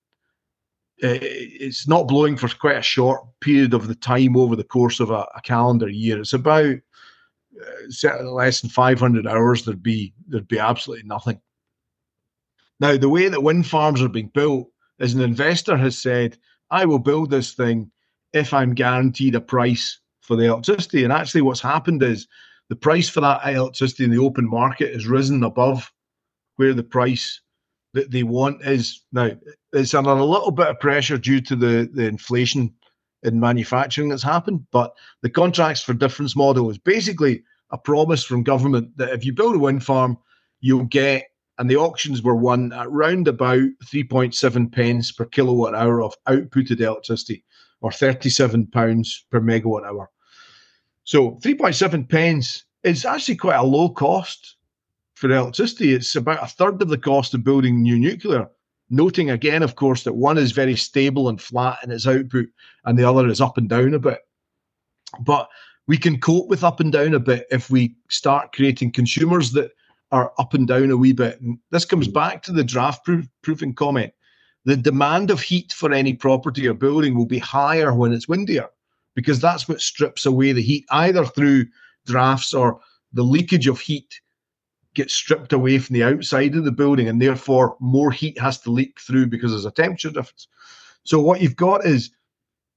Uh, 1.01 1.15
it's 1.21 1.87
not 1.87 2.09
blowing 2.09 2.35
for 2.35 2.49
quite 2.49 2.75
a 2.75 2.81
short 2.81 3.21
period 3.39 3.73
of 3.73 3.87
the 3.87 3.95
time 3.95 4.35
over 4.35 4.53
the 4.53 4.65
course 4.65 4.99
of 4.99 5.11
a, 5.11 5.25
a 5.33 5.41
calendar 5.43 5.87
year. 5.87 6.19
It's 6.19 6.33
about 6.33 6.75
uh, 8.05 8.23
less 8.23 8.59
than 8.59 8.69
500 8.69 9.25
hours. 9.25 9.63
There'd 9.63 9.81
be 9.83 10.13
there'd 10.27 10.47
be 10.47 10.59
absolutely 10.59 11.07
nothing. 11.07 11.39
Now, 12.79 12.97
the 12.97 13.09
way 13.09 13.27
that 13.27 13.43
wind 13.43 13.67
farms 13.67 14.01
are 14.01 14.09
being 14.09 14.31
built 14.33 14.69
is 14.99 15.13
an 15.13 15.21
investor 15.21 15.77
has 15.77 15.97
said, 15.97 16.37
I 16.71 16.85
will 16.85 16.99
build 16.99 17.29
this 17.29 17.53
thing 17.53 17.91
if 18.33 18.53
I'm 18.53 18.73
guaranteed 18.73 19.35
a 19.35 19.41
price 19.41 19.99
for 20.21 20.35
the 20.35 20.45
electricity. 20.45 21.03
And 21.03 21.11
actually, 21.11 21.41
what's 21.41 21.61
happened 21.61 22.03
is 22.03 22.27
the 22.69 22.75
price 22.75 23.09
for 23.09 23.21
that 23.21 23.41
electricity 23.47 24.03
in 24.03 24.11
the 24.11 24.19
open 24.19 24.47
market 24.47 24.93
has 24.93 25.07
risen 25.07 25.43
above 25.43 25.91
where 26.55 26.73
the 26.73 26.83
price 26.83 27.41
that 27.93 28.11
they 28.11 28.23
want 28.23 28.63
is 28.63 29.03
now. 29.11 29.31
It's 29.73 29.93
under 29.93 30.11
a 30.11 30.23
little 30.23 30.51
bit 30.51 30.67
of 30.67 30.79
pressure 30.79 31.17
due 31.17 31.41
to 31.41 31.55
the, 31.55 31.89
the 31.91 32.05
inflation 32.05 32.73
in 33.23 33.39
manufacturing 33.39 34.09
that's 34.09 34.23
happened, 34.23 34.65
but 34.71 34.93
the 35.21 35.29
contracts 35.29 35.81
for 35.81 35.93
difference 35.93 36.35
model 36.35 36.69
is 36.69 36.77
basically 36.77 37.43
a 37.71 37.77
promise 37.77 38.23
from 38.23 38.43
government 38.43 38.95
that 38.97 39.09
if 39.09 39.25
you 39.25 39.33
build 39.33 39.55
a 39.55 39.59
wind 39.59 39.83
farm, 39.83 40.17
you'll 40.61 40.85
get 40.85 41.27
and 41.59 41.69
the 41.69 41.75
auctions 41.75 42.23
were 42.23 42.35
won 42.35 42.71
at 42.71 42.89
round 42.89 43.27
about 43.27 43.69
3.7 43.85 44.71
pence 44.71 45.11
per 45.11 45.25
kilowatt 45.25 45.75
hour 45.75 46.01
of 46.01 46.15
outputted 46.27 46.79
electricity, 46.79 47.43
or 47.81 47.91
37 47.91 48.65
pounds 48.67 49.25
per 49.29 49.41
megawatt 49.41 49.85
hour. 49.85 50.09
So 51.03 51.31
3.7 51.31 52.07
pence 52.07 52.63
is 52.83 53.03
actually 53.03 53.35
quite 53.35 53.57
a 53.57 53.63
low 53.63 53.89
cost 53.89 54.55
for 55.15 55.29
electricity. 55.29 55.93
It's 55.93 56.15
about 56.15 56.41
a 56.41 56.47
third 56.47 56.81
of 56.81 56.87
the 56.87 56.97
cost 56.97 57.33
of 57.33 57.43
building 57.43 57.81
new 57.81 57.99
nuclear. 57.99 58.47
Noting 58.89 59.29
again, 59.29 59.61
of 59.61 59.75
course, 59.75 60.03
that 60.03 60.15
one 60.15 60.37
is 60.37 60.53
very 60.53 60.77
stable 60.77 61.27
and 61.27 61.41
flat 61.41 61.79
in 61.83 61.91
its 61.91 62.07
output, 62.07 62.47
and 62.85 62.97
the 62.97 63.07
other 63.07 63.27
is 63.27 63.41
up 63.41 63.57
and 63.57 63.67
down 63.67 63.93
a 63.93 63.99
bit. 63.99 64.19
But 65.19 65.49
we 65.87 65.97
can 65.97 66.21
cope 66.21 66.47
with 66.47 66.63
up 66.63 66.79
and 66.79 66.91
down 66.91 67.13
a 67.15 67.19
bit 67.19 67.47
if 67.51 67.69
we 67.69 67.95
start 68.07 68.53
creating 68.53 68.93
consumers 68.93 69.51
that 69.51 69.71
are 70.11 70.33
up 70.37 70.53
and 70.53 70.67
down 70.67 70.91
a 70.91 70.97
wee 70.97 71.13
bit. 71.13 71.39
And 71.41 71.57
this 71.71 71.85
comes 71.85 72.07
mm. 72.07 72.13
back 72.13 72.43
to 72.43 72.51
the 72.51 72.63
draft 72.63 73.05
proof, 73.05 73.27
proofing 73.41 73.73
comment. 73.73 74.13
The 74.65 74.77
demand 74.77 75.31
of 75.31 75.41
heat 75.41 75.71
for 75.71 75.93
any 75.93 76.13
property 76.13 76.67
or 76.67 76.73
building 76.73 77.15
will 77.15 77.25
be 77.25 77.39
higher 77.39 77.93
when 77.93 78.11
it's 78.13 78.27
windier 78.27 78.67
because 79.15 79.39
that's 79.39 79.67
what 79.67 79.81
strips 79.81 80.25
away 80.25 80.51
the 80.51 80.61
heat, 80.61 80.85
either 80.91 81.25
through 81.25 81.65
drafts 82.05 82.53
or 82.53 82.79
the 83.13 83.23
leakage 83.23 83.67
of 83.67 83.79
heat 83.79 84.19
gets 84.95 85.13
stripped 85.13 85.53
away 85.53 85.77
from 85.79 85.93
the 85.93 86.03
outside 86.03 86.55
of 86.55 86.65
the 86.65 86.71
building, 86.71 87.07
and 87.07 87.21
therefore 87.21 87.77
more 87.79 88.11
heat 88.11 88.39
has 88.39 88.59
to 88.59 88.71
leak 88.71 88.99
through 88.99 89.27
because 89.27 89.51
there's 89.51 89.65
a 89.65 89.71
temperature 89.71 90.09
difference. 90.09 90.47
So 91.03 91.19
what 91.19 91.41
you've 91.41 91.55
got 91.55 91.85
is 91.85 92.11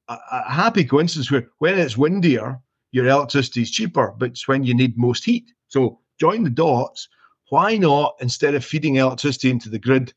a, 0.09 0.17
a 0.31 0.53
happy 0.53 0.85
coincidence 0.85 1.31
where 1.31 1.49
when 1.59 1.79
it's 1.79 1.97
windier, 1.97 2.61
your 2.93 3.07
electricity 3.07 3.63
is 3.63 3.71
cheaper, 3.71 4.15
but 4.19 4.31
it's 4.31 4.47
when 4.47 4.65
you 4.65 4.75
need 4.75 4.97
most 4.97 5.25
heat. 5.25 5.53
So 5.69 6.01
join 6.21 6.45
the 6.45 6.51
dots 6.51 7.09
why 7.53 7.77
not, 7.77 8.17
instead 8.21 8.55
of 8.55 8.65
feeding 8.65 8.97
electricity 8.97 9.51
into 9.51 9.69
the 9.69 9.79
grid 9.79 10.15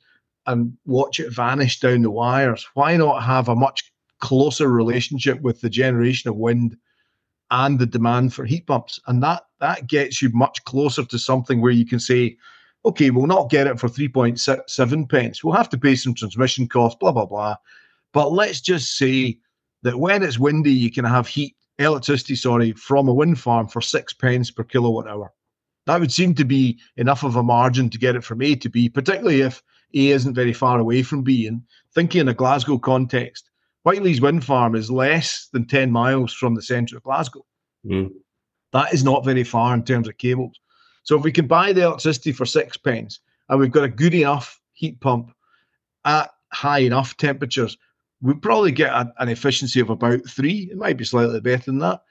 and 0.47 0.71
watch 0.85 1.19
it 1.19 1.33
vanish 1.33 1.81
down 1.81 2.01
the 2.01 2.09
wires, 2.09 2.65
why 2.75 2.95
not 2.95 3.23
have 3.23 3.49
a 3.49 3.55
much 3.55 3.91
closer 4.19 4.69
relationship 4.69 5.41
with 5.41 5.59
the 5.59 5.69
generation 5.69 6.29
of 6.29 6.37
wind 6.37 6.77
and 7.51 7.77
the 7.77 7.85
demand 7.85 8.33
for 8.33 8.45
heat 8.45 8.65
pumps. 8.65 9.01
And 9.07 9.21
that 9.21 9.43
that 9.59 9.87
gets 9.87 10.21
you 10.21 10.29
much 10.29 10.63
closer 10.63 11.03
to 11.03 11.19
something 11.19 11.59
where 11.59 11.73
you 11.73 11.85
can 11.85 11.99
say, 11.99 12.37
okay, 12.85 13.09
we'll 13.09 13.27
not 13.27 13.49
get 13.49 13.67
it 13.67 13.81
for 13.81 13.89
3.7 13.89 15.09
pence. 15.09 15.43
We'll 15.43 15.57
have 15.57 15.69
to 15.71 15.77
pay 15.77 15.95
some 15.95 16.13
transmission 16.13 16.69
costs, 16.69 16.97
blah, 17.01 17.11
blah, 17.11 17.25
blah. 17.25 17.57
But 18.13 18.31
let's 18.31 18.61
just 18.61 18.97
say 18.97 19.39
that 19.83 19.99
when 19.99 20.23
it's 20.23 20.39
windy, 20.39 20.71
you 20.71 20.89
can 20.89 21.03
have 21.03 21.27
heat, 21.27 21.57
electricity, 21.79 22.37
sorry, 22.37 22.71
from 22.71 23.09
a 23.09 23.13
wind 23.13 23.41
farm 23.41 23.67
for 23.67 23.81
six 23.81 24.13
pence 24.13 24.51
per 24.51 24.63
kilowatt 24.63 25.09
hour. 25.09 25.33
That 25.85 25.99
would 25.99 26.11
seem 26.11 26.33
to 26.35 26.45
be 26.45 26.79
enough 26.97 27.23
of 27.23 27.35
a 27.35 27.43
margin 27.43 27.89
to 27.91 27.99
get 27.99 28.15
it 28.15 28.23
from 28.23 28.41
A 28.41 28.55
to 28.55 28.69
B, 28.69 28.89
particularly 28.89 29.41
if 29.41 29.61
A 29.93 30.09
isn't 30.09 30.33
very 30.33 30.53
far 30.53 30.79
away 30.79 31.03
from 31.03 31.21
B. 31.21 31.47
And 31.47 31.61
thinking 31.93 32.21
in 32.21 32.27
a 32.27 32.33
Glasgow 32.33 32.77
context, 32.79 33.49
Whitelee's 33.85 34.21
wind 34.21 34.43
farm 34.43 34.75
is 34.75 34.89
less 34.89 35.47
than 35.53 35.67
10 35.67 35.91
miles 35.91 36.33
from 36.33 36.55
the 36.55 36.61
centre 36.61 36.97
of 36.97 37.03
Glasgow. 37.03 37.45
Mm. 37.85 38.11
That 38.73 38.93
is 38.93 39.03
not 39.03 39.23
very 39.23 39.43
far 39.43 39.73
in 39.73 39.83
terms 39.83 40.07
of 40.07 40.17
cables. 40.17 40.59
So 41.03 41.15
if 41.17 41.23
we 41.23 41.31
can 41.31 41.45
buy 41.45 41.71
the 41.71 41.83
electricity 41.83 42.31
for 42.31 42.45
six 42.45 42.77
pence 42.77 43.19
and 43.47 43.59
we've 43.59 43.71
got 43.71 43.83
a 43.83 43.89
good 43.89 44.15
enough 44.15 44.59
heat 44.73 44.99
pump 44.99 45.31
at 46.03 46.31
high 46.51 46.79
enough 46.79 47.15
temperatures, 47.15 47.77
we 48.21 48.33
probably 48.33 48.71
get 48.71 48.91
a, 48.91 49.13
an 49.19 49.29
efficiency 49.29 49.79
of 49.79 49.91
about 49.91 50.27
three. 50.27 50.67
It 50.71 50.77
might 50.77 50.97
be 50.97 51.05
slightly 51.05 51.39
better 51.41 51.65
than 51.65 51.77
that. 51.79 52.01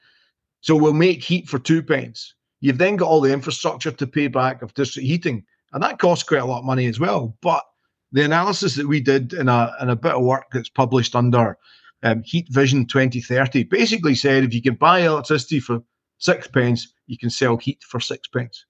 So 0.61 0.77
we'll 0.77 0.93
make 0.93 1.21
heat 1.21 1.49
for 1.49 1.59
two 1.59 1.83
pence. 1.83 2.33
You've 2.65 2.79
then 2.79 2.95
got 2.95 3.09
all 3.09 3.21
the 3.21 3.31
infrastructure 3.31 3.91
to 3.91 4.07
pay 4.07 4.27
back 4.27 4.63
of 4.63 4.73
district 4.73 5.07
heating, 5.07 5.45
and 5.71 5.83
that 5.83 5.99
costs 5.99 6.23
quite 6.23 6.41
a 6.41 6.45
lot 6.45 6.61
of 6.61 6.65
money 6.65 6.87
as 6.87 6.99
well. 6.99 7.37
But 7.41 7.63
the 8.11 8.25
analysis 8.25 8.73
that 8.73 8.87
we 8.87 9.01
did 9.01 9.33
in 9.33 9.47
a 9.47 9.71
in 9.81 9.89
a 9.89 9.95
bit 9.95 10.13
of 10.13 10.23
work 10.23 10.45
that's 10.51 10.67
published 10.67 11.15
under 11.15 11.59
um, 12.01 12.23
Heat 12.23 12.47
Vision 12.49 12.87
2030 12.87 13.65
basically 13.65 14.15
said 14.15 14.43
if 14.43 14.51
you 14.51 14.63
can 14.63 14.73
buy 14.73 15.01
electricity 15.01 15.59
for 15.59 15.83
six 16.17 16.47
pence, 16.47 16.91
you 17.05 17.19
can 17.19 17.29
sell 17.29 17.55
heat 17.55 17.83
for 17.83 17.99
six 17.99 18.27
pence, 18.27 18.65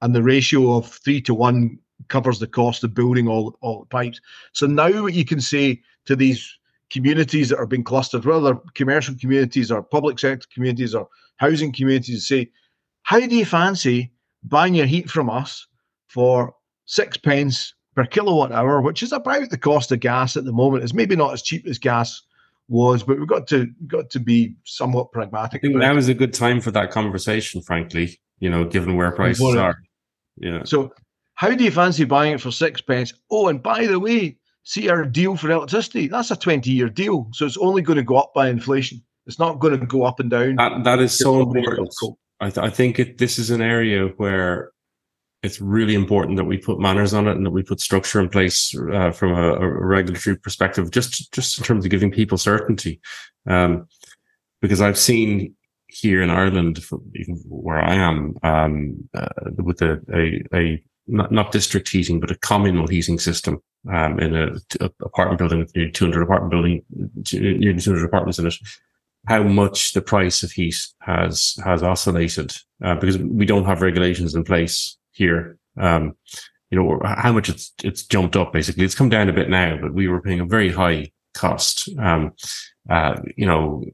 and 0.00 0.14
the 0.14 0.22
ratio 0.22 0.76
of 0.76 0.86
three 0.86 1.20
to 1.22 1.34
one 1.34 1.80
covers 2.06 2.38
the 2.38 2.46
cost 2.46 2.84
of 2.84 2.94
building 2.94 3.26
all 3.26 3.58
all 3.60 3.80
the 3.80 3.86
pipes. 3.86 4.20
So 4.52 4.68
now 4.68 5.02
what 5.02 5.14
you 5.14 5.24
can 5.24 5.40
say 5.40 5.82
to 6.04 6.14
these 6.14 6.56
communities 6.90 7.48
that 7.48 7.58
are 7.58 7.66
being 7.66 7.82
clustered, 7.82 8.24
whether 8.24 8.54
commercial 8.74 9.16
communities 9.16 9.72
or 9.72 9.82
public 9.82 10.20
sector 10.20 10.46
communities 10.54 10.94
or 10.94 11.08
housing 11.38 11.72
communities, 11.72 12.28
say, 12.28 12.48
how 13.08 13.18
do 13.18 13.34
you 13.34 13.46
fancy 13.46 14.12
buying 14.42 14.74
your 14.74 14.84
heat 14.84 15.08
from 15.08 15.30
us 15.30 15.66
for 16.08 16.54
six 16.84 17.16
pence 17.16 17.72
per 17.96 18.04
kilowatt 18.04 18.52
hour, 18.52 18.82
which 18.82 19.02
is 19.02 19.12
about 19.12 19.48
the 19.48 19.56
cost 19.56 19.90
of 19.90 20.00
gas 20.00 20.36
at 20.36 20.44
the 20.44 20.52
moment. 20.52 20.84
It's 20.84 20.92
maybe 20.92 21.16
not 21.16 21.32
as 21.32 21.40
cheap 21.40 21.66
as 21.66 21.78
gas 21.78 22.20
was, 22.68 23.02
but 23.02 23.18
we've 23.18 23.26
got 23.26 23.46
to 23.46 23.66
got 23.86 24.10
to 24.10 24.20
be 24.20 24.56
somewhat 24.64 25.10
pragmatic. 25.10 25.60
I 25.60 25.68
think 25.68 25.76
now 25.76 25.96
is 25.96 26.10
a 26.10 26.14
good 26.14 26.34
time 26.34 26.60
for 26.60 26.70
that 26.72 26.90
conversation, 26.90 27.62
frankly. 27.62 28.20
You 28.40 28.50
know, 28.50 28.66
given 28.66 28.94
where 28.98 29.10
prices 29.10 29.56
are. 29.56 29.78
Yeah. 30.36 30.64
So, 30.64 30.92
how 31.32 31.54
do 31.54 31.64
you 31.64 31.70
fancy 31.70 32.04
buying 32.04 32.34
it 32.34 32.42
for 32.42 32.50
six 32.52 32.82
pence? 32.82 33.14
Oh, 33.30 33.48
and 33.48 33.62
by 33.62 33.86
the 33.86 33.98
way, 33.98 34.36
see 34.64 34.90
our 34.90 35.06
deal 35.06 35.34
for 35.34 35.50
electricity. 35.50 36.08
That's 36.08 36.30
a 36.30 36.36
twenty-year 36.36 36.90
deal, 36.90 37.30
so 37.32 37.46
it's 37.46 37.56
only 37.56 37.80
going 37.80 37.96
to 37.96 38.02
go 38.02 38.18
up 38.18 38.34
by 38.34 38.50
inflation. 38.50 39.02
It's 39.24 39.38
not 39.38 39.60
going 39.60 39.80
to 39.80 39.86
go 39.86 40.02
up 40.02 40.20
and 40.20 40.28
down. 40.28 40.56
That, 40.56 40.84
that 40.84 40.98
is 40.98 41.18
so 41.18 41.40
important. 41.40 41.94
I, 42.40 42.50
th- 42.50 42.66
I 42.66 42.70
think 42.70 42.98
it, 42.98 43.18
this 43.18 43.38
is 43.38 43.50
an 43.50 43.60
area 43.60 44.06
where 44.16 44.72
it's 45.42 45.60
really 45.60 45.94
important 45.94 46.36
that 46.36 46.44
we 46.44 46.58
put 46.58 46.80
manners 46.80 47.14
on 47.14 47.28
it 47.28 47.36
and 47.36 47.46
that 47.46 47.50
we 47.50 47.62
put 47.62 47.80
structure 47.80 48.20
in 48.20 48.28
place 48.28 48.74
uh, 48.92 49.12
from 49.12 49.32
a, 49.32 49.54
a, 49.54 49.68
regulatory 49.68 50.36
perspective, 50.36 50.90
just 50.90 51.32
just 51.32 51.58
in 51.58 51.64
terms 51.64 51.84
of 51.84 51.90
giving 51.90 52.10
people 52.10 52.38
certainty. 52.38 53.00
Um, 53.46 53.86
because 54.60 54.80
I've 54.80 54.98
seen 54.98 55.54
here 55.88 56.22
in 56.22 56.30
Ireland, 56.30 56.84
even 57.14 57.36
where 57.46 57.78
I 57.78 57.94
am, 57.94 58.36
um, 58.42 59.08
uh, 59.14 59.28
with 59.56 59.80
a, 59.80 60.00
a, 60.12 60.56
a 60.56 60.82
not, 61.06 61.32
not, 61.32 61.52
district 61.52 61.88
heating, 61.88 62.20
but 62.20 62.30
a 62.30 62.38
communal 62.38 62.86
heating 62.86 63.18
system 63.18 63.62
um, 63.90 64.18
in 64.18 64.36
a, 64.36 64.56
a, 64.80 64.90
apartment 65.02 65.38
building 65.38 65.60
with 65.60 65.74
nearly 65.74 65.92
200 65.92 66.22
apartment 66.22 66.50
building, 66.50 66.84
nearly 67.32 67.80
200 67.80 68.04
apartments 68.04 68.38
in 68.38 68.46
it. 68.48 68.54
How 69.28 69.42
much 69.42 69.92
the 69.92 70.00
price 70.00 70.42
of 70.42 70.50
heat 70.50 70.76
has 71.00 71.58
has 71.64 71.82
oscillated 71.82 72.56
uh, 72.82 72.94
because 72.94 73.18
we 73.18 73.46
don't 73.46 73.66
have 73.66 73.82
regulations 73.82 74.34
in 74.34 74.44
place 74.44 74.96
here. 75.12 75.58
Um, 75.78 76.16
you 76.70 76.78
know, 76.78 77.00
how 77.04 77.32
much 77.32 77.48
it's, 77.48 77.72
it's 77.82 78.02
jumped 78.04 78.36
up 78.36 78.52
basically. 78.52 78.84
It's 78.84 78.94
come 78.94 79.08
down 79.08 79.28
a 79.28 79.32
bit 79.32 79.48
now, 79.48 79.78
but 79.80 79.94
we 79.94 80.08
were 80.08 80.20
paying 80.20 80.40
a 80.40 80.46
very 80.46 80.70
high 80.70 81.10
cost. 81.34 81.88
Um, 81.98 82.32
uh, 82.90 83.16
you 83.36 83.46
know, 83.46 83.84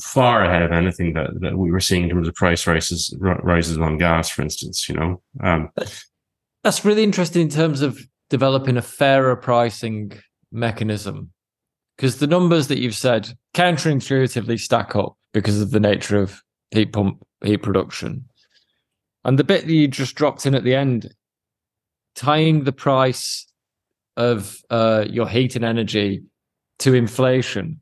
far 0.00 0.44
ahead 0.44 0.62
of 0.62 0.72
anything 0.72 1.12
that, 1.14 1.40
that 1.40 1.56
we 1.56 1.70
were 1.70 1.80
seeing 1.80 2.04
in 2.04 2.10
terms 2.10 2.28
of 2.28 2.34
price 2.34 2.66
rises, 2.66 3.14
rises 3.20 3.78
on 3.78 3.98
gas, 3.98 4.28
for 4.28 4.42
instance, 4.42 4.88
you 4.88 4.94
know. 4.96 5.22
Um, 5.40 5.70
That's 6.64 6.84
really 6.84 7.04
interesting 7.04 7.42
in 7.42 7.48
terms 7.48 7.80
of 7.80 8.00
developing 8.28 8.76
a 8.76 8.82
fairer 8.82 9.36
pricing 9.36 10.12
mechanism. 10.50 11.32
Because 12.02 12.18
the 12.18 12.26
numbers 12.26 12.66
that 12.66 12.80
you've 12.80 12.96
said 12.96 13.32
counterintuitively 13.54 14.58
stack 14.58 14.96
up 14.96 15.16
because 15.32 15.60
of 15.60 15.70
the 15.70 15.78
nature 15.78 16.18
of 16.18 16.42
heat 16.72 16.92
pump 16.92 17.24
heat 17.44 17.58
production. 17.58 18.24
And 19.24 19.38
the 19.38 19.44
bit 19.44 19.66
that 19.66 19.72
you 19.72 19.86
just 19.86 20.16
dropped 20.16 20.44
in 20.44 20.56
at 20.56 20.64
the 20.64 20.74
end, 20.74 21.14
tying 22.16 22.64
the 22.64 22.72
price 22.72 23.46
of 24.16 24.56
uh, 24.68 25.04
your 25.08 25.28
heat 25.28 25.54
and 25.54 25.64
energy 25.64 26.24
to 26.80 26.92
inflation 26.92 27.80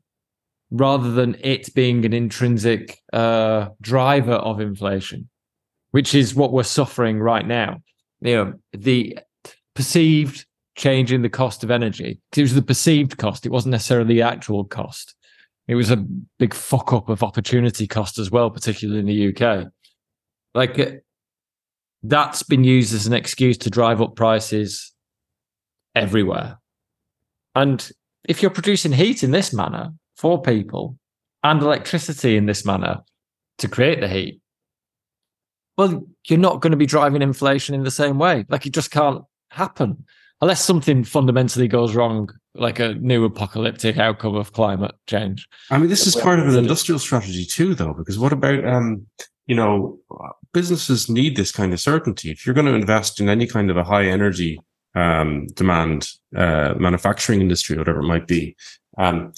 rather 0.69 1.11
than 1.11 1.35
it 1.41 1.73
being 1.73 2.05
an 2.05 2.13
intrinsic 2.13 2.99
uh, 3.13 3.69
driver 3.81 4.33
of 4.33 4.61
inflation, 4.61 5.29
which 5.89 6.13
is 6.13 6.35
what 6.35 6.53
we're 6.53 6.61
suffering 6.61 7.19
right 7.19 7.47
now. 7.47 7.81
You 8.19 8.35
know, 8.35 8.53
the 8.71 9.17
perceived 9.73 10.45
change 10.81 11.11
in 11.11 11.21
the 11.21 11.29
cost 11.29 11.63
of 11.63 11.69
energy. 11.69 12.19
It 12.35 12.41
was 12.41 12.55
the 12.55 12.61
perceived 12.63 13.17
cost. 13.19 13.45
It 13.45 13.51
wasn't 13.51 13.73
necessarily 13.73 14.15
the 14.15 14.23
actual 14.23 14.65
cost. 14.65 15.13
It 15.67 15.75
was 15.75 15.91
a 15.91 16.05
big 16.39 16.55
fuck 16.55 16.91
up 16.91 17.07
of 17.07 17.21
opportunity 17.21 17.85
cost 17.85 18.17
as 18.17 18.31
well, 18.31 18.49
particularly 18.49 18.99
in 18.99 19.05
the 19.05 19.29
UK. 19.29 19.67
Like 20.55 20.79
uh, 20.79 20.91
that's 22.01 22.41
been 22.41 22.63
used 22.63 22.95
as 22.95 23.05
an 23.05 23.13
excuse 23.13 23.59
to 23.59 23.69
drive 23.69 24.01
up 24.01 24.15
prices 24.15 24.91
everywhere. 25.93 26.57
And 27.53 27.87
if 28.27 28.41
you're 28.41 28.49
producing 28.49 28.91
heat 28.91 29.21
in 29.21 29.29
this 29.29 29.53
manner 29.53 29.93
for 30.15 30.41
people 30.41 30.97
and 31.43 31.61
electricity 31.61 32.37
in 32.37 32.47
this 32.47 32.65
manner 32.65 33.01
to 33.59 33.67
create 33.67 34.01
the 34.01 34.07
heat, 34.07 34.41
well, 35.77 36.07
you're 36.27 36.39
not 36.39 36.59
going 36.59 36.71
to 36.71 36.77
be 36.77 36.87
driving 36.87 37.21
inflation 37.21 37.75
in 37.75 37.83
the 37.83 37.91
same 37.91 38.17
way. 38.17 38.45
Like 38.49 38.65
it 38.65 38.73
just 38.73 38.89
can't 38.89 39.23
happen 39.51 40.05
unless 40.41 40.63
something 40.63 41.03
fundamentally 41.03 41.67
goes 41.67 41.95
wrong, 41.95 42.29
like 42.55 42.79
a 42.79 42.95
new 42.95 43.23
apocalyptic 43.25 43.97
outcome 43.97 44.35
of 44.35 44.53
climate 44.53 44.95
change. 45.07 45.47
I 45.69 45.77
mean, 45.77 45.89
this 45.89 46.07
is 46.07 46.15
part 46.15 46.39
of 46.39 46.47
an 46.47 46.57
industrial 46.57 46.99
strategy 46.99 47.45
too, 47.45 47.75
though, 47.75 47.93
because 47.93 48.19
what 48.19 48.33
about 48.33 48.65
um, 48.65 49.05
you 49.51 49.55
know, 49.55 49.99
businesses 50.53 51.09
need 51.09 51.35
this 51.35 51.51
kind 51.51 51.73
of 51.73 51.79
certainty. 51.79 52.31
If 52.31 52.45
you're 52.45 52.55
going 52.55 52.67
to 52.67 52.73
invest 52.73 53.19
in 53.19 53.29
any 53.29 53.47
kind 53.47 53.69
of 53.69 53.77
a 53.77 53.83
high 53.83 54.05
energy 54.05 54.59
um, 54.95 55.47
demand 55.47 56.07
uh, 56.35 56.73
manufacturing 56.77 57.41
industry, 57.41 57.77
whatever 57.77 57.99
it 57.99 58.07
might 58.07 58.27
be, 58.27 58.55
um, 58.97 59.33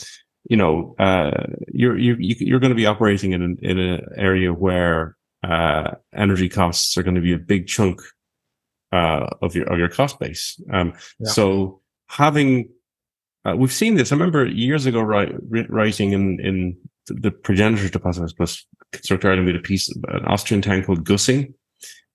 you 0.49 0.57
know, 0.57 0.93
uh, 0.99 1.31
you're 1.67 1.97
you're 1.97 2.19
you're 2.19 2.59
going 2.59 2.71
to 2.71 2.75
be 2.75 2.85
operating 2.85 3.31
in 3.31 3.41
an 3.41 3.57
in 3.61 3.79
an 3.79 4.01
area 4.15 4.53
where 4.53 5.15
uh, 5.43 5.91
energy 6.13 6.49
costs 6.49 6.97
are 6.97 7.03
going 7.03 7.15
to 7.15 7.21
be 7.21 7.33
a 7.33 7.37
big 7.37 7.67
chunk 7.67 8.01
uh, 8.93 9.27
of 9.41 9.55
your 9.55 9.71
of 9.71 9.79
your 9.79 9.89
cost 9.89 10.19
base. 10.19 10.61
Um, 10.71 10.93
yeah. 11.19 11.31
So 11.31 11.81
having 12.07 12.69
uh, 13.45 13.55
we've 13.57 13.73
seen 13.73 13.95
this. 13.95 14.11
I 14.11 14.15
remember 14.15 14.45
years 14.45 14.85
ago, 14.85 15.01
right, 15.01 15.33
writing 15.69 16.13
in 16.13 16.39
in 16.39 16.77
the 17.07 17.31
progenitor 17.31 17.89
to 17.89 17.99
Passive 17.99 18.23
House 18.23 18.33
Plus 18.33 18.65
Construct 18.91 19.25
Ireland 19.25 19.47
made 19.47 19.55
a 19.55 19.59
piece, 19.59 19.89
an 19.89 20.25
Austrian 20.25 20.61
town 20.61 20.83
called 20.83 21.03
Gussing, 21.03 21.53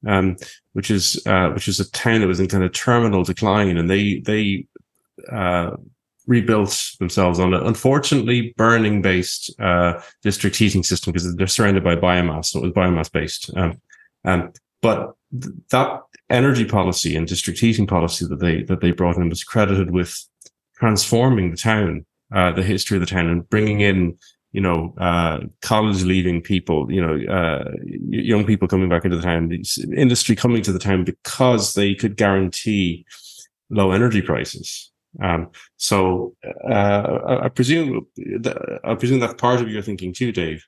um, 0.07 0.37
which 0.73 0.91
is 0.91 1.21
uh, 1.27 1.51
which 1.51 1.69
is 1.69 1.81
a 1.81 1.91
town 1.91 2.21
that 2.21 2.29
was 2.29 2.41
in 2.41 2.49
kind 2.49 2.65
of 2.65 2.73
terminal 2.73 3.25
decline, 3.25 3.77
and 3.77 3.91
they 3.91 4.21
they 4.21 4.67
uh, 5.31 5.73
rebuilt 6.27 6.93
themselves 7.01 7.41
on 7.41 7.53
an 7.53 7.67
unfortunately 7.67 8.55
burning 8.57 9.03
based 9.03 9.53
uh, 9.61 10.01
district 10.23 10.57
heating 10.57 10.85
system 10.85 11.13
because 11.13 11.35
they're 11.37 11.47
surrounded 11.47 11.85
by 11.85 11.97
biomass, 11.97 12.47
so 12.47 12.61
it 12.61 12.63
was 12.63 12.73
biomass 12.73 13.11
based. 13.11 13.51
Um, 13.57 13.81
um, 14.25 14.53
but 14.81 15.15
th- 15.33 15.55
that 15.71 16.03
energy 16.31 16.65
policy 16.65 17.17
and 17.17 17.27
district 17.27 17.59
heating 17.59 17.87
policy 17.87 18.27
that 18.27 18.41
they 18.41 18.63
that 18.65 18.81
they 18.81 18.91
brought 18.91 19.17
in 19.17 19.29
was 19.29 19.45
credited 19.45 19.91
with 19.91 20.17
transforming 20.77 21.51
the 21.51 21.57
town, 21.57 22.07
uh, 22.35 22.53
the 22.53 22.63
history 22.63 22.97
of 22.97 23.01
the 23.01 23.07
town, 23.07 23.27
and 23.29 23.49
bringing 23.49 23.81
in 23.81 24.19
you 24.53 24.61
know, 24.63 24.95
uh, 24.99 25.41
college 25.61 26.03
leaving 26.05 26.41
people, 26.41 26.91
you 26.91 27.05
know, 27.05 27.33
uh, 27.33 27.71
young 28.09 28.47
people 28.47 28.67
coming 28.67 28.89
back 28.89 29.05
into 29.05 29.17
the 29.17 29.23
town, 29.23 29.53
industry 29.95 30.35
coming 30.35 30.63
to 30.63 30.73
the 30.73 30.79
town 30.79 31.05
because 31.05 31.75
they 31.75 31.95
could 31.95 32.17
guarantee 32.17 33.05
low 33.71 33.93
energy 33.93 34.23
prices. 34.23 34.91
Um, 35.23 35.51
so, 35.77 36.35
uh, 36.69 36.73
I, 37.27 37.45
I 37.45 37.49
presume, 37.51 38.07
I 38.85 38.95
presume 38.95 39.21
that's 39.21 39.35
part 39.35 39.61
of 39.61 39.69
your 39.71 39.83
thinking 39.83 40.15
too, 40.15 40.33
Dave. 40.33 40.67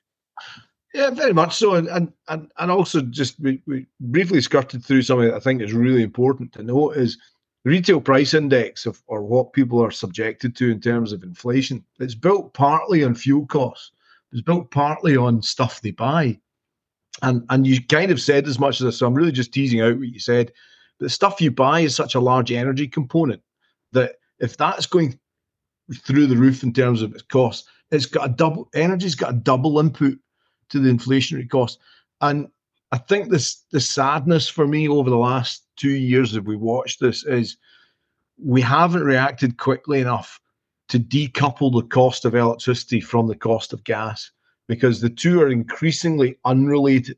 Yeah, 0.93 1.09
very 1.11 1.33
much 1.33 1.55
so, 1.55 1.75
and 1.75 1.87
and 2.27 2.51
and, 2.57 2.71
also 2.71 3.01
just 3.01 3.39
we, 3.39 3.61
we 3.65 3.85
briefly 4.01 4.41
skirted 4.41 4.83
through 4.83 5.03
something 5.03 5.27
that 5.27 5.35
I 5.35 5.39
think 5.39 5.61
is 5.61 5.71
really 5.71 6.03
important 6.03 6.51
to 6.53 6.63
note 6.63 6.97
is 6.97 7.17
the 7.63 7.71
retail 7.71 8.01
price 8.01 8.33
index 8.33 8.85
of 8.85 9.01
or 9.07 9.21
what 9.23 9.53
people 9.53 9.81
are 9.81 9.91
subjected 9.91 10.53
to 10.57 10.69
in 10.69 10.81
terms 10.81 11.13
of 11.13 11.23
inflation. 11.23 11.85
It's 11.99 12.15
built 12.15 12.53
partly 12.53 13.05
on 13.05 13.15
fuel 13.15 13.45
costs. 13.45 13.91
It's 14.33 14.41
built 14.41 14.71
partly 14.71 15.15
on 15.15 15.41
stuff 15.41 15.81
they 15.81 15.91
buy, 15.91 16.37
and 17.21 17.45
and 17.49 17.65
you 17.65 17.81
kind 17.85 18.11
of 18.11 18.19
said 18.19 18.45
as 18.45 18.59
much 18.59 18.81
as 18.81 18.85
this. 18.85 18.97
So 18.97 19.07
I'm 19.07 19.13
really 19.13 19.31
just 19.31 19.53
teasing 19.53 19.79
out 19.79 19.97
what 19.97 20.09
you 20.09 20.19
said. 20.19 20.51
The 20.99 21.09
stuff 21.09 21.39
you 21.39 21.51
buy 21.51 21.79
is 21.81 21.95
such 21.95 22.15
a 22.15 22.19
large 22.19 22.51
energy 22.51 22.87
component 22.87 23.41
that 23.93 24.15
if 24.39 24.57
that's 24.57 24.85
going 24.85 25.17
through 26.03 26.27
the 26.27 26.37
roof 26.37 26.63
in 26.63 26.73
terms 26.73 27.01
of 27.01 27.13
its 27.13 27.23
cost, 27.23 27.67
it's 27.91 28.05
got 28.05 28.29
a 28.29 28.33
double 28.33 28.69
energy's 28.73 29.15
got 29.15 29.31
a 29.31 29.37
double 29.37 29.79
input 29.79 30.17
to 30.71 30.79
the 30.79 30.89
inflationary 30.89 31.49
cost. 31.49 31.79
And 32.21 32.47
I 32.91 32.97
think 32.97 33.29
this 33.29 33.63
the 33.71 33.79
sadness 33.79 34.49
for 34.49 34.67
me 34.67 34.87
over 34.87 35.09
the 35.09 35.17
last 35.17 35.63
two 35.77 35.91
years 35.91 36.35
as 36.35 36.41
we 36.41 36.55
watched 36.55 36.99
this 36.99 37.23
is 37.23 37.57
we 38.37 38.61
haven't 38.61 39.03
reacted 39.03 39.57
quickly 39.57 40.01
enough 40.01 40.41
to 40.89 40.99
decouple 40.99 41.71
the 41.71 41.87
cost 41.87 42.25
of 42.25 42.35
electricity 42.35 42.99
from 42.99 43.27
the 43.27 43.35
cost 43.35 43.71
of 43.71 43.83
gas 43.83 44.31
because 44.67 44.99
the 44.99 45.09
two 45.09 45.41
are 45.41 45.49
increasingly 45.49 46.37
unrelated. 46.43 47.17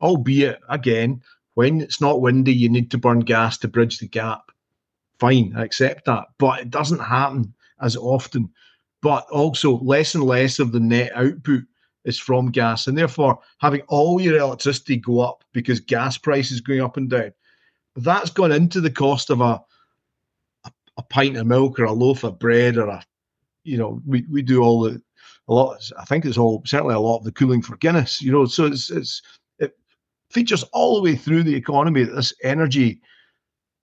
Albeit, 0.00 0.60
again, 0.68 1.22
when 1.54 1.80
it's 1.80 2.00
not 2.00 2.20
windy, 2.20 2.54
you 2.54 2.68
need 2.68 2.90
to 2.90 2.98
burn 2.98 3.20
gas 3.20 3.58
to 3.58 3.68
bridge 3.68 3.98
the 3.98 4.08
gap. 4.08 4.50
Fine, 5.18 5.52
I 5.56 5.64
accept 5.64 6.06
that. 6.06 6.24
But 6.38 6.60
it 6.60 6.70
doesn't 6.70 6.98
happen 6.98 7.54
as 7.80 7.96
often. 7.96 8.50
But 9.02 9.26
also, 9.30 9.78
less 9.78 10.14
and 10.14 10.24
less 10.24 10.58
of 10.58 10.72
the 10.72 10.80
net 10.80 11.12
output 11.14 11.64
is 12.04 12.18
from 12.18 12.50
gas. 12.50 12.86
And 12.86 12.96
therefore, 12.96 13.38
having 13.58 13.82
all 13.88 14.20
your 14.20 14.38
electricity 14.38 14.96
go 14.96 15.20
up 15.20 15.44
because 15.52 15.80
gas 15.80 16.18
prices 16.18 16.60
going 16.60 16.80
up 16.80 16.96
and 16.96 17.08
down, 17.08 17.32
that's 17.96 18.30
gone 18.30 18.52
into 18.52 18.80
the 18.80 18.90
cost 18.90 19.30
of 19.30 19.40
a, 19.40 19.60
a, 20.64 20.72
a 20.96 21.02
pint 21.02 21.36
of 21.36 21.46
milk 21.46 21.78
or 21.78 21.84
a 21.84 21.92
loaf 21.92 22.24
of 22.24 22.38
bread 22.38 22.76
or 22.76 22.88
a, 22.88 23.04
you 23.64 23.76
know, 23.76 24.00
we, 24.06 24.24
we 24.30 24.42
do 24.42 24.62
all 24.62 24.80
the, 24.80 25.00
a 25.48 25.54
lot, 25.54 25.90
I 25.98 26.04
think 26.04 26.24
it's 26.24 26.38
all, 26.38 26.62
certainly 26.64 26.94
a 26.94 27.00
lot 27.00 27.18
of 27.18 27.24
the 27.24 27.32
cooling 27.32 27.62
for 27.62 27.76
Guinness, 27.76 28.22
you 28.22 28.32
know, 28.32 28.46
so 28.46 28.66
it's, 28.66 28.90
it's, 28.90 29.22
it 29.58 29.76
features 30.30 30.62
all 30.72 30.96
the 30.96 31.02
way 31.02 31.16
through 31.16 31.42
the 31.42 31.54
economy 31.54 32.04
that 32.04 32.14
this 32.14 32.32
energy 32.42 33.00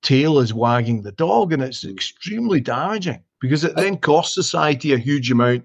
tail 0.01 0.39
is 0.39 0.53
wagging 0.53 1.01
the 1.01 1.11
dog 1.11 1.53
and 1.53 1.61
it's 1.61 1.83
hmm. 1.83 1.89
extremely 1.89 2.59
damaging 2.59 3.23
because 3.39 3.63
it 3.63 3.75
then 3.75 3.97
costs 3.97 4.35
society 4.35 4.93
a 4.93 4.97
huge 4.97 5.31
amount 5.31 5.63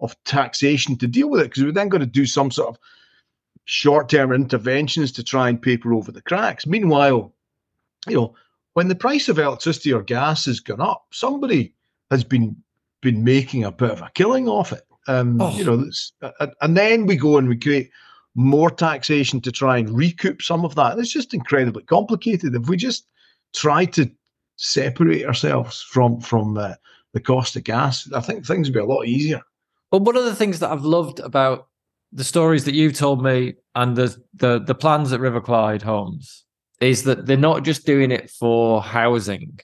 of 0.00 0.16
taxation 0.24 0.96
to 0.98 1.06
deal 1.06 1.28
with 1.28 1.40
it 1.40 1.44
because 1.44 1.64
we're 1.64 1.72
then 1.72 1.88
going 1.88 2.00
to 2.00 2.06
do 2.06 2.26
some 2.26 2.50
sort 2.50 2.68
of 2.68 2.78
short-term 3.64 4.32
interventions 4.32 5.12
to 5.12 5.22
try 5.22 5.48
and 5.48 5.62
paper 5.62 5.94
over 5.94 6.10
the 6.10 6.22
cracks. 6.22 6.66
Meanwhile, 6.66 7.32
you 8.08 8.16
know, 8.16 8.34
when 8.74 8.88
the 8.88 8.94
price 8.94 9.28
of 9.28 9.38
electricity 9.38 9.92
or 9.92 10.02
gas 10.02 10.46
has 10.46 10.60
gone 10.60 10.80
up, 10.80 11.04
somebody 11.12 11.74
has 12.10 12.24
been 12.24 12.56
been 13.02 13.24
making 13.24 13.64
a 13.64 13.72
bit 13.72 13.90
of 13.90 14.02
a 14.02 14.10
killing 14.14 14.48
off 14.48 14.72
it. 14.72 14.82
Um, 15.08 15.40
oh. 15.40 15.56
You 15.56 15.64
know, 15.64 15.90
and 16.60 16.76
then 16.76 17.06
we 17.06 17.16
go 17.16 17.38
and 17.38 17.48
we 17.48 17.56
create 17.56 17.90
more 18.34 18.70
taxation 18.70 19.40
to 19.40 19.50
try 19.50 19.78
and 19.78 19.96
recoup 19.96 20.42
some 20.42 20.64
of 20.64 20.74
that. 20.74 20.98
It's 20.98 21.12
just 21.12 21.34
incredibly 21.34 21.82
complicated. 21.82 22.54
If 22.54 22.68
we 22.68 22.76
just 22.76 23.06
try 23.54 23.86
to 23.86 24.10
separate 24.56 25.24
ourselves 25.24 25.82
from 25.82 26.20
from 26.20 26.58
uh, 26.58 26.74
the 27.12 27.20
cost 27.20 27.56
of 27.56 27.64
gas, 27.64 28.10
I 28.12 28.20
think 28.20 28.46
things 28.46 28.68
would 28.68 28.74
be 28.74 28.80
a 28.80 28.84
lot 28.84 29.06
easier. 29.06 29.42
Well, 29.90 30.00
one 30.00 30.16
of 30.16 30.24
the 30.24 30.34
things 30.34 30.60
that 30.60 30.70
I've 30.70 30.84
loved 30.84 31.20
about 31.20 31.66
the 32.12 32.24
stories 32.24 32.64
that 32.64 32.74
you've 32.74 32.94
told 32.94 33.22
me 33.22 33.54
and 33.74 33.96
the 33.96 34.16
the 34.34 34.60
the 34.60 34.74
plans 34.74 35.12
at 35.12 35.20
River 35.20 35.40
Clyde 35.40 35.82
Homes 35.82 36.44
is 36.80 37.04
that 37.04 37.26
they're 37.26 37.36
not 37.36 37.64
just 37.64 37.86
doing 37.86 38.10
it 38.10 38.30
for 38.30 38.82
housing. 38.82 39.60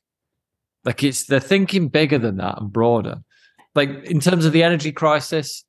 Like 0.85 1.03
it's 1.03 1.27
they're 1.27 1.41
thinking 1.41 1.89
bigger 1.89 2.19
than 2.19 2.37
that 2.37 2.61
and 2.61 2.73
broader. 2.73 3.23
Like 3.75 4.05
in 4.05 4.21
terms 4.21 4.45
of 4.45 4.53
the 4.53 4.63
energy 4.63 4.93
crisis, 4.93 5.65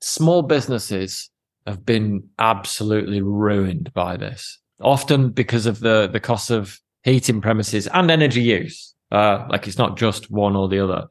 small 0.00 0.42
businesses 0.42 1.30
have 1.66 1.84
been 1.84 2.28
absolutely 2.38 3.22
ruined 3.22 3.92
by 3.92 4.16
this. 4.16 4.58
Often 4.80 5.30
because 5.30 5.66
of 5.66 5.80
the 5.80 6.08
the 6.10 6.20
cost 6.20 6.50
of 6.50 6.78
heating 7.02 7.40
premises 7.40 7.86
and 7.88 8.10
energy 8.10 8.42
use. 8.42 8.94
Uh, 9.10 9.46
like 9.50 9.66
it's 9.66 9.76
not 9.76 9.98
just 9.98 10.30
one 10.30 10.56
or 10.56 10.68
the 10.68 10.78
other 10.78 11.06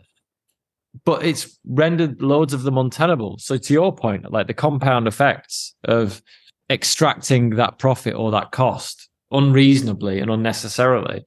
but 1.05 1.23
it's 1.23 1.57
rendered 1.65 2.21
loads 2.21 2.53
of 2.53 2.63
them 2.63 2.77
untenable. 2.77 3.37
So 3.39 3.57
to 3.57 3.73
your 3.73 3.95
point, 3.95 4.31
like 4.31 4.47
the 4.47 4.53
compound 4.53 5.07
effects 5.07 5.75
of 5.85 6.21
extracting 6.69 7.51
that 7.51 7.79
profit 7.79 8.15
or 8.15 8.31
that 8.31 8.51
cost 8.51 9.09
unreasonably 9.31 10.19
and 10.19 10.29
unnecessarily, 10.29 11.25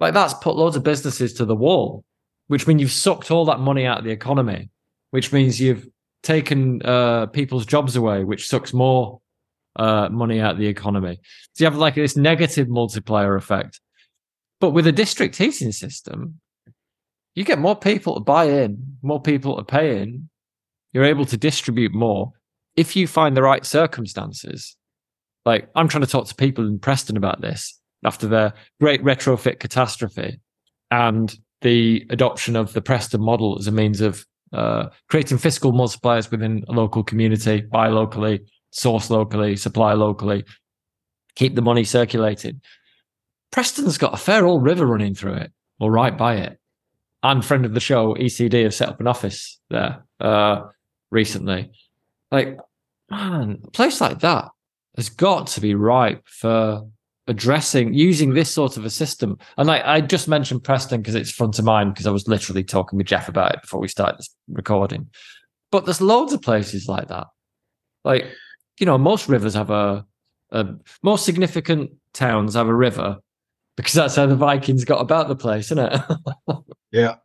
like 0.00 0.14
that's 0.14 0.34
put 0.34 0.56
loads 0.56 0.76
of 0.76 0.82
businesses 0.82 1.32
to 1.34 1.44
the 1.44 1.56
wall, 1.56 2.04
which 2.48 2.66
means 2.66 2.80
you've 2.80 2.92
sucked 2.92 3.30
all 3.30 3.44
that 3.46 3.60
money 3.60 3.86
out 3.86 3.98
of 3.98 4.04
the 4.04 4.10
economy, 4.10 4.70
which 5.10 5.32
means 5.32 5.60
you've 5.60 5.86
taken 6.22 6.82
uh, 6.82 7.26
people's 7.26 7.66
jobs 7.66 7.96
away, 7.96 8.24
which 8.24 8.48
sucks 8.48 8.72
more 8.72 9.20
uh, 9.76 10.08
money 10.10 10.40
out 10.40 10.52
of 10.52 10.58
the 10.58 10.66
economy. 10.66 11.18
So 11.54 11.64
you 11.64 11.70
have 11.70 11.78
like 11.78 11.94
this 11.94 12.16
negative 12.16 12.68
multiplier 12.68 13.36
effect. 13.36 13.80
But 14.60 14.70
with 14.70 14.86
a 14.86 14.92
district 14.92 15.36
heating 15.36 15.72
system, 15.72 16.40
you 17.36 17.44
get 17.44 17.58
more 17.58 17.76
people 17.76 18.14
to 18.14 18.20
buy 18.20 18.44
in, 18.46 18.96
more 19.02 19.20
people 19.20 19.56
to 19.56 19.62
pay 19.62 20.00
in. 20.00 20.28
You're 20.92 21.04
able 21.04 21.26
to 21.26 21.36
distribute 21.36 21.94
more 21.94 22.32
if 22.76 22.96
you 22.96 23.06
find 23.06 23.36
the 23.36 23.42
right 23.42 23.64
circumstances. 23.64 24.74
Like 25.44 25.68
I'm 25.76 25.86
trying 25.86 26.04
to 26.04 26.10
talk 26.10 26.26
to 26.26 26.34
people 26.34 26.66
in 26.66 26.78
Preston 26.78 27.16
about 27.16 27.42
this 27.42 27.78
after 28.04 28.26
the 28.26 28.54
great 28.80 29.04
retrofit 29.04 29.60
catastrophe 29.60 30.40
and 30.90 31.38
the 31.60 32.06
adoption 32.10 32.56
of 32.56 32.72
the 32.72 32.80
Preston 32.80 33.22
model 33.22 33.58
as 33.58 33.66
a 33.66 33.72
means 33.72 34.00
of 34.00 34.24
uh, 34.52 34.86
creating 35.10 35.38
fiscal 35.38 35.72
multipliers 35.72 36.30
within 36.30 36.64
a 36.68 36.72
local 36.72 37.04
community, 37.04 37.60
buy 37.60 37.88
locally, 37.88 38.40
source 38.70 39.10
locally, 39.10 39.56
supply 39.56 39.92
locally, 39.92 40.44
keep 41.34 41.54
the 41.54 41.62
money 41.62 41.84
circulating. 41.84 42.62
Preston's 43.52 43.98
got 43.98 44.14
a 44.14 44.18
fair 44.18 44.46
old 44.46 44.64
river 44.64 44.86
running 44.86 45.14
through 45.14 45.34
it 45.34 45.52
or 45.80 45.92
right 45.92 46.16
by 46.16 46.36
it 46.36 46.58
and 47.32 47.44
friend 47.44 47.64
of 47.64 47.74
the 47.74 47.80
show, 47.80 48.14
ECD, 48.14 48.64
have 48.64 48.74
set 48.74 48.88
up 48.88 49.00
an 49.00 49.06
office 49.06 49.60
there 49.70 50.04
uh, 50.20 50.62
recently. 51.10 51.70
Like, 52.30 52.58
man, 53.10 53.60
a 53.64 53.70
place 53.70 54.00
like 54.00 54.20
that 54.20 54.48
has 54.96 55.08
got 55.08 55.46
to 55.48 55.60
be 55.60 55.74
ripe 55.74 56.22
for 56.26 56.86
addressing 57.28 57.92
using 57.92 58.34
this 58.34 58.50
sort 58.50 58.76
of 58.76 58.84
a 58.84 58.90
system. 58.90 59.38
And 59.58 59.70
I, 59.70 59.96
I 59.96 60.00
just 60.00 60.28
mentioned 60.28 60.64
Preston 60.64 61.00
because 61.00 61.14
it's 61.14 61.30
front 61.30 61.58
of 61.58 61.64
mind 61.64 61.94
because 61.94 62.06
I 62.06 62.10
was 62.10 62.28
literally 62.28 62.64
talking 62.64 62.96
with 62.96 63.06
Jeff 63.06 63.28
about 63.28 63.54
it 63.54 63.62
before 63.62 63.80
we 63.80 63.88
started 63.88 64.18
this 64.18 64.34
recording. 64.48 65.10
But 65.72 65.84
there's 65.84 66.00
loads 66.00 66.32
of 66.32 66.42
places 66.42 66.88
like 66.88 67.08
that. 67.08 67.26
Like, 68.04 68.26
you 68.78 68.86
know, 68.86 68.98
most 68.98 69.28
rivers 69.28 69.54
have 69.54 69.70
a, 69.70 70.04
a 70.52 70.66
most 71.02 71.24
significant 71.24 71.90
towns 72.12 72.54
have 72.54 72.68
a 72.68 72.74
river 72.74 73.18
because 73.76 73.94
that's 73.94 74.16
how 74.16 74.26
the 74.26 74.36
Vikings 74.36 74.84
got 74.84 75.00
about 75.00 75.28
the 75.28 75.36
place, 75.36 75.70
isn't 75.70 75.92
it? 75.92 76.00
yeah. 76.90 77.16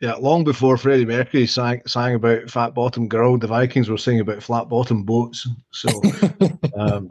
Yeah, 0.00 0.14
long 0.14 0.44
before 0.44 0.76
Freddie 0.76 1.06
Mercury 1.06 1.46
sang, 1.46 1.80
sang 1.86 2.16
about 2.16 2.50
fat 2.50 2.74
bottom 2.74 3.08
girl, 3.08 3.38
the 3.38 3.46
Vikings 3.46 3.88
were 3.88 3.96
singing 3.96 4.20
about 4.20 4.42
flat 4.42 4.68
bottom 4.68 5.04
boats. 5.04 5.48
So, 5.70 5.88
um, 6.76 7.10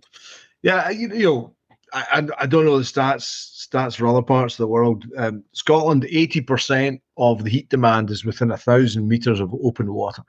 yeah, 0.61 0.89
you, 0.89 1.11
you 1.13 1.25
know, 1.25 1.55
I, 1.93 2.27
I, 2.39 2.45
don't 2.45 2.65
know 2.65 2.77
the 2.77 2.83
stats 2.83 3.67
stats 3.67 3.95
for 3.95 4.07
other 4.07 4.21
parts 4.21 4.55
of 4.55 4.57
the 4.57 4.67
world. 4.67 5.05
Um, 5.17 5.43
Scotland, 5.53 6.05
eighty 6.09 6.41
percent 6.41 7.01
of 7.17 7.43
the 7.43 7.49
heat 7.49 7.69
demand 7.69 8.09
is 8.09 8.25
within 8.25 8.51
a 8.51 8.57
thousand 8.57 9.07
meters 9.07 9.39
of 9.39 9.53
open 9.63 9.93
water, 9.93 10.23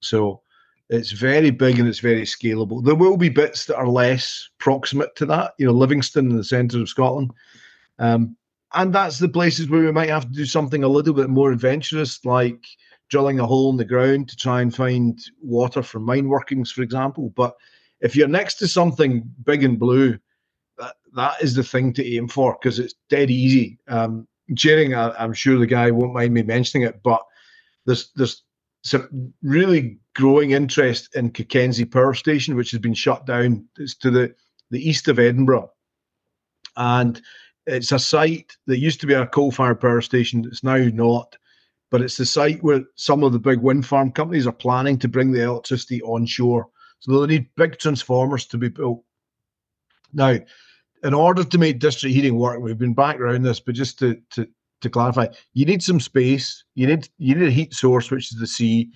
so 0.00 0.42
it's 0.88 1.12
very 1.12 1.50
big 1.50 1.78
and 1.78 1.88
it's 1.88 2.00
very 2.00 2.22
scalable. 2.22 2.84
There 2.84 2.94
will 2.94 3.16
be 3.16 3.28
bits 3.28 3.66
that 3.66 3.76
are 3.76 3.88
less 3.88 4.48
proximate 4.58 5.14
to 5.16 5.26
that. 5.26 5.52
You 5.58 5.66
know, 5.66 5.72
Livingston 5.72 6.30
in 6.30 6.36
the 6.36 6.44
centre 6.44 6.80
of 6.80 6.88
Scotland, 6.88 7.30
um, 8.00 8.36
and 8.74 8.92
that's 8.92 9.18
the 9.18 9.28
places 9.28 9.68
where 9.68 9.82
we 9.82 9.92
might 9.92 10.08
have 10.08 10.26
to 10.26 10.32
do 10.32 10.46
something 10.46 10.82
a 10.82 10.88
little 10.88 11.14
bit 11.14 11.28
more 11.28 11.52
adventurous, 11.52 12.24
like 12.24 12.64
drilling 13.08 13.40
a 13.40 13.46
hole 13.46 13.70
in 13.70 13.76
the 13.76 13.84
ground 13.84 14.28
to 14.28 14.36
try 14.36 14.62
and 14.62 14.74
find 14.74 15.18
water 15.42 15.82
from 15.82 16.04
mine 16.04 16.28
workings, 16.28 16.70
for 16.72 16.82
example. 16.82 17.32
But 17.36 17.54
if 18.00 18.16
you're 18.16 18.28
next 18.28 18.54
to 18.54 18.68
something 18.68 19.22
big 19.44 19.64
and 19.64 19.78
blue, 19.78 20.18
that, 20.78 20.94
that 21.14 21.42
is 21.42 21.54
the 21.54 21.64
thing 21.64 21.92
to 21.94 22.16
aim 22.16 22.28
for 22.28 22.56
because 22.60 22.78
it's 22.78 22.94
dead 23.08 23.30
easy. 23.30 23.78
Um, 23.88 24.26
Charing, 24.56 24.94
I, 24.94 25.10
I'm 25.10 25.32
sure 25.32 25.58
the 25.58 25.66
guy 25.66 25.90
won't 25.90 26.14
mind 26.14 26.34
me 26.34 26.42
mentioning 26.42 26.86
it, 26.86 27.00
but 27.04 27.22
there's 27.86 28.10
there's 28.16 28.42
some 28.82 29.32
really 29.42 29.98
growing 30.16 30.52
interest 30.52 31.14
in 31.14 31.30
Cockenzie 31.30 31.90
Power 31.90 32.14
Station, 32.14 32.56
which 32.56 32.70
has 32.70 32.80
been 32.80 32.94
shut 32.94 33.26
down. 33.26 33.66
It's 33.78 33.94
to 33.98 34.10
the 34.10 34.34
the 34.70 34.88
east 34.88 35.08
of 35.08 35.18
Edinburgh, 35.18 35.70
and 36.76 37.20
it's 37.70 37.92
a 37.92 37.98
site 37.98 38.56
that 38.66 38.78
used 38.78 39.00
to 39.00 39.06
be 39.06 39.14
a 39.14 39.26
coal-fired 39.26 39.80
power 39.80 40.00
station. 40.00 40.44
It's 40.46 40.64
now 40.64 40.76
not, 40.76 41.36
but 41.90 42.02
it's 42.02 42.16
the 42.16 42.26
site 42.26 42.62
where 42.62 42.82
some 42.96 43.22
of 43.22 43.32
the 43.32 43.38
big 43.38 43.60
wind 43.60 43.86
farm 43.86 44.10
companies 44.12 44.46
are 44.46 44.52
planning 44.52 44.98
to 44.98 45.08
bring 45.08 45.32
the 45.32 45.42
electricity 45.42 46.02
onshore 46.02 46.68
So 47.00 47.12
they'll 47.12 47.26
need 47.26 47.54
big 47.56 47.78
transformers 47.78 48.46
to 48.46 48.58
be 48.58 48.68
built. 48.68 49.02
Now, 50.12 50.38
in 51.02 51.14
order 51.14 51.44
to 51.44 51.58
make 51.58 51.78
district 51.78 52.14
heating 52.14 52.36
work, 52.36 52.60
we've 52.60 52.78
been 52.78 52.94
back 52.94 53.18
around 53.18 53.42
this, 53.42 53.60
but 53.60 53.74
just 53.74 53.98
to, 54.00 54.20
to, 54.32 54.46
to 54.82 54.90
clarify, 54.90 55.26
you 55.54 55.64
need 55.64 55.82
some 55.82 56.00
space, 56.00 56.64
you 56.74 56.86
need 56.86 57.08
you 57.18 57.34
need 57.34 57.48
a 57.48 57.52
heat 57.52 57.72
source, 57.72 58.10
which 58.10 58.32
is 58.32 58.38
the 58.38 58.46
sea, 58.46 58.90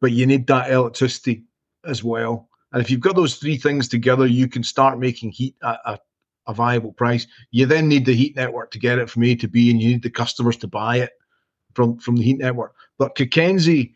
but 0.00 0.12
you 0.12 0.26
need 0.26 0.46
that 0.46 0.70
electricity 0.70 1.44
as 1.84 2.04
well. 2.04 2.48
And 2.72 2.82
if 2.82 2.90
you've 2.90 3.00
got 3.00 3.16
those 3.16 3.36
three 3.36 3.56
things 3.56 3.88
together, 3.88 4.26
you 4.26 4.46
can 4.46 4.62
start 4.62 4.98
making 4.98 5.32
heat 5.32 5.56
at 5.64 6.00
a 6.48 6.54
viable 6.54 6.92
price. 6.92 7.26
You 7.50 7.66
then 7.66 7.88
need 7.88 8.06
the 8.06 8.14
heat 8.14 8.34
network 8.34 8.70
to 8.72 8.78
get 8.78 8.98
it 8.98 9.08
from 9.08 9.22
A 9.24 9.36
to 9.36 9.48
B, 9.48 9.70
and 9.70 9.80
you 9.80 9.90
need 9.90 10.02
the 10.02 10.10
customers 10.10 10.56
to 10.58 10.66
buy 10.66 10.96
it 10.96 11.12
from, 11.74 11.98
from 11.98 12.16
the 12.16 12.24
heat 12.24 12.38
network. 12.38 12.74
But 12.98 13.14
Cockenzie 13.14 13.92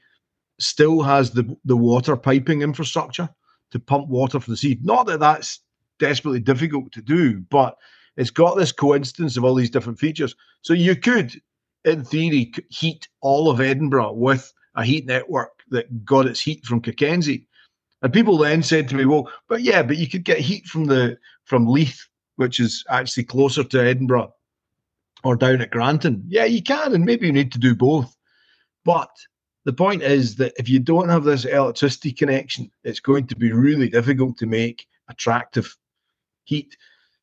still 0.61 1.03
has 1.03 1.33
the, 1.33 1.57
the 1.65 1.77
water 1.77 2.17
piping 2.17 2.63
infrastructure 2.63 3.29
to 3.73 3.81
pump 3.81 4.09
water 4.09 4.39
from 4.39 4.53
the 4.53 4.59
sea. 4.59 4.79
Not 4.83 5.07
that 5.07 5.21
that's 5.21 5.61
desperately 5.99 6.41
difficult 6.41 6.93
to 6.93 7.03
do, 7.03 7.41
but 7.41 7.77
it's 8.17 8.31
got 8.31 8.57
this 8.57 8.71
coincidence 8.71 9.37
of 9.37 9.45
all 9.45 9.55
these 9.55 9.71
different 9.71 9.99
features. 9.99 10.37
So 10.61 10.75
you 10.75 10.95
could, 10.95 11.41
in 11.85 12.05
theory, 12.05 12.53
heat 12.69 13.09
all 13.23 13.51
of 13.51 13.61
Edinburgh 13.61 14.13
with 14.13 14.53
a 14.75 14.85
heat 14.85 15.07
network 15.07 15.63
that 15.71 16.05
got 16.05 16.27
its 16.27 16.41
heat 16.41 16.65
from 16.67 16.83
Cockenzie. 16.83 17.47
And 18.03 18.13
people 18.13 18.37
then 18.37 18.63
said 18.63 18.89
to 18.89 18.97
me, 18.97 19.05
"Well, 19.05 19.31
but 19.49 19.63
yeah, 19.63 19.83
but 19.83 19.97
you 19.97 20.09
could 20.09 20.25
get 20.25 20.39
heat 20.39 20.67
from 20.67 20.87
the 20.87 21.17
from 21.45 21.67
Leith, 21.67 22.07
which 22.37 22.61
is 22.61 22.85
actually 22.89 23.25
closer 23.25 23.65
to 23.65 23.83
Edinburgh, 23.83 24.33
or 25.25 25.37
down 25.37 25.61
at 25.61 25.71
Granton. 25.71 26.25
Yeah, 26.27 26.45
you 26.45 26.63
can, 26.63 26.95
and 26.95 27.05
maybe 27.05 27.27
you 27.27 27.33
need 27.33 27.53
to 27.53 27.59
do 27.59 27.75
both. 27.75 28.17
But 28.85 29.11
the 29.65 29.73
point 29.73 30.03
is 30.03 30.37
that 30.37 30.53
if 30.57 30.69
you 30.69 30.81
don't 30.81 31.09
have 31.09 31.25
this 31.25 31.45
electricity 31.45 32.13
connection, 32.13 32.71
it's 32.85 33.01
going 33.01 33.27
to 33.29 33.37
be 33.37 33.53
really 33.53 33.89
difficult 33.89 34.37
to 34.39 34.47
make 34.47 34.87
attractive 35.09 35.77
heat. 36.45 36.77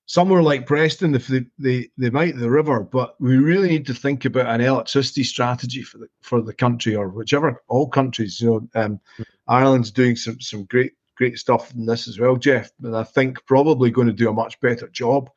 Somewhere 0.05 0.41
like 0.41 0.65
Preston, 0.65 1.13
if 1.13 1.27
they, 1.27 1.45
they, 1.59 1.89
they 1.97 2.09
might 2.09 2.35
the 2.35 2.49
river, 2.49 2.79
but 2.79 3.19
we 3.19 3.37
really 3.37 3.69
need 3.69 3.85
to 3.87 3.93
think 3.93 4.25
about 4.25 4.47
an 4.47 4.61
electricity 4.61 5.23
strategy 5.23 5.83
for 5.83 5.99
the 5.99 6.07
for 6.21 6.41
the 6.41 6.53
country 6.53 6.95
or 6.95 7.09
whichever 7.09 7.61
all 7.67 7.87
countries. 7.87 8.41
You 8.41 8.47
know, 8.47 8.81
um, 8.81 8.99
Ireland's 9.47 9.91
doing 9.91 10.15
some 10.15 10.41
some 10.41 10.63
great 10.63 10.93
great 11.19 11.37
stuff 11.37 11.71
in 11.75 11.85
this 11.85 12.07
as 12.07 12.17
well, 12.17 12.37
Jeff. 12.37 12.71
And 12.81 12.95
I 12.95 13.03
think 13.03 13.45
probably 13.45 13.91
going 13.91 14.07
to 14.07 14.13
do 14.13 14.29
a 14.29 14.33
much 14.33 14.59
better 14.61 14.87
job. 14.87 15.29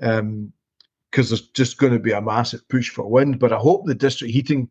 Um, 0.00 0.52
because 1.10 1.30
there's 1.30 1.48
just 1.48 1.78
going 1.78 1.94
to 1.94 1.98
be 1.98 2.12
a 2.12 2.20
massive 2.20 2.68
push 2.68 2.90
for 2.90 3.08
wind. 3.08 3.38
But 3.38 3.52
I 3.52 3.56
hope 3.56 3.86
the 3.86 3.94
district 3.94 4.34
heating 4.34 4.68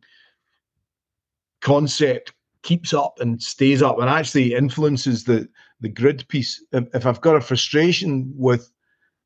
concept 1.62 2.34
keeps 2.62 2.94
up 2.94 3.20
and 3.20 3.42
stays 3.42 3.82
up 3.82 4.00
and 4.00 4.10
actually 4.10 4.54
influences 4.54 5.24
the 5.24 5.50
the 5.82 5.90
grid 5.90 6.28
piece. 6.28 6.64
If, 6.72 6.94
if 6.94 7.06
I've 7.06 7.22
got 7.22 7.36
a 7.36 7.42
frustration 7.42 8.32
with 8.36 8.72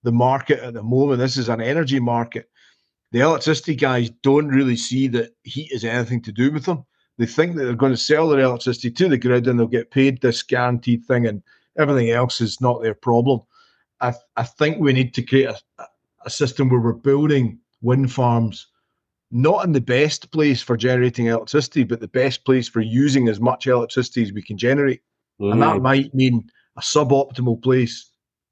the 0.03 0.13
market 0.13 0.59
at 0.59 0.73
the 0.73 0.83
moment, 0.83 1.19
this 1.19 1.35
is 1.35 1.49
an 1.49 1.61
energy 1.61 1.99
market. 1.99 2.49
The 3.11 3.19
electricity 3.19 3.75
guys 3.75 4.09
don't 4.23 4.47
really 4.47 4.77
see 4.77 5.07
that 5.09 5.31
heat 5.43 5.71
is 5.71 5.83
anything 5.83 6.21
to 6.21 6.31
do 6.31 6.51
with 6.51 6.65
them. 6.65 6.85
They 7.19 7.25
think 7.25 7.55
that 7.55 7.65
they're 7.65 7.75
going 7.75 7.91
to 7.91 7.97
sell 7.97 8.29
their 8.29 8.39
electricity 8.39 8.89
to 8.91 9.09
the 9.09 9.17
grid 9.17 9.45
and 9.45 9.59
they'll 9.59 9.67
get 9.67 9.91
paid 9.91 10.21
this 10.21 10.41
guaranteed 10.41 11.05
thing, 11.05 11.27
and 11.27 11.43
everything 11.77 12.09
else 12.09 12.39
is 12.39 12.61
not 12.61 12.81
their 12.81 12.93
problem. 12.95 13.41
I, 13.99 14.13
I 14.37 14.43
think 14.43 14.79
we 14.79 14.93
need 14.93 15.13
to 15.15 15.21
create 15.21 15.49
a, 15.77 15.85
a 16.25 16.29
system 16.29 16.69
where 16.69 16.79
we're 16.79 16.93
building 16.93 17.59
wind 17.81 18.11
farms 18.11 18.67
not 19.31 19.65
in 19.65 19.73
the 19.73 19.81
best 19.81 20.31
place 20.31 20.61
for 20.61 20.75
generating 20.75 21.27
electricity, 21.27 21.83
but 21.83 21.99
the 21.99 22.07
best 22.07 22.45
place 22.45 22.67
for 22.67 22.81
using 22.81 23.27
as 23.27 23.39
much 23.39 23.67
electricity 23.67 24.23
as 24.23 24.33
we 24.33 24.41
can 24.41 24.57
generate. 24.57 25.01
Mm. 25.39 25.51
And 25.51 25.61
that 25.61 25.75
mm. 25.75 25.81
might 25.81 26.15
mean 26.15 26.49
a 26.77 26.81
suboptimal 26.81 27.61
place 27.61 28.11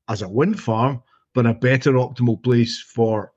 as 0.10 0.22
a 0.22 0.30
wind 0.30 0.60
farm, 0.60 1.02
but 1.34 1.46
a 1.46 1.54
better 1.54 1.94
optimal 1.94 2.44
place 2.44 2.80
for 2.80 3.32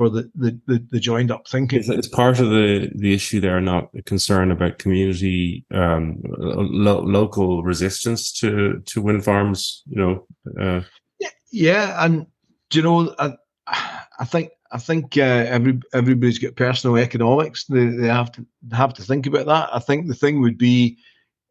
for 0.00 0.08
the 0.08 0.30
the, 0.34 0.58
the, 0.66 0.86
the 0.92 0.98
joined 0.98 1.30
up 1.30 1.46
thinking. 1.46 1.78
It's, 1.78 1.90
it's, 1.90 2.08
part 2.08 2.40
of 2.40 2.48
the 2.48 2.90
the 2.94 3.12
issue 3.12 3.38
there, 3.38 3.60
not 3.60 3.90
a 3.94 4.00
concern 4.00 4.50
about 4.50 4.78
community 4.78 5.66
um, 5.74 6.22
lo- 6.24 7.02
local 7.02 7.62
resistance 7.62 8.32
to 8.40 8.82
to 8.86 9.02
wind 9.02 9.26
farms. 9.26 9.82
You 9.90 10.00
know. 10.00 10.26
Uh, 10.58 10.80
yeah, 11.18 11.28
yeah, 11.52 12.04
and 12.04 12.26
you 12.72 12.80
know, 12.80 13.14
I, 13.18 13.34
I 13.66 14.24
think 14.24 14.52
I 14.72 14.78
think 14.78 15.18
uh, 15.18 15.44
every 15.56 15.78
everybody's 15.92 16.38
got 16.38 16.56
personal 16.56 16.96
economics. 16.96 17.66
They, 17.66 17.88
they 17.88 18.08
have 18.08 18.32
to 18.32 18.46
have 18.72 18.94
to 18.94 19.02
think 19.02 19.26
about 19.26 19.44
that. 19.46 19.68
I 19.70 19.80
think 19.80 20.06
the 20.08 20.14
thing 20.14 20.40
would 20.40 20.56
be 20.56 20.96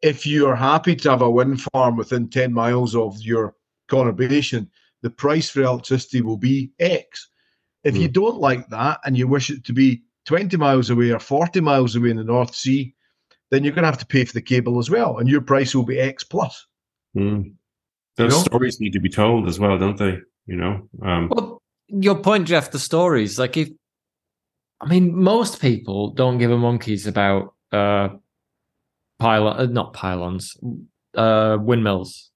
if 0.02 0.26
you 0.26 0.48
are 0.48 0.56
happy 0.56 0.96
to 0.96 1.12
have 1.12 1.22
a 1.22 1.30
wind 1.30 1.62
farm 1.62 1.98
within 1.98 2.32
ten 2.32 2.52
miles 2.52 2.96
of 2.96 3.22
your 3.22 3.54
conurbation, 3.92 4.70
the 5.04 5.12
price 5.12 5.52
for 5.52 5.62
electricity 5.62 6.22
will 6.22 6.38
be 6.38 6.72
X. 6.80 7.30
If 7.84 7.96
mm. 7.96 8.02
you 8.02 8.08
hmm. 8.08 8.14
don't 8.14 8.40
like 8.40 8.68
that 8.70 9.00
and 9.06 9.18
you 9.18 9.28
wish 9.28 9.50
it 9.50 9.64
to 9.66 9.74
be 9.74 10.02
20 10.26 10.58
miles 10.58 10.90
away 10.90 11.12
or 11.12 11.20
40 11.20 11.62
miles 11.62 11.96
away 11.96 12.10
in 12.10 12.18
the 12.18 12.24
North 12.24 12.54
Sea, 12.54 12.94
then 13.52 13.64
you're 13.64 13.74
going 13.74 13.84
to 13.84 13.90
have 13.90 13.98
to 13.98 14.06
pay 14.06 14.26
for 14.26 14.34
the 14.34 14.42
cable 14.42 14.80
as 14.80 14.90
well, 14.90 15.18
and 15.18 15.28
your 15.28 15.42
price 15.42 15.74
will 15.74 15.84
be 15.86 16.00
X 16.00 16.24
plus. 16.24 16.68
Mm. 17.18 17.54
Those 18.16 18.32
you 18.32 18.38
know? 18.38 18.44
stories 18.44 18.80
need 18.80 18.94
to 18.94 19.00
be 19.00 19.10
told 19.10 19.48
as 19.48 19.60
well, 19.60 19.78
don't 19.78 19.98
they? 19.98 20.20
You 20.46 20.56
know. 20.56 20.90
Um, 21.02 21.30
well, 21.30 21.62
your 21.88 22.16
point, 22.16 22.48
Jeff, 22.48 22.72
the 22.72 22.80
stories. 22.80 23.40
Like 23.40 23.58
if 23.58 23.70
I 24.82 24.88
mean, 24.88 25.16
most 25.16 25.62
people 25.62 26.12
don't 26.12 26.38
give 26.38 26.52
a 26.52 26.58
monkeys 26.58 27.08
about 27.08 27.56
uh 27.72 28.10
pylon 29.20 29.60
uh, 29.60 29.66
not 29.66 29.94
pylons, 29.94 30.58
uh 31.16 31.58
windmills, 31.60 32.32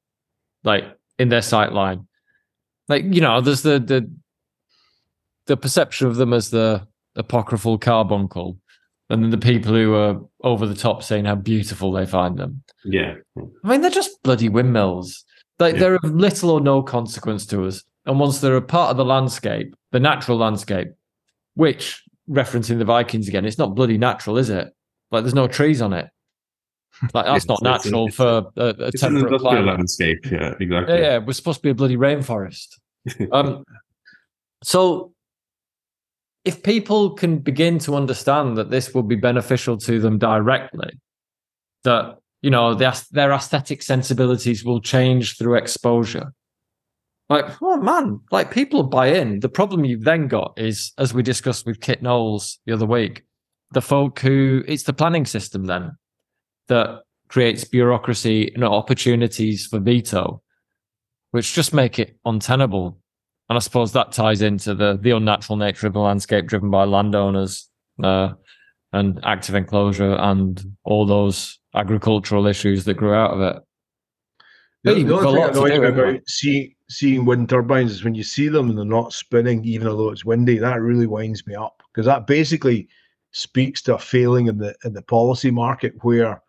like 0.64 0.86
in 1.20 1.30
their 1.30 1.42
sight 1.42 1.74
line. 1.74 2.08
Like, 2.90 3.06
you 3.06 3.22
know, 3.22 3.42
there's 3.42 3.62
the 3.62 3.80
the 3.80 4.10
the 5.48 5.58
perception 5.58 6.08
of 6.08 6.16
them 6.16 6.34
as 6.34 6.50
the 6.50 6.88
apocryphal 7.16 7.78
carbuncle, 7.78 8.58
and 9.10 9.24
then 9.24 9.30
the 9.30 9.38
people 9.38 9.74
who 9.74 9.94
are 9.94 10.20
over 10.44 10.66
the 10.66 10.76
top 10.76 11.04
saying 11.04 11.26
how 11.26 11.36
beautiful 11.36 11.92
they 11.92 12.06
find 12.06 12.38
them. 12.38 12.64
Yeah. 12.84 13.16
I 13.38 13.68
mean, 13.68 13.82
they're 13.82 13.90
just 13.90 14.22
bloody 14.24 14.50
windmills. 14.50 15.24
Like 15.60 15.76
yeah. 15.76 15.80
they're 15.80 15.96
of 15.96 16.04
little 16.04 16.50
or 16.50 16.62
no 16.62 16.82
consequence 16.82 17.46
to 17.48 17.66
us. 17.66 17.84
And 18.06 18.20
once 18.20 18.42
they're 18.42 18.58
a 18.58 18.62
part 18.62 18.92
of 18.92 18.98
the 18.98 19.06
landscape, 19.06 19.76
the 19.92 20.00
natural 20.00 20.38
landscape, 20.38 20.90
which 21.56 22.04
referencing 22.30 22.80
the 22.80 22.86
Vikings 22.86 23.28
again, 23.28 23.46
it's 23.46 23.58
not 23.58 23.76
bloody 23.76 23.98
natural, 23.98 24.38
is 24.38 24.50
it? 24.50 24.74
Like 25.12 25.24
there's 25.24 25.36
no 25.36 25.48
trees 25.48 25.82
on 25.82 25.94
it. 25.94 26.10
Like 27.14 27.26
that's 27.26 27.48
not 27.48 27.62
natural 27.62 28.08
it's, 28.08 28.16
for 28.16 28.52
a, 28.58 28.62
a 28.62 28.70
it's 28.88 29.02
temperate 29.02 29.40
climate. 29.42 29.66
landscape. 29.66 30.26
Yeah, 30.32 30.54
exactly. 30.60 30.96
Yeah, 30.96 31.02
yeah, 31.02 31.18
we're 31.20 31.34
supposed 31.34 31.60
to 31.60 31.64
be 31.64 31.70
a 31.70 31.76
bloody 31.76 31.98
rainforest. 31.98 32.80
um, 33.32 33.64
so 34.64 35.13
if 36.46 36.64
people 36.64 37.12
can 37.12 37.40
begin 37.40 37.80
to 37.80 37.96
understand 37.96 38.58
that 38.58 38.70
this 38.70 38.94
will 38.94 39.04
be 39.04 39.16
beneficial 39.16 39.78
to 39.78 40.00
them 40.00 40.18
directly, 40.18 41.00
that 41.84 42.18
you 42.42 42.50
know 42.50 42.74
their, 42.74 42.94
their 43.12 43.32
aesthetic 43.32 43.82
sensibilities 43.82 44.64
will 44.66 44.82
change 44.82 45.38
through 45.38 45.56
exposure 45.56 46.34
like, 47.30 47.46
oh 47.62 47.78
man, 47.78 48.20
like 48.32 48.52
people 48.52 48.84
buy 48.84 49.08
in. 49.08 49.40
The 49.40 49.50
problem 49.50 49.86
you've 49.86 50.04
then 50.04 50.28
got 50.28 50.54
is, 50.58 50.94
as 50.98 51.14
we 51.14 51.24
discussed 51.24 51.66
with 51.66 51.80
Kit 51.80 52.04
Knowles 52.04 52.60
the 52.66 52.74
other 52.74 52.86
week, 52.86 53.24
the 53.72 53.82
folk 53.82 54.20
who 54.20 54.64
it's 54.68 54.84
the 54.84 54.94
planning 54.94 55.26
system 55.26 55.66
then 55.66 55.98
that 56.68 57.02
creates 57.30 57.64
bureaucracy 57.64 58.52
and 58.54 58.64
opportunities 58.64 59.66
for 59.66 59.80
veto, 59.80 60.42
which 61.32 61.54
just 61.54 61.74
make 61.74 61.98
it 61.98 62.18
untenable. 62.26 63.00
And 63.50 63.58
I 63.58 63.60
suppose 63.60 63.92
that 63.92 64.12
ties 64.12 64.42
into 64.42 64.74
the 64.74 64.98
the 65.00 65.12
unnatural 65.12 65.58
nature 65.58 65.88
of 65.88 65.94
the 65.94 66.00
landscape 66.00 66.48
driven 66.48 66.70
by 66.70 66.86
landowners 66.86 67.70
uh, 68.02 68.34
and 68.94 69.20
active 69.24 69.56
enclosure 69.56 70.16
and 70.16 70.64
all 70.84 71.06
those 71.06 71.60
agricultural 71.76 72.48
issues 72.48 72.86
that 72.86 72.96
grew 72.96 73.14
out 73.14 73.32
of 73.32 73.42
it. 73.42 73.64
The, 74.84 75.04
the 75.04 75.16
only 75.16 75.32
thing 75.32 75.44
annoys 75.50 75.80
me 75.80 75.88
about 75.88 76.20
seeing 76.28 76.76
seeing 76.90 77.26
wind 77.26 77.50
turbines 77.50 77.92
is 77.92 78.04
when 78.04 78.16
you 78.16 78.24
see 78.24 78.50
them 78.50 78.70
and 78.70 78.78
they're 78.78 78.86
not 78.86 79.14
spinning, 79.14 79.64
even 79.66 79.88
although 79.88 80.10
it's 80.10 80.26
windy. 80.26 80.58
That 80.58 80.82
really 80.82 81.08
winds 81.08 81.46
me 81.48 81.56
up 81.56 81.82
because 81.92 82.06
that 82.06 82.28
basically 82.28 82.88
speaks 83.32 83.82
to 83.82 83.96
a 83.96 84.00
failing 84.00 84.48
in 84.48 84.58
the 84.58 84.76
in 84.84 84.94
the 84.94 85.02
policy 85.02 85.52
market 85.52 85.94
where 86.02 86.42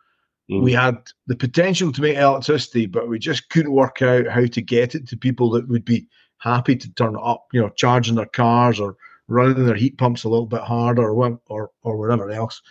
mm. 0.50 0.62
we 0.62 0.72
had 0.72 0.96
the 1.26 1.36
potential 1.36 1.92
to 1.92 2.02
make 2.02 2.16
electricity, 2.16 2.86
but 2.86 3.08
we 3.08 3.18
just 3.18 3.48
couldn't 3.50 3.72
work 3.72 4.02
out 4.02 4.26
how 4.26 4.46
to 4.46 4.60
get 4.60 4.94
it 4.94 5.08
to 5.08 5.16
people 5.16 5.50
that 5.50 5.68
would 5.68 5.84
be 5.84 6.06
happy 6.38 6.76
to 6.76 6.92
turn 6.94 7.14
it 7.14 7.22
up. 7.22 7.46
You 7.52 7.62
know, 7.62 7.70
charging 7.70 8.16
their 8.16 8.26
cars 8.26 8.80
or 8.80 8.96
running 9.28 9.64
their 9.64 9.74
heat 9.74 9.98
pumps 9.98 10.24
a 10.24 10.28
little 10.28 10.46
bit 10.46 10.62
harder 10.62 11.10
or 11.10 11.40
or 11.46 11.70
or 11.82 11.96
whatever 11.96 12.30
else. 12.30 12.62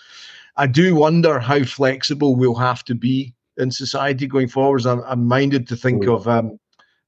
I 0.55 0.68
do 0.68 0.95
wonder 0.95 1.39
how 1.39 1.64
flexible 1.64 2.36
we'll 2.36 2.55
have 2.55 2.84
to 2.86 2.95
be 2.95 3.34
in 3.57 3.72
society 3.72 4.28
going 4.28 4.47
forwards. 4.47 4.86
I'm, 4.86 5.01
I'm 5.05 5.28
minded 5.28 5.68
to 5.68 5.76
think 5.76 6.03
mm. 6.03 6.16
of 6.16 6.28
um, 6.28 6.59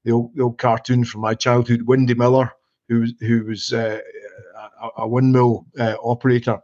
the 0.04 0.12
old, 0.12 0.34
the 0.34 0.42
old 0.42 0.58
cartoon 0.58 1.04
from 1.04 1.20
my 1.20 1.34
childhood, 1.34 1.82
Windy 1.82 2.14
Miller, 2.14 2.52
who 2.88 3.00
was 3.00 3.14
who 3.20 3.44
was 3.44 3.72
uh, 3.72 4.00
a, 4.82 5.02
a, 5.02 5.08
windmill 5.08 5.66
uh, 5.78 5.96
operator, 6.02 6.60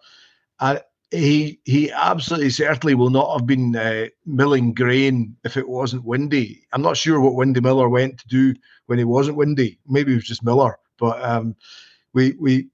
and 0.61 0.81
he 1.11 1.61
he 1.65 1.91
absolutely 1.93 2.51
certainly 2.51 2.95
will 2.95 3.11
not 3.11 3.33
have 3.33 3.47
been 3.47 3.75
uh, 3.77 4.07
milling 4.25 4.75
grain 4.75 5.37
if 5.45 5.57
it 5.57 5.69
wasn't 5.69 6.05
windy. 6.05 6.67
I'm 6.73 6.83
not 6.83 6.97
sure 6.97 7.21
what 7.21 7.35
Windy 7.35 7.61
Miller 7.61 7.89
went 7.89 8.19
to 8.19 8.29
do 8.29 8.55
when 8.87 8.99
it 8.99 9.05
wasn't 9.05 9.37
windy. 9.37 9.79
Maybe 9.87 10.13
it 10.13 10.17
was 10.17 10.25
just 10.25 10.45
Miller, 10.45 10.79
but 10.99 11.23
um, 11.23 11.57
we 12.13 12.33
we 12.41 12.69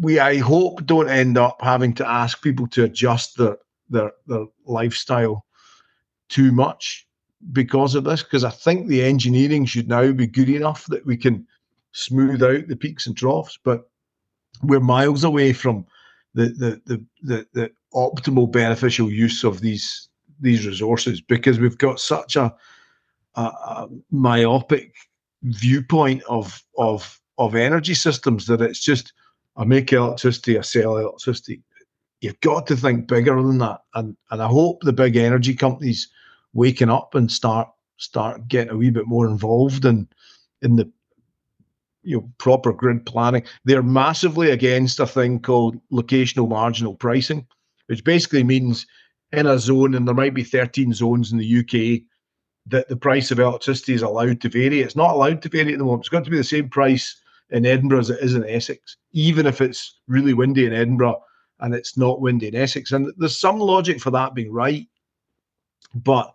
we 0.00 0.18
I 0.18 0.38
hope 0.38 0.84
don't 0.86 1.08
end 1.08 1.38
up 1.38 1.58
having 1.60 1.94
to 1.94 2.08
ask 2.08 2.42
people 2.42 2.66
to 2.68 2.84
adjust 2.84 3.36
their 3.36 3.58
their 3.90 4.12
their 4.26 4.46
lifestyle 4.66 5.44
too 6.28 6.52
much 6.52 7.06
because 7.52 7.94
of 7.94 8.04
this. 8.04 8.22
Because 8.22 8.44
I 8.44 8.50
think 8.50 8.86
the 8.86 9.02
engineering 9.02 9.64
should 9.64 9.88
now 9.88 10.12
be 10.12 10.26
good 10.26 10.48
enough 10.48 10.86
that 10.86 11.04
we 11.04 11.16
can 11.16 11.46
smooth 11.92 12.42
out 12.42 12.68
the 12.68 12.76
peaks 12.76 13.06
and 13.06 13.16
troughs, 13.16 13.58
but 13.62 13.88
we're 14.62 14.80
miles 14.80 15.24
away 15.24 15.52
from 15.52 15.84
the 16.34 16.46
the 16.46 16.80
the 16.86 17.04
the, 17.22 17.46
the 17.52 17.70
optimal 17.94 18.50
beneficial 18.50 19.10
use 19.10 19.44
of 19.44 19.60
these 19.60 20.08
these 20.40 20.66
resources 20.66 21.20
because 21.20 21.60
we've 21.60 21.78
got 21.78 22.00
such 22.00 22.36
a, 22.36 22.52
a, 23.36 23.40
a 23.42 23.88
myopic 24.10 24.94
viewpoint 25.42 26.22
of 26.28 26.62
of 26.78 27.20
of 27.38 27.54
energy 27.54 27.94
systems 27.94 28.46
that 28.46 28.60
it's 28.60 28.80
just 28.80 29.12
I 29.56 29.64
make 29.64 29.92
electricity, 29.92 30.58
I 30.58 30.62
sell 30.62 30.96
electricity. 30.96 31.62
You've 32.20 32.40
got 32.40 32.66
to 32.68 32.76
think 32.76 33.08
bigger 33.08 33.42
than 33.42 33.58
that, 33.58 33.80
and 33.94 34.16
and 34.30 34.42
I 34.42 34.46
hope 34.46 34.82
the 34.82 34.92
big 34.92 35.16
energy 35.16 35.54
companies 35.54 36.08
waking 36.52 36.90
up 36.90 37.14
and 37.14 37.30
start 37.30 37.68
start 37.96 38.48
getting 38.48 38.72
a 38.72 38.76
wee 38.76 38.90
bit 38.90 39.06
more 39.06 39.26
involved 39.26 39.84
in 39.84 40.08
in 40.62 40.76
the 40.76 40.90
you 42.02 42.18
know 42.18 42.30
proper 42.38 42.72
grid 42.72 43.04
planning. 43.06 43.42
They're 43.64 43.82
massively 43.82 44.50
against 44.50 45.00
a 45.00 45.06
thing 45.06 45.40
called 45.40 45.80
locational 45.92 46.48
marginal 46.48 46.94
pricing, 46.94 47.46
which 47.86 48.04
basically 48.04 48.44
means 48.44 48.86
in 49.32 49.46
a 49.46 49.58
zone, 49.58 49.94
and 49.94 50.06
there 50.06 50.14
might 50.14 50.34
be 50.34 50.44
13 50.44 50.92
zones 50.92 51.32
in 51.32 51.38
the 51.38 51.58
UK, 51.58 52.02
that 52.66 52.88
the 52.88 52.96
price 52.96 53.30
of 53.30 53.38
electricity 53.38 53.94
is 53.94 54.02
allowed 54.02 54.40
to 54.40 54.48
vary. 54.48 54.80
It's 54.80 54.96
not 54.96 55.14
allowed 55.14 55.42
to 55.42 55.48
vary 55.48 55.72
at 55.72 55.78
the 55.78 55.84
moment. 55.84 56.02
It's 56.02 56.08
got 56.08 56.24
to 56.24 56.30
be 56.30 56.36
the 56.36 56.44
same 56.44 56.68
price 56.68 57.20
in 57.50 57.66
Edinburgh 57.66 58.00
as 58.00 58.10
it 58.10 58.20
is 58.20 58.34
in 58.34 58.48
Essex, 58.48 58.96
even 59.12 59.46
if 59.46 59.60
it's 59.60 59.98
really 60.06 60.34
windy 60.34 60.66
in 60.66 60.72
Edinburgh 60.72 61.22
and 61.60 61.74
it's 61.74 61.96
not 61.96 62.20
windy 62.20 62.48
in 62.48 62.54
Essex. 62.54 62.92
And 62.92 63.12
there's 63.18 63.38
some 63.38 63.58
logic 63.58 64.00
for 64.00 64.10
that 64.10 64.34
being 64.34 64.52
right, 64.52 64.86
but 65.94 66.32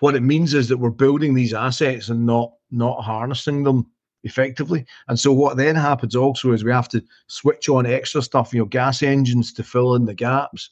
what 0.00 0.14
it 0.14 0.22
means 0.22 0.54
is 0.54 0.68
that 0.68 0.78
we're 0.78 0.90
building 0.90 1.34
these 1.34 1.54
assets 1.54 2.08
and 2.08 2.24
not 2.24 2.52
not 2.70 3.02
harnessing 3.02 3.64
them 3.64 3.86
effectively. 4.24 4.86
And 5.08 5.18
so 5.18 5.32
what 5.32 5.56
then 5.56 5.76
happens 5.76 6.14
also 6.14 6.52
is 6.52 6.64
we 6.64 6.70
have 6.70 6.88
to 6.90 7.02
switch 7.26 7.68
on 7.68 7.86
extra 7.86 8.22
stuff, 8.22 8.52
you 8.52 8.60
know, 8.60 8.66
gas 8.66 9.02
engines 9.02 9.52
to 9.54 9.62
fill 9.62 9.94
in 9.94 10.04
the 10.04 10.14
gaps. 10.14 10.70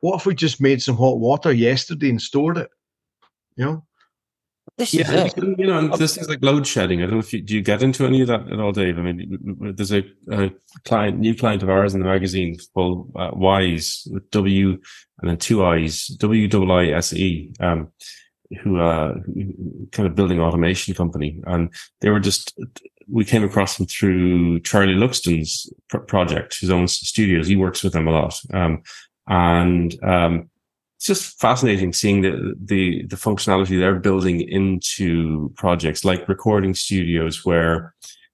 What 0.00 0.16
if 0.16 0.26
we 0.26 0.34
just 0.34 0.60
made 0.60 0.82
some 0.82 0.96
hot 0.96 1.18
water 1.18 1.52
yesterday 1.52 2.10
and 2.10 2.20
stored 2.20 2.58
it? 2.58 2.70
You 3.56 3.64
know? 3.64 3.84
This 4.78 4.94
yeah, 4.94 5.24
is 5.24 5.34
you 5.36 5.66
know, 5.66 5.78
and 5.78 5.92
this 5.94 6.16
is 6.16 6.28
like 6.28 6.38
load 6.42 6.66
shedding. 6.66 7.00
I 7.00 7.02
don't 7.02 7.14
know 7.14 7.18
if 7.18 7.32
you 7.32 7.42
do 7.42 7.54
you 7.54 7.62
get 7.62 7.82
into 7.82 8.06
any 8.06 8.22
of 8.22 8.28
that 8.28 8.50
at 8.50 8.58
all, 8.58 8.72
Dave. 8.72 8.98
I 8.98 9.02
mean, 9.02 9.74
there's 9.76 9.92
a, 9.92 10.02
a 10.30 10.50
client, 10.84 11.18
new 11.18 11.34
client 11.34 11.62
of 11.62 11.68
ours 11.68 11.94
in 11.94 12.00
the 12.00 12.06
magazine 12.06 12.56
called 12.72 13.12
uh, 13.14 13.30
Wise 13.34 14.08
with 14.10 14.30
W 14.30 14.70
and 15.20 15.30
then 15.30 15.36
two 15.36 15.62
I's, 15.64 16.06
W 16.06 16.48
double 16.48 16.72
I 16.72 16.86
S 16.86 17.12
E. 17.12 17.52
Um, 17.60 17.92
who 18.60 18.80
uh 18.80 19.14
who, 19.34 19.88
kind 19.92 20.06
of 20.06 20.14
building 20.14 20.40
automation 20.40 20.94
company 20.94 21.40
and 21.46 21.72
they 22.00 22.10
were 22.10 22.20
just 22.20 22.58
we 23.08 23.24
came 23.24 23.44
across 23.44 23.76
them 23.76 23.86
through 23.86 24.60
charlie 24.60 24.94
luxton's 24.94 25.72
pr- 25.88 25.98
project 25.98 26.60
his 26.60 26.70
own 26.70 26.86
studios 26.86 27.46
he 27.46 27.56
works 27.56 27.82
with 27.82 27.92
them 27.92 28.06
a 28.06 28.10
lot 28.10 28.38
um 28.52 28.82
and 29.26 29.96
um 30.04 30.50
it's 31.02 31.20
just 31.20 31.40
fascinating 31.40 31.92
seeing 31.92 32.20
the 32.20 32.54
the 32.64 33.04
the 33.06 33.16
functionality 33.16 33.76
they're 33.76 33.98
building 33.98 34.40
into 34.40 35.52
projects 35.56 36.04
like 36.04 36.28
recording 36.28 36.74
studios 36.74 37.44
where 37.44 37.92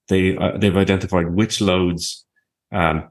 they 0.08 0.36
uh, 0.36 0.58
they've 0.58 0.76
identified 0.76 1.34
which 1.34 1.62
loads 1.62 2.26
um 2.72 3.08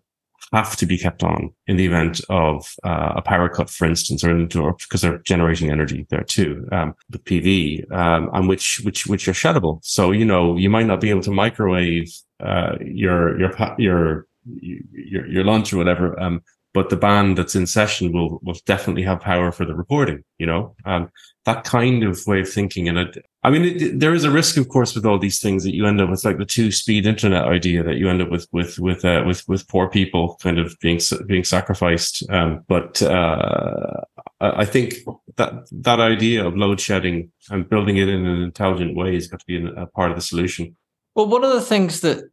have 0.54 0.76
to 0.76 0.86
be 0.86 0.98
kept 0.98 1.24
on 1.24 1.50
in 1.66 1.76
the 1.76 1.86
event 1.88 2.22
of 2.30 2.66
uh, 2.86 3.14
a 3.18 3.22
power 3.22 3.50
cut, 3.50 3.70
for 3.70 3.86
instance, 3.86 4.24
or 4.24 4.74
because 4.74 5.02
they're 5.02 5.18
generating 5.26 5.70
energy 5.72 6.06
there 6.10 6.24
too, 6.24 6.66
um, 6.72 6.94
the 7.10 7.20
PV, 7.20 7.92
um, 7.92 8.30
and 8.32 8.48
which 8.48 8.80
which 8.86 9.08
which 9.08 9.28
are 9.28 9.34
sheddable. 9.34 9.80
So 9.84 10.12
you 10.12 10.24
know 10.24 10.56
you 10.56 10.70
might 10.70 10.86
not 10.86 11.02
be 11.02 11.10
able 11.10 11.24
to 11.24 11.32
microwave 11.32 12.10
uh, 12.40 12.76
your 12.80 13.38
your 13.40 13.52
your 13.78 14.28
your 14.52 15.28
your 15.28 15.44
lunch 15.44 15.74
or 15.74 15.78
whatever, 15.78 16.18
um, 16.18 16.42
but 16.78 16.90
the 16.92 16.96
band 16.96 17.40
that's 17.40 17.56
in 17.56 17.66
session 17.66 18.12
will 18.12 18.40
will 18.44 18.60
definitely 18.68 19.02
have 19.02 19.20
power 19.20 19.52
for 19.52 19.66
the 19.66 19.74
recording. 19.74 20.24
You 20.38 20.46
know, 20.46 20.76
um, 20.86 21.10
that 21.46 21.64
kind 21.64 22.04
of 22.04 22.22
way 22.28 22.42
of 22.42 22.48
thinking, 22.48 22.88
and 22.88 23.00
it, 23.00 23.26
I 23.44 23.50
mean, 23.50 23.66
it, 23.66 24.00
there 24.00 24.14
is 24.14 24.24
a 24.24 24.30
risk, 24.30 24.58
of 24.58 24.70
course, 24.70 24.94
with 24.94 25.04
all 25.04 25.18
these 25.18 25.40
things 25.40 25.64
that 25.64 25.74
you 25.74 25.88
end 25.88 26.00
up 26.00 26.12
with, 26.12 26.24
like 26.24 26.38
the 26.38 26.46
two-speed 26.46 27.08
internet 27.08 27.46
idea, 27.46 27.82
that 27.82 27.96
you 27.96 28.08
end 28.10 28.22
up 28.22 28.30
with 28.30 28.48
with 28.52 28.78
with 28.78 29.04
uh, 29.04 29.24
with 29.26 29.42
with 29.48 29.68
poor 29.68 29.90
people 29.90 30.38
kind 30.44 30.60
of 30.60 30.76
being 30.80 31.00
being 31.26 31.44
sacrificed. 31.44 32.24
Um, 32.30 32.64
but 32.68 33.02
uh, 33.02 34.02
I 34.40 34.66
think 34.66 34.98
that 35.38 35.54
that 35.72 36.00
idea 36.00 36.46
of 36.46 36.56
load 36.56 36.80
shedding 36.80 37.32
and 37.50 37.68
building 37.68 37.98
it 37.98 38.08
in 38.08 38.24
an 38.28 38.44
intelligent 38.44 38.96
way 38.96 39.16
has 39.16 39.28
got 39.28 39.40
to 39.40 39.48
be 39.48 39.68
a 39.76 39.88
part 39.88 40.12
of 40.12 40.16
the 40.16 40.22
solution. 40.22 40.78
Well, 41.16 41.28
one 41.28 41.44
of 41.44 41.54
the 41.54 41.68
things 41.74 42.02
that 42.02 42.30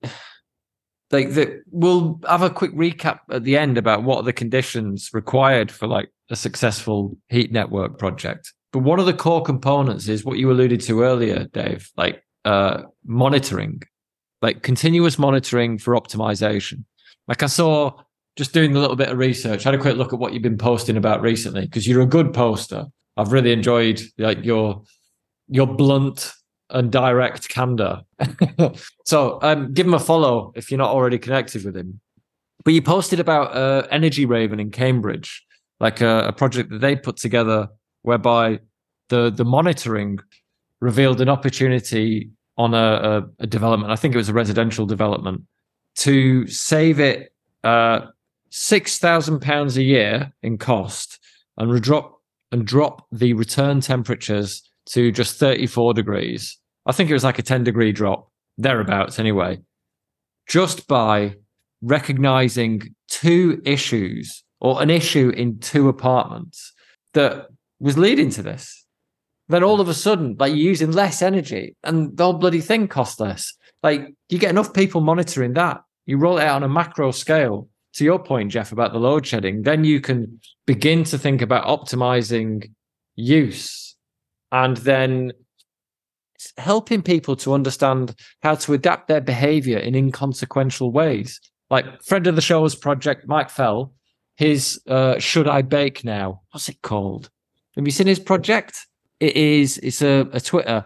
like 1.14 1.30
that 1.30 1.62
we'll 1.70 2.20
have 2.28 2.42
a 2.42 2.50
quick 2.50 2.72
recap 2.72 3.20
at 3.30 3.44
the 3.44 3.56
end 3.56 3.78
about 3.78 4.02
what 4.02 4.18
are 4.18 4.22
the 4.22 4.32
conditions 4.32 5.10
required 5.12 5.70
for 5.70 5.86
like 5.86 6.10
a 6.30 6.36
successful 6.36 7.16
heat 7.28 7.52
network 7.52 7.98
project 7.98 8.52
but 8.74 8.80
one 8.80 8.98
of 8.98 9.06
the 9.06 9.14
core 9.14 9.40
components 9.40 10.08
is 10.08 10.24
what 10.24 10.36
you 10.36 10.50
alluded 10.50 10.80
to 10.80 11.04
earlier, 11.04 11.44
Dave, 11.52 11.92
like 11.96 12.24
uh, 12.44 12.82
monitoring, 13.06 13.82
like 14.42 14.62
continuous 14.62 15.16
monitoring 15.16 15.78
for 15.78 15.94
optimization. 15.94 16.84
Like 17.28 17.44
I 17.44 17.46
saw 17.46 17.92
just 18.34 18.52
doing 18.52 18.74
a 18.74 18.80
little 18.80 18.96
bit 18.96 19.10
of 19.10 19.16
research, 19.16 19.64
I 19.64 19.70
had 19.70 19.78
a 19.78 19.80
quick 19.80 19.96
look 19.96 20.12
at 20.12 20.18
what 20.18 20.32
you've 20.32 20.42
been 20.42 20.58
posting 20.58 20.96
about 20.96 21.22
recently 21.22 21.60
because 21.60 21.86
you're 21.86 22.02
a 22.02 22.06
good 22.06 22.34
poster. 22.34 22.86
I've 23.16 23.30
really 23.30 23.52
enjoyed 23.52 24.02
like 24.18 24.44
your 24.44 24.82
your 25.46 25.68
blunt 25.68 26.32
and 26.74 26.92
direct 26.92 27.48
candor. 27.48 28.02
so 29.04 29.38
um, 29.42 29.72
give 29.72 29.86
him 29.86 29.94
a 29.94 30.00
follow 30.00 30.52
if 30.56 30.70
you're 30.70 30.78
not 30.78 30.90
already 30.90 31.18
connected 31.18 31.64
with 31.64 31.76
him. 31.76 32.00
But 32.64 32.74
you 32.74 32.82
posted 32.82 33.20
about 33.20 33.56
uh, 33.56 33.86
Energy 33.90 34.26
Raven 34.26 34.60
in 34.60 34.70
Cambridge, 34.70 35.44
like 35.80 36.00
a, 36.00 36.26
a 36.28 36.32
project 36.32 36.70
that 36.70 36.80
they 36.80 36.96
put 36.96 37.16
together 37.16 37.68
whereby 38.02 38.60
the 39.08 39.30
the 39.30 39.44
monitoring 39.44 40.18
revealed 40.80 41.20
an 41.20 41.28
opportunity 41.28 42.30
on 42.58 42.74
a, 42.74 42.76
a, 42.76 43.44
a 43.44 43.46
development. 43.46 43.92
I 43.92 43.96
think 43.96 44.14
it 44.14 44.18
was 44.18 44.28
a 44.28 44.34
residential 44.34 44.86
development 44.86 45.42
to 45.96 46.46
save 46.46 47.00
it 47.00 47.32
uh, 47.62 48.00
six 48.50 48.98
thousand 48.98 49.40
pounds 49.40 49.76
a 49.76 49.82
year 49.82 50.32
in 50.42 50.58
cost 50.58 51.18
and 51.56 51.80
drop 51.82 52.20
and 52.50 52.66
drop 52.66 53.06
the 53.12 53.32
return 53.34 53.80
temperatures 53.80 54.62
to 54.86 55.10
just 55.10 55.38
34 55.38 55.94
degrees. 55.94 56.58
I 56.86 56.92
think 56.92 57.10
it 57.10 57.14
was 57.14 57.24
like 57.24 57.38
a 57.38 57.42
10 57.42 57.64
degree 57.64 57.92
drop, 57.92 58.30
thereabouts 58.58 59.18
anyway, 59.18 59.60
just 60.46 60.86
by 60.86 61.36
recognizing 61.82 62.94
two 63.08 63.60
issues 63.64 64.42
or 64.60 64.82
an 64.82 64.90
issue 64.90 65.30
in 65.30 65.58
two 65.58 65.88
apartments 65.88 66.72
that 67.12 67.48
was 67.80 67.98
leading 67.98 68.30
to 68.30 68.42
this. 68.42 68.84
Then 69.48 69.62
all 69.62 69.80
of 69.80 69.88
a 69.88 69.94
sudden, 69.94 70.36
like 70.38 70.50
you're 70.50 70.58
using 70.58 70.92
less 70.92 71.20
energy 71.20 71.76
and 71.84 72.16
the 72.16 72.24
whole 72.24 72.32
bloody 72.32 72.60
thing 72.60 72.88
costs 72.88 73.20
less. 73.20 73.52
Like 73.82 74.14
you 74.30 74.38
get 74.38 74.50
enough 74.50 74.72
people 74.72 75.02
monitoring 75.02 75.52
that. 75.54 75.82
You 76.06 76.16
roll 76.16 76.38
it 76.38 76.44
out 76.44 76.56
on 76.56 76.62
a 76.62 76.68
macro 76.68 77.10
scale. 77.10 77.68
To 77.94 78.04
your 78.04 78.18
point, 78.18 78.50
Jeff, 78.50 78.72
about 78.72 78.92
the 78.92 78.98
load 78.98 79.26
shedding, 79.26 79.62
then 79.62 79.84
you 79.84 80.00
can 80.00 80.40
begin 80.66 81.04
to 81.04 81.18
think 81.18 81.42
about 81.42 81.66
optimizing 81.66 82.72
use 83.14 83.94
and 84.50 84.76
then 84.78 85.32
helping 86.58 87.02
people 87.02 87.36
to 87.36 87.54
understand 87.54 88.14
how 88.42 88.54
to 88.56 88.74
adapt 88.74 89.08
their 89.08 89.20
behavior 89.20 89.78
in 89.78 89.94
inconsequential 89.94 90.92
ways. 90.92 91.40
Like 91.70 92.02
friend 92.02 92.26
of 92.26 92.36
the 92.36 92.42
show's 92.42 92.74
project, 92.74 93.26
Mike 93.26 93.50
Fell, 93.50 93.92
his 94.36 94.80
uh, 94.88 95.18
Should 95.18 95.48
I 95.48 95.62
Bake 95.62 96.04
Now? 96.04 96.42
What's 96.50 96.68
it 96.68 96.82
called? 96.82 97.30
Have 97.76 97.86
you 97.86 97.92
seen 97.92 98.06
his 98.06 98.18
project? 98.18 98.86
It 99.20 99.36
is. 99.36 99.78
It's 99.78 100.02
a, 100.02 100.28
a 100.32 100.40
Twitter 100.40 100.84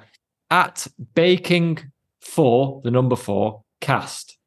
at 0.50 0.86
baking 1.14 1.78
for 2.20 2.80
the 2.84 2.90
number 2.90 3.16
four 3.16 3.64
cast. 3.80 4.38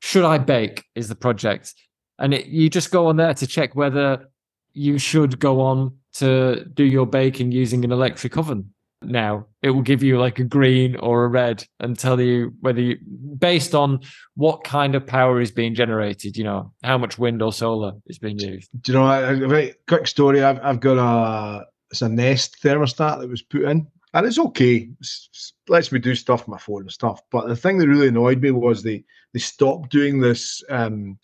Should 0.00 0.24
I 0.24 0.38
bake 0.38 0.84
is 0.94 1.08
the 1.08 1.14
project, 1.14 1.74
and 2.18 2.32
it, 2.32 2.46
you 2.46 2.70
just 2.70 2.90
go 2.90 3.06
on 3.08 3.16
there 3.16 3.34
to 3.34 3.46
check 3.46 3.74
whether 3.74 4.30
you 4.72 4.98
should 4.98 5.38
go 5.38 5.60
on 5.60 5.96
to 6.14 6.64
do 6.64 6.84
your 6.84 7.06
baking 7.06 7.52
using 7.52 7.84
an 7.84 7.92
electric 7.92 8.36
oven. 8.36 8.72
Now. 9.02 9.46
It 9.62 9.70
will 9.70 9.82
give 9.82 10.02
you 10.02 10.18
like 10.18 10.38
a 10.38 10.44
green 10.44 10.96
or 10.96 11.24
a 11.24 11.28
red 11.28 11.64
and 11.80 11.98
tell 11.98 12.20
you 12.20 12.54
whether 12.60 12.80
you, 12.80 12.98
based 13.38 13.74
on 13.74 14.00
what 14.34 14.64
kind 14.64 14.94
of 14.94 15.06
power 15.06 15.40
is 15.40 15.50
being 15.50 15.74
generated, 15.74 16.36
you 16.36 16.44
know, 16.44 16.72
how 16.82 16.98
much 16.98 17.18
wind 17.18 17.42
or 17.42 17.52
solar 17.52 17.92
is 18.06 18.18
being 18.18 18.38
used. 18.38 18.70
Do 18.80 18.92
you 18.92 18.98
know, 18.98 19.06
a, 19.06 19.44
a 19.44 19.48
very 19.48 19.74
quick 19.86 20.06
story. 20.06 20.42
I've, 20.42 20.60
I've 20.62 20.80
got 20.80 20.98
a, 20.98 21.66
it's 21.90 22.02
a 22.02 22.08
Nest 22.08 22.58
thermostat 22.62 23.20
that 23.20 23.28
was 23.28 23.42
put 23.42 23.62
in 23.62 23.86
and 24.14 24.26
it's 24.26 24.38
okay. 24.38 24.88
It 25.00 25.08
lets 25.68 25.92
me 25.92 25.98
do 25.98 26.14
stuff 26.14 26.42
on 26.42 26.52
my 26.52 26.58
phone 26.58 26.82
and 26.82 26.92
stuff. 26.92 27.22
But 27.30 27.48
the 27.48 27.56
thing 27.56 27.78
that 27.78 27.88
really 27.88 28.08
annoyed 28.08 28.40
me 28.40 28.50
was 28.50 28.82
they, 28.82 29.04
they 29.32 29.40
stopped 29.40 29.90
doing 29.90 30.20
this, 30.20 30.62
um, 30.68 31.18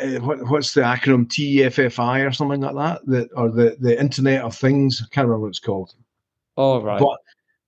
uh, 0.00 0.18
what, 0.20 0.48
what's 0.48 0.74
the 0.74 0.82
acronym 0.82 1.26
TFFI 1.26 2.26
or 2.26 2.32
something 2.32 2.60
like 2.60 2.74
that, 2.74 3.06
that 3.06 3.28
or 3.34 3.50
the, 3.50 3.76
the 3.80 3.98
Internet 3.98 4.42
of 4.42 4.56
Things. 4.56 5.00
I 5.02 5.06
can't 5.12 5.26
remember 5.26 5.42
what 5.42 5.48
it's 5.48 5.58
called. 5.58 5.94
Oh, 6.58 6.82
right. 6.82 7.00
But 7.00 7.18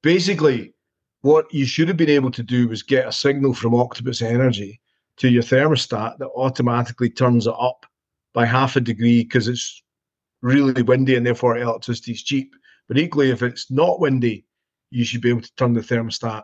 basically, 0.02 0.74
what 1.22 1.46
you 1.54 1.64
should 1.64 1.86
have 1.86 1.96
been 1.96 2.10
able 2.10 2.32
to 2.32 2.42
do 2.42 2.68
was 2.68 2.82
get 2.82 3.06
a 3.06 3.12
signal 3.12 3.54
from 3.54 3.74
Octopus 3.74 4.20
Energy 4.20 4.80
to 5.18 5.28
your 5.28 5.44
thermostat 5.44 6.18
that 6.18 6.28
automatically 6.36 7.08
turns 7.08 7.46
it 7.46 7.54
up 7.58 7.86
by 8.34 8.44
half 8.44 8.74
a 8.74 8.80
degree 8.80 9.22
because 9.22 9.46
it's 9.46 9.82
really 10.42 10.82
windy 10.82 11.14
and 11.14 11.24
therefore 11.24 11.56
electricity 11.56 12.12
is 12.12 12.22
cheap. 12.24 12.52
But 12.88 12.98
equally, 12.98 13.30
if 13.30 13.42
it's 13.42 13.70
not 13.70 14.00
windy, 14.00 14.44
you 14.90 15.04
should 15.04 15.20
be 15.20 15.30
able 15.30 15.42
to 15.42 15.54
turn 15.54 15.74
the 15.74 15.80
thermostat 15.80 16.42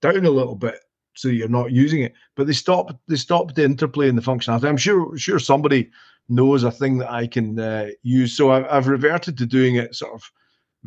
down 0.00 0.24
a 0.24 0.30
little 0.30 0.54
bit 0.54 0.78
so 1.12 1.28
you're 1.28 1.48
not 1.48 1.72
using 1.72 2.02
it. 2.02 2.14
But 2.34 2.46
they 2.46 2.54
stopped 2.54 2.94
they 3.08 3.16
stopped 3.16 3.56
the 3.56 3.64
interplay 3.64 4.08
and 4.08 4.16
the 4.16 4.22
functionality. 4.22 4.64
I'm 4.64 4.78
sure 4.78 5.18
sure 5.18 5.38
somebody 5.38 5.90
knows 6.30 6.64
a 6.64 6.70
thing 6.70 6.96
that 6.98 7.10
I 7.10 7.26
can 7.26 7.58
uh, 7.58 7.88
use. 8.02 8.34
So 8.34 8.52
I've, 8.52 8.64
I've 8.70 8.88
reverted 8.88 9.36
to 9.36 9.44
doing 9.44 9.76
it 9.76 9.94
sort 9.94 10.14
of 10.14 10.22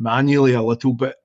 manually 0.02 0.52
a 0.52 0.62
little 0.62 0.92
bit 0.92 1.16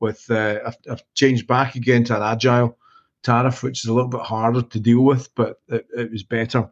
with 0.00 0.30
uh, 0.30 0.60
I've, 0.66 0.76
I've, 0.90 1.02
changed 1.14 1.46
back 1.46 1.74
again 1.74 2.04
to 2.04 2.16
an 2.16 2.22
agile 2.22 2.78
tariff, 3.22 3.62
which 3.62 3.84
is 3.84 3.88
a 3.88 3.94
little 3.94 4.10
bit 4.10 4.20
harder 4.20 4.62
to 4.62 4.80
deal 4.80 5.00
with, 5.00 5.34
but 5.34 5.56
it, 5.68 5.86
it 5.96 6.10
was 6.10 6.22
better. 6.22 6.68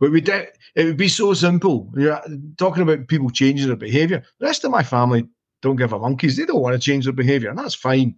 But 0.00 0.12
we 0.12 0.20
did, 0.20 0.48
it 0.74 0.84
would 0.84 0.96
be 0.96 1.08
so 1.08 1.34
simple. 1.34 1.92
You're 1.96 2.20
talking 2.56 2.82
about 2.82 3.08
people 3.08 3.30
changing 3.30 3.66
their 3.66 3.76
behavior. 3.76 4.22
The 4.38 4.46
rest 4.46 4.64
of 4.64 4.70
my 4.70 4.82
family 4.82 5.28
don't 5.62 5.76
give 5.76 5.92
a 5.92 5.98
monkeys. 5.98 6.36
They 6.36 6.44
don't 6.44 6.60
want 6.60 6.74
to 6.74 6.80
change 6.80 7.04
their 7.04 7.12
behavior, 7.12 7.50
and 7.50 7.58
that's 7.58 7.74
fine. 7.74 8.14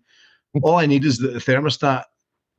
All 0.63 0.77
I 0.77 0.87
need 0.87 1.05
is 1.05 1.19
that 1.19 1.33
the 1.33 1.39
thermostat 1.39 2.05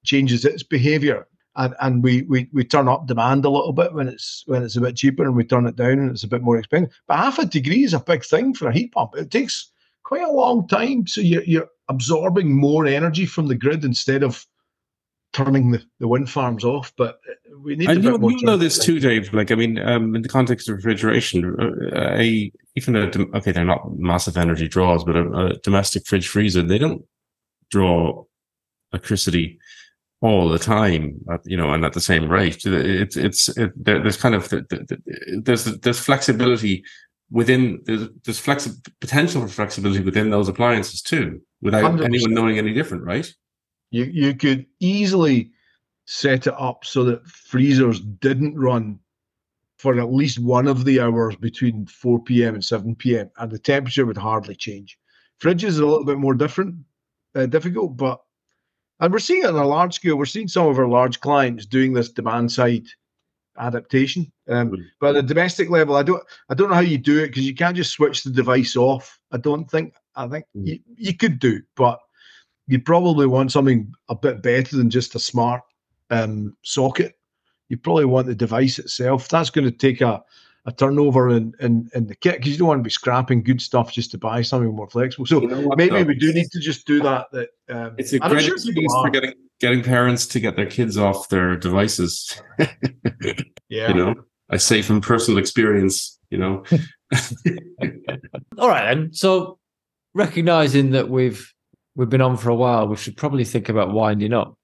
changes 0.03 0.43
its 0.45 0.63
behavior, 0.63 1.27
and, 1.55 1.75
and 1.81 2.03
we, 2.03 2.23
we 2.23 2.49
we 2.53 2.63
turn 2.63 2.87
up 2.87 3.05
demand 3.05 3.45
a 3.45 3.49
little 3.49 3.73
bit 3.73 3.93
when 3.93 4.07
it's 4.07 4.43
when 4.47 4.63
it's 4.63 4.77
a 4.77 4.81
bit 4.81 4.95
cheaper, 4.95 5.23
and 5.23 5.35
we 5.35 5.43
turn 5.43 5.67
it 5.67 5.75
down 5.75 5.99
and 5.99 6.09
it's 6.09 6.23
a 6.23 6.27
bit 6.27 6.41
more 6.41 6.57
expensive. 6.57 6.93
But 7.07 7.17
half 7.17 7.37
a 7.37 7.45
degree 7.45 7.83
is 7.83 7.93
a 7.93 7.99
big 7.99 8.23
thing 8.23 8.53
for 8.53 8.69
a 8.69 8.73
heat 8.73 8.91
pump. 8.91 9.11
It 9.15 9.29
takes 9.29 9.71
quite 10.11 10.27
a 10.27 10.31
long 10.31 10.67
time. 10.67 11.07
So 11.07 11.21
you're, 11.21 11.43
you're 11.43 11.69
absorbing 11.87 12.53
more 12.53 12.85
energy 12.85 13.25
from 13.25 13.47
the 13.47 13.55
grid 13.55 13.85
instead 13.85 14.23
of 14.23 14.45
turning 15.31 15.71
the, 15.71 15.81
the 16.01 16.07
wind 16.09 16.29
farms 16.29 16.65
off. 16.65 16.91
But 16.97 17.21
uh, 17.29 17.57
we 17.63 17.77
need. 17.77 17.89
And 17.89 18.03
you, 18.03 18.29
you 18.29 18.45
know 18.45 18.57
this 18.57 18.77
too, 18.77 18.99
Dave. 18.99 19.33
Like 19.33 19.51
I 19.51 19.55
mean, 19.55 19.79
um, 19.79 20.13
in 20.13 20.21
the 20.21 20.27
context 20.27 20.67
of 20.67 20.75
refrigeration, 20.75 21.55
uh, 21.95 22.15
a 22.15 22.51
even 22.75 22.97
a 22.97 23.09
okay, 23.37 23.53
they're 23.53 23.63
not 23.63 23.97
massive 23.97 24.35
energy 24.35 24.67
draws, 24.67 25.05
but 25.05 25.15
a, 25.15 25.45
a 25.45 25.57
domestic 25.59 26.05
fridge 26.05 26.27
freezer, 26.27 26.61
they 26.61 26.77
don't 26.77 27.05
draw 27.69 28.25
electricity 28.91 29.59
all 30.19 30.49
the 30.49 30.59
time, 30.59 31.19
you 31.45 31.55
know, 31.55 31.73
and 31.73 31.85
at 31.85 31.93
the 31.93 32.01
same 32.01 32.29
rate. 32.29 32.65
It's 32.65 33.15
it's 33.15 33.47
it, 33.57 33.71
there's 33.77 34.17
kind 34.17 34.35
of 34.35 34.53
there's 35.41 35.63
there's 35.63 35.99
flexibility 35.99 36.83
within 37.31 37.81
there's, 37.85 38.09
there's 38.23 38.41
flexi- 38.41 38.85
potential 38.99 39.41
for 39.41 39.47
flexibility 39.47 40.03
within 40.03 40.29
those 40.29 40.49
appliances 40.49 41.01
too, 41.01 41.41
without 41.61 41.93
100%. 41.93 42.03
anyone 42.03 42.33
knowing 42.33 42.57
any 42.57 42.73
different, 42.73 43.03
right? 43.03 43.33
You 43.89 44.05
you 44.05 44.35
could 44.35 44.65
easily 44.79 45.51
set 46.05 46.47
it 46.47 46.53
up 46.57 46.83
so 46.85 47.03
that 47.05 47.25
freezers 47.27 47.99
didn't 47.99 48.59
run 48.59 48.99
for 49.77 49.99
at 49.99 50.13
least 50.13 50.39
one 50.39 50.67
of 50.67 50.85
the 50.85 50.99
hours 50.99 51.35
between 51.37 51.87
4 51.87 52.21
p.m. 52.23 52.53
and 52.53 52.63
7 52.63 52.95
p.m. 52.95 53.31
and 53.37 53.51
the 53.51 53.57
temperature 53.57 54.05
would 54.05 54.17
hardly 54.17 54.55
change. 54.55 54.99
Fridges 55.41 55.79
are 55.79 55.83
a 55.83 55.87
little 55.87 56.05
bit 56.05 56.19
more 56.19 56.35
different, 56.35 56.75
uh, 57.33 57.47
difficult, 57.47 57.97
but 57.97 58.21
and 58.99 59.11
we're 59.11 59.19
seeing 59.19 59.41
it 59.41 59.47
on 59.47 59.55
a 59.55 59.65
large 59.65 59.95
scale. 59.95 60.15
We're 60.15 60.25
seeing 60.25 60.47
some 60.47 60.67
of 60.67 60.77
our 60.77 60.87
large 60.87 61.19
clients 61.21 61.65
doing 61.65 61.93
this 61.93 62.11
demand 62.11 62.51
side 62.51 62.85
adaptation. 63.57 64.31
Um, 64.47 64.71
mm. 64.71 64.85
But 64.99 65.09
at 65.09 65.27
the 65.27 65.33
domestic 65.33 65.69
level, 65.69 65.95
I 65.95 66.03
don't 66.03 66.23
I 66.49 66.53
don't 66.53 66.69
know 66.69 66.75
how 66.75 66.81
you 66.81 66.97
do 66.97 67.19
it 67.19 67.27
because 67.27 67.45
you 67.45 67.55
can't 67.55 67.75
just 67.75 67.91
switch 67.91 68.23
the 68.23 68.31
device 68.31 68.75
off. 68.75 69.19
I 69.31 69.37
don't 69.37 69.69
think 69.69 69.93
I 70.15 70.27
think 70.27 70.45
mm. 70.55 70.67
you, 70.67 70.79
you 70.95 71.15
could 71.15 71.39
do, 71.39 71.61
but 71.75 71.99
you 72.67 72.79
probably 72.79 73.27
want 73.27 73.51
something 73.51 73.91
a 74.09 74.15
bit 74.15 74.41
better 74.41 74.77
than 74.77 74.89
just 74.89 75.15
a 75.15 75.19
smart 75.19 75.61
um, 76.09 76.55
socket. 76.61 77.17
You 77.69 77.77
probably 77.77 78.05
want 78.05 78.27
the 78.27 78.35
device 78.35 78.79
itself. 78.79 79.27
That's 79.29 79.49
going 79.49 79.65
to 79.65 79.71
take 79.71 80.01
a, 80.01 80.21
a 80.65 80.71
turnover 80.71 81.29
in, 81.29 81.53
in, 81.59 81.89
in 81.95 82.07
the 82.07 82.15
kit 82.15 82.37
because 82.37 82.51
you 82.51 82.57
don't 82.57 82.67
want 82.67 82.79
to 82.79 82.83
be 82.83 82.89
scrapping 82.89 83.43
good 83.43 83.61
stuff 83.61 83.91
just 83.91 84.11
to 84.11 84.17
buy 84.17 84.41
something 84.41 84.73
more 84.75 84.89
flexible. 84.89 85.25
So 85.25 85.41
you 85.41 85.47
know 85.47 85.69
maybe 85.75 85.95
though? 85.95 86.03
we 86.03 86.15
do 86.15 86.33
need 86.33 86.51
to 86.51 86.59
just 86.59 86.85
do 86.85 87.01
that. 87.01 87.31
That 87.31 87.49
um, 87.69 87.95
it's 87.97 88.13
a 88.13 88.19
great 88.19 88.43
sure 88.43 88.55
excuse 88.55 88.93
for 89.01 89.09
getting 89.09 89.33
getting 89.61 89.83
parents 89.83 90.27
to 90.27 90.39
get 90.39 90.55
their 90.55 90.65
kids 90.65 90.97
off 90.97 91.29
their 91.29 91.55
devices. 91.55 92.41
yeah. 93.69 93.89
You 93.89 93.93
know, 93.93 94.15
I 94.49 94.57
say 94.57 94.81
from 94.81 94.99
personal 94.99 95.39
experience, 95.39 96.19
you 96.29 96.37
know. 96.39 96.63
All 98.57 98.67
right 98.67 98.93
then. 98.93 99.13
So 99.13 99.59
recognizing 100.13 100.91
that 100.91 101.09
we've 101.09 101.53
we've 101.95 102.09
been 102.09 102.21
on 102.21 102.37
for 102.37 102.49
a 102.49 102.55
while, 102.55 102.87
we 102.87 102.97
should 102.97 103.15
probably 103.15 103.45
think 103.45 103.69
about 103.69 103.93
winding 103.93 104.33
up. 104.33 104.57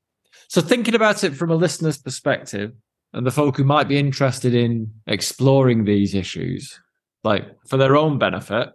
So 0.50 0.62
thinking 0.62 0.96
about 0.96 1.24
it 1.24 1.36
from 1.36 1.52
a 1.52 1.56
listener's 1.56 1.98
perspective 1.98 2.74
and 3.14 3.26
the 3.26 3.32
folk 3.32 3.58
who 3.58 3.64
might 3.64 3.88
be 3.88 3.98
interested 3.98 4.54
in 4.54 4.92
exploring 5.06 5.86
these 5.86 6.16
issues, 6.16 6.80
like 7.24 7.46
for 7.68 7.78
their 7.78 7.96
own 7.96 8.18
benefit, 8.18 8.70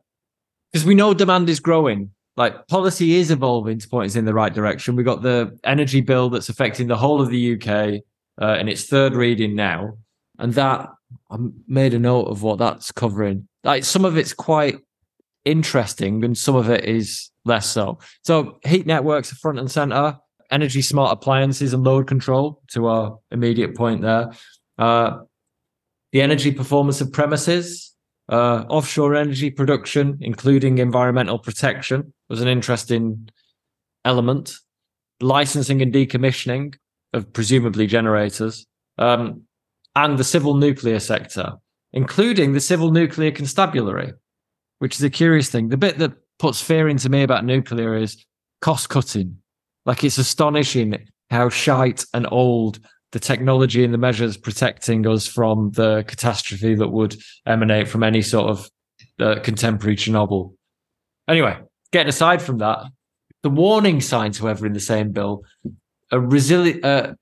because 0.70 0.86
we 0.86 0.94
know 0.94 1.14
demand 1.14 1.48
is 1.48 1.60
growing 1.60 2.10
like 2.36 2.66
policy 2.68 3.16
is 3.16 3.30
evolving 3.30 3.78
to 3.78 3.88
point 3.88 4.10
us 4.10 4.16
in 4.16 4.24
the 4.24 4.34
right 4.34 4.52
direction. 4.52 4.96
We've 4.96 5.06
got 5.06 5.22
the 5.22 5.58
energy 5.64 6.00
bill 6.00 6.30
that's 6.30 6.48
affecting 6.48 6.88
the 6.88 6.96
whole 6.96 7.20
of 7.20 7.28
the 7.28 7.54
UK 7.54 8.02
uh, 8.40 8.58
in 8.58 8.68
its 8.68 8.84
third 8.84 9.14
reading 9.14 9.54
now, 9.54 9.98
and 10.38 10.54
that 10.54 10.88
I 11.30 11.36
made 11.66 11.94
a 11.94 11.98
note 11.98 12.26
of 12.26 12.42
what 12.42 12.58
that's 12.58 12.90
covering. 12.90 13.48
Like 13.64 13.84
some 13.84 14.04
of 14.04 14.16
it's 14.16 14.32
quite 14.32 14.78
interesting, 15.44 16.24
and 16.24 16.36
some 16.36 16.56
of 16.56 16.70
it 16.70 16.84
is 16.84 17.30
less 17.44 17.66
so. 17.66 17.98
So 18.22 18.58
heat 18.64 18.86
networks 18.86 19.32
are 19.32 19.36
front 19.36 19.58
and 19.58 19.70
center. 19.70 20.18
Energy 20.50 20.82
smart 20.82 21.12
appliances 21.12 21.72
and 21.72 21.82
load 21.82 22.06
control 22.06 22.62
to 22.68 22.86
our 22.86 23.18
immediate 23.30 23.74
point 23.74 24.02
there. 24.02 24.32
Uh, 24.78 25.20
the 26.12 26.20
energy 26.20 26.52
performance 26.52 27.00
of 27.00 27.10
premises 27.10 27.91
uh, 28.32 28.64
offshore 28.70 29.14
energy 29.14 29.50
production, 29.50 30.16
including 30.22 30.78
environmental 30.78 31.38
protection, 31.38 32.12
was 32.30 32.40
an 32.40 32.48
interesting 32.48 33.28
element. 34.04 34.54
Licensing 35.20 35.82
and 35.82 35.92
decommissioning 35.92 36.74
of 37.12 37.32
presumably 37.32 37.86
generators, 37.86 38.66
um, 38.98 39.42
and 39.94 40.18
the 40.18 40.24
civil 40.24 40.54
nuclear 40.54 40.98
sector, 40.98 41.52
including 41.92 42.54
the 42.54 42.60
civil 42.60 42.90
nuclear 42.90 43.30
constabulary, 43.30 44.12
which 44.78 44.96
is 44.96 45.02
a 45.02 45.10
curious 45.10 45.50
thing. 45.50 45.68
The 45.68 45.76
bit 45.76 45.98
that 45.98 46.14
puts 46.38 46.60
fear 46.60 46.88
into 46.88 47.08
me 47.08 47.22
about 47.22 47.44
nuclear 47.44 47.94
is 47.94 48.24
cost 48.62 48.88
cutting. 48.88 49.36
Like 49.84 50.02
it's 50.02 50.18
astonishing 50.18 51.06
how 51.30 51.50
shite 51.50 52.04
and 52.14 52.26
old 52.30 52.80
the 53.12 53.20
technology 53.20 53.84
and 53.84 53.94
the 53.94 53.98
measures 53.98 54.36
protecting 54.36 55.06
us 55.06 55.26
from 55.26 55.70
the 55.72 56.04
catastrophe 56.06 56.74
that 56.74 56.88
would 56.88 57.16
emanate 57.46 57.88
from 57.88 58.02
any 58.02 58.22
sort 58.22 58.50
of 58.50 58.70
uh, 59.20 59.38
contemporary 59.40 59.96
Chernobyl. 59.96 60.54
Anyway, 61.28 61.56
getting 61.92 62.08
aside 62.08 62.42
from 62.42 62.58
that, 62.58 62.84
the 63.42 63.50
warning 63.50 64.00
signs, 64.00 64.38
however, 64.38 64.66
in 64.66 64.72
the 64.72 64.80
same 64.80 65.12
bill, 65.12 65.44
a 66.10 66.18
resilient 66.18 66.84
uh, 66.84 67.14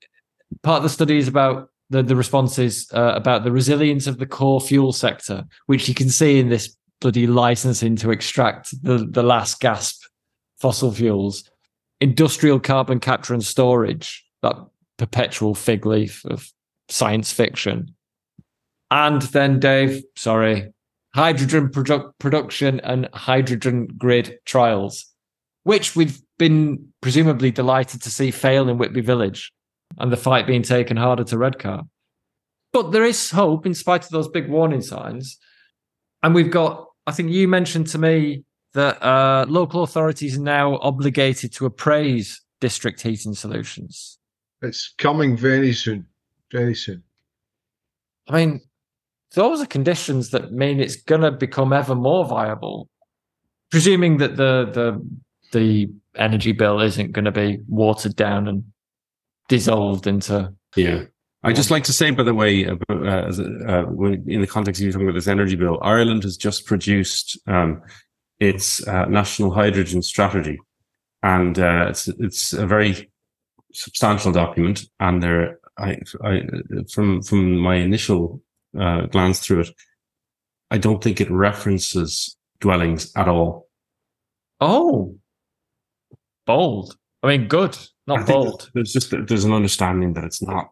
part 0.63 0.77
of 0.77 0.83
the 0.83 0.89
study 0.89 1.17
is 1.17 1.27
about 1.27 1.69
the, 1.89 2.01
the 2.01 2.15
responses 2.15 2.89
uh, 2.93 3.13
about 3.15 3.43
the 3.43 3.51
resilience 3.51 4.07
of 4.07 4.17
the 4.17 4.25
core 4.25 4.61
fuel 4.61 4.93
sector, 4.93 5.43
which 5.65 5.89
you 5.89 5.93
can 5.93 6.09
see 6.09 6.39
in 6.39 6.49
this 6.49 6.75
bloody 7.01 7.27
licensing 7.27 7.95
to 7.97 8.11
extract 8.11 8.73
the, 8.83 9.05
the 9.09 9.23
last 9.23 9.59
gasp 9.59 10.03
fossil 10.59 10.91
fuels, 10.91 11.49
industrial 11.99 12.59
carbon 12.59 12.99
capture 12.99 13.33
and 13.33 13.43
storage, 13.43 14.23
that 14.41 14.55
perpetual 15.01 15.55
fig 15.55 15.83
leaf 15.83 16.23
of 16.25 16.47
science 16.87 17.31
fiction. 17.31 17.95
And 18.91 19.23
then, 19.23 19.59
Dave, 19.59 20.03
sorry, 20.15 20.71
hydrogen 21.15 21.69
produ- 21.69 22.11
production 22.19 22.79
and 22.81 23.09
hydrogen 23.13 23.87
grid 23.97 24.37
trials, 24.45 25.07
which 25.63 25.95
we've 25.95 26.21
been 26.37 26.93
presumably 27.01 27.49
delighted 27.49 28.03
to 28.03 28.11
see 28.11 28.29
fail 28.29 28.69
in 28.69 28.77
Whitby 28.77 29.01
Village 29.01 29.51
and 29.97 30.11
the 30.11 30.17
fight 30.17 30.45
being 30.45 30.61
taken 30.61 30.97
harder 30.97 31.23
to 31.23 31.37
Redcar. 31.37 31.81
But 32.71 32.91
there 32.91 33.03
is 33.03 33.31
hope 33.31 33.65
in 33.65 33.73
spite 33.73 34.03
of 34.03 34.11
those 34.11 34.27
big 34.27 34.49
warning 34.49 34.81
signs. 34.81 35.39
And 36.21 36.35
we've 36.35 36.51
got, 36.51 36.85
I 37.07 37.11
think 37.11 37.31
you 37.31 37.47
mentioned 37.47 37.87
to 37.87 37.97
me 37.97 38.43
that 38.75 39.01
uh, 39.03 39.47
local 39.49 39.81
authorities 39.81 40.37
are 40.37 40.41
now 40.41 40.77
obligated 40.77 41.53
to 41.53 41.65
appraise 41.65 42.39
district 42.59 43.01
heating 43.01 43.33
solutions. 43.33 44.19
It's 44.61 44.93
coming 44.97 45.35
very 45.35 45.73
soon. 45.73 46.05
Very 46.51 46.75
soon. 46.75 47.03
I 48.27 48.35
mean, 48.35 48.61
those 49.33 49.61
are 49.61 49.65
conditions 49.65 50.31
that 50.31 50.51
mean 50.51 50.79
it's 50.79 50.95
going 50.95 51.21
to 51.21 51.31
become 51.31 51.73
ever 51.73 51.95
more 51.95 52.25
viable, 52.25 52.89
presuming 53.69 54.17
that 54.17 54.35
the 54.37 54.69
the 54.71 55.07
the 55.51 55.89
energy 56.15 56.51
bill 56.51 56.81
isn't 56.81 57.13
going 57.13 57.25
to 57.25 57.31
be 57.31 57.59
watered 57.67 58.15
down 58.15 58.47
and 58.47 58.63
dissolved 59.47 60.07
into. 60.07 60.53
Yeah. 60.75 61.05
I 61.43 61.53
just 61.53 61.71
like 61.71 61.83
to 61.85 61.93
say, 61.93 62.11
by 62.11 62.23
the 62.23 62.35
way, 62.35 62.67
uh, 62.67 62.75
as 62.93 63.39
uh, 63.39 63.85
in 64.27 64.41
the 64.41 64.47
context 64.47 64.79
of 64.79 64.85
you 64.85 64.91
talking 64.91 65.07
about 65.07 65.15
this 65.15 65.27
energy 65.27 65.55
bill, 65.55 65.79
Ireland 65.81 66.21
has 66.23 66.37
just 66.37 66.67
produced 66.67 67.39
um, 67.47 67.81
its 68.39 68.85
uh, 68.87 69.05
national 69.05 69.51
hydrogen 69.51 70.03
strategy, 70.03 70.59
and 71.23 71.57
uh, 71.57 71.87
it's 71.89 72.07
it's 72.07 72.53
a 72.53 72.67
very 72.67 73.10
substantial 73.73 74.31
document. 74.31 74.83
And 74.99 75.21
there, 75.21 75.59
I, 75.77 75.97
I 76.23 76.41
from 76.91 77.21
from 77.21 77.57
my 77.57 77.75
initial 77.75 78.41
uh, 78.79 79.01
glance 79.07 79.39
through 79.39 79.61
it, 79.61 79.69
I 80.69 80.77
don't 80.77 81.03
think 81.03 81.19
it 81.21 81.29
references 81.31 82.37
dwellings 82.59 83.11
at 83.15 83.27
all. 83.27 83.67
Oh, 84.59 85.17
bold. 86.45 86.95
I 87.23 87.27
mean, 87.27 87.47
good, 87.47 87.77
not 88.07 88.25
bold. 88.25 88.69
There's 88.73 88.93
just 88.93 89.11
there's 89.11 89.43
an 89.43 89.53
understanding 89.53 90.13
that 90.13 90.23
it's 90.23 90.41
not. 90.41 90.71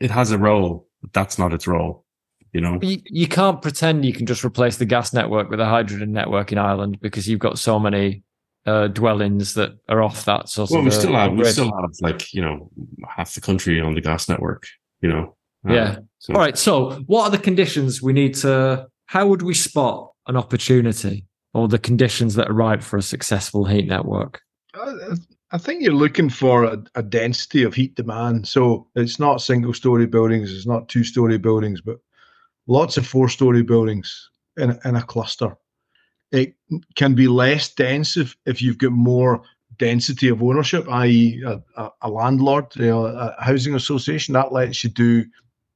It 0.00 0.10
has 0.10 0.30
a 0.30 0.38
role, 0.38 0.88
but 1.00 1.12
that's 1.12 1.38
not 1.38 1.52
its 1.52 1.66
role. 1.66 2.04
You 2.52 2.60
know, 2.60 2.78
you, 2.82 3.00
you 3.06 3.28
can't 3.28 3.62
pretend 3.62 4.04
you 4.04 4.12
can 4.12 4.26
just 4.26 4.44
replace 4.44 4.76
the 4.76 4.84
gas 4.84 5.14
network 5.14 5.48
with 5.48 5.60
a 5.60 5.64
hydrogen 5.64 6.12
network 6.12 6.52
in 6.52 6.58
Ireland 6.58 7.00
because 7.00 7.26
you've 7.26 7.40
got 7.40 7.58
so 7.58 7.78
many 7.78 8.22
uh, 8.66 8.88
dwellings 8.88 9.54
that 9.54 9.72
are 9.88 10.02
off 10.02 10.24
that 10.24 10.48
sort 10.48 10.70
well, 10.70 10.80
of. 10.80 10.84
we 10.84 10.90
still 10.90 11.14
have 11.14 11.32
we 11.32 11.44
still 11.44 11.72
have 11.80 11.90
like 12.00 12.32
you 12.32 12.42
know 12.42 12.70
half 13.08 13.34
the 13.34 13.40
country 13.40 13.80
on 13.80 13.94
the 13.94 14.00
gas 14.00 14.28
network. 14.28 14.66
You 15.00 15.08
know. 15.08 15.36
Uh, 15.68 15.72
Yeah. 15.74 15.98
so- 16.18 16.34
All 16.34 16.40
right. 16.40 16.56
So, 16.58 16.92
what 17.06 17.24
are 17.24 17.30
the 17.30 17.38
conditions 17.38 18.02
we 18.02 18.12
need 18.12 18.34
to? 18.36 18.86
How 19.06 19.26
would 19.26 19.42
we 19.42 19.54
spot 19.54 20.12
an 20.26 20.36
opportunity 20.36 21.26
or 21.54 21.68
the 21.68 21.78
conditions 21.78 22.34
that 22.34 22.48
are 22.48 22.54
right 22.54 22.82
for 22.82 22.96
a 22.96 23.02
successful 23.02 23.64
heat 23.64 23.86
network? 23.86 24.40
I, 24.74 25.14
I 25.50 25.58
think 25.58 25.82
you're 25.82 25.92
looking 25.92 26.30
for 26.30 26.64
a, 26.64 26.82
a 26.94 27.02
density 27.02 27.62
of 27.62 27.74
heat 27.74 27.94
demand. 27.94 28.48
So 28.48 28.88
it's 28.94 29.18
not 29.18 29.42
single 29.42 29.74
story 29.74 30.06
buildings, 30.06 30.52
it's 30.52 30.66
not 30.66 30.88
two 30.88 31.04
story 31.04 31.36
buildings, 31.36 31.80
but 31.80 31.98
lots 32.66 32.96
of 32.96 33.06
four 33.06 33.28
story 33.28 33.62
buildings 33.62 34.30
in, 34.56 34.78
in 34.84 34.96
a 34.96 35.02
cluster. 35.02 35.54
It 36.32 36.54
can 36.96 37.14
be 37.14 37.28
less 37.28 37.72
dense 37.72 38.16
if, 38.16 38.36
if 38.46 38.62
you've 38.62 38.78
got 38.78 38.92
more 38.92 39.42
density 39.78 40.28
of 40.28 40.42
ownership, 40.42 40.88
i.e., 40.88 41.42
a, 41.46 41.62
a, 41.76 41.90
a 42.02 42.10
landlord, 42.10 42.66
you 42.76 42.86
know, 42.86 43.06
a 43.06 43.34
housing 43.38 43.74
association. 43.74 44.32
That 44.32 44.52
lets 44.52 44.82
you 44.82 44.90
do 44.90 45.24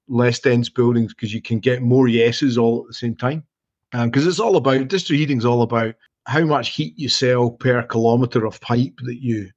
less 0.09 0.39
dense 0.39 0.69
buildings 0.69 1.13
because 1.13 1.35
you 1.35 1.43
can 1.43 1.59
get 1.59 1.83
more 1.83 2.09
yeses 2.09 2.57
all 2.57 2.83
at 2.83 2.89
the 2.89 2.95
same 2.95 3.17
time. 3.17 3.45
Um, 3.93 4.11
because 4.11 4.27
it's 4.27 4.41
all 4.41 4.57
about 4.57 4.89
district 4.89 5.19
heating 5.19 5.39
is 5.39 5.45
all 5.45 5.63
about 5.63 5.95
how 6.27 6.45
much 6.45 6.71
heat 6.71 6.95
you 6.97 7.09
sell 7.09 7.51
per 7.51 7.83
kilometre 7.83 8.45
of 8.45 8.61
pipe 8.61 8.95
that 9.05 9.23
you 9.23 9.51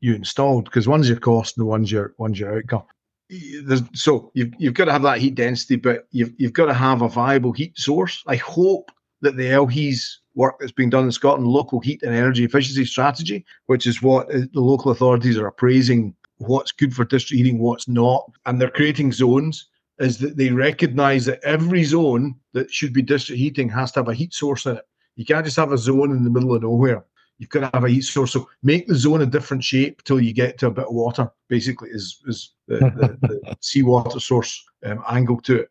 you 0.00 0.14
installed. 0.14 0.64
Because 0.64 0.88
one's 0.88 1.08
your 1.08 1.18
cost 1.18 1.58
and 1.58 1.66
one's 1.66 1.90
your 1.90 2.14
one's 2.18 2.38
your 2.38 2.56
outcome. 2.56 2.84
There's, 3.30 3.82
so 3.94 4.30
you've 4.34 4.52
you've 4.58 4.74
got 4.74 4.86
to 4.86 4.92
have 4.92 5.02
that 5.02 5.18
heat 5.18 5.34
density, 5.34 5.76
but 5.76 6.06
you've 6.12 6.32
you've 6.38 6.52
got 6.52 6.66
to 6.66 6.74
have 6.74 7.02
a 7.02 7.08
viable 7.08 7.52
heat 7.52 7.78
source. 7.78 8.22
I 8.26 8.36
hope 8.36 8.90
that 9.22 9.36
the 9.36 9.44
LHEES 9.44 10.18
work 10.34 10.56
that's 10.58 10.72
being 10.72 10.90
done 10.90 11.04
in 11.04 11.12
Scotland, 11.12 11.46
local 11.46 11.80
heat 11.80 12.02
and 12.02 12.14
energy 12.14 12.44
efficiency 12.44 12.84
strategy, 12.84 13.44
which 13.66 13.86
is 13.86 14.02
what 14.02 14.28
uh, 14.34 14.40
the 14.52 14.60
local 14.60 14.90
authorities 14.90 15.38
are 15.38 15.46
appraising 15.46 16.14
what's 16.38 16.72
good 16.72 16.94
for 16.94 17.04
district 17.04 17.38
heating, 17.38 17.58
what's 17.58 17.88
not, 17.88 18.30
and 18.46 18.60
they're 18.60 18.70
creating 18.70 19.12
zones. 19.12 19.68
Is 20.00 20.18
that 20.18 20.36
they 20.36 20.50
recognise 20.50 21.24
that 21.26 21.38
every 21.44 21.84
zone 21.84 22.34
that 22.52 22.68
should 22.68 22.92
be 22.92 23.00
district 23.00 23.38
heating 23.38 23.68
has 23.68 23.92
to 23.92 24.00
have 24.00 24.08
a 24.08 24.14
heat 24.14 24.34
source 24.34 24.66
in 24.66 24.76
it. 24.76 24.84
You 25.14 25.24
can't 25.24 25.44
just 25.44 25.56
have 25.56 25.70
a 25.70 25.78
zone 25.78 26.10
in 26.10 26.24
the 26.24 26.30
middle 26.30 26.52
of 26.52 26.62
nowhere. 26.62 27.04
You've 27.38 27.50
got 27.50 27.60
to 27.60 27.70
have 27.72 27.84
a 27.84 27.88
heat 27.88 28.02
source. 28.02 28.32
So 28.32 28.48
make 28.64 28.88
the 28.88 28.96
zone 28.96 29.22
a 29.22 29.26
different 29.26 29.62
shape 29.62 30.02
till 30.02 30.20
you 30.20 30.32
get 30.32 30.58
to 30.58 30.66
a 30.66 30.70
bit 30.72 30.86
of 30.86 30.94
water. 30.94 31.30
Basically, 31.48 31.90
is 31.90 32.20
is 32.26 32.54
the, 32.66 32.78
the, 32.78 33.18
the 33.20 33.56
seawater 33.60 34.18
source 34.18 34.64
um, 34.84 35.04
angle 35.08 35.40
to 35.42 35.60
it. 35.60 35.68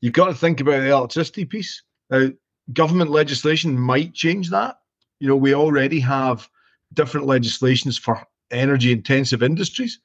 You've 0.00 0.12
got 0.12 0.26
to 0.26 0.34
think 0.34 0.60
about 0.60 0.80
the 0.80 0.90
electricity 0.90 1.44
piece. 1.44 1.82
Now, 2.10 2.28
government 2.72 3.10
legislation 3.10 3.78
might 3.78 4.14
change 4.14 4.50
that. 4.50 4.78
You 5.20 5.28
know, 5.28 5.36
we 5.36 5.54
already 5.54 6.00
have 6.00 6.48
different 6.92 7.26
legislations 7.26 7.98
for 7.98 8.26
energy 8.50 8.92
intensive 8.92 9.42
industries. 9.42 9.98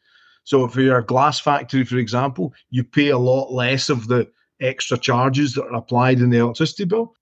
So 0.44 0.66
if 0.66 0.76
you're 0.76 1.00
a 1.00 1.06
glass 1.06 1.40
factory, 1.40 1.84
for 1.84 1.98
example, 1.98 2.54
you 2.70 2.84
pay 2.84 3.10
a 3.10 3.18
lot 3.18 3.52
less 3.52 3.90
of 3.90 4.08
the 4.08 4.30
extra 4.60 4.98
charges 4.98 5.54
that 5.54 5.66
are 5.66 5.76
applied 5.76 6.20
in 6.20 6.30
the 6.30 6.40
electricity 6.40 6.86
bill. 6.86 7.16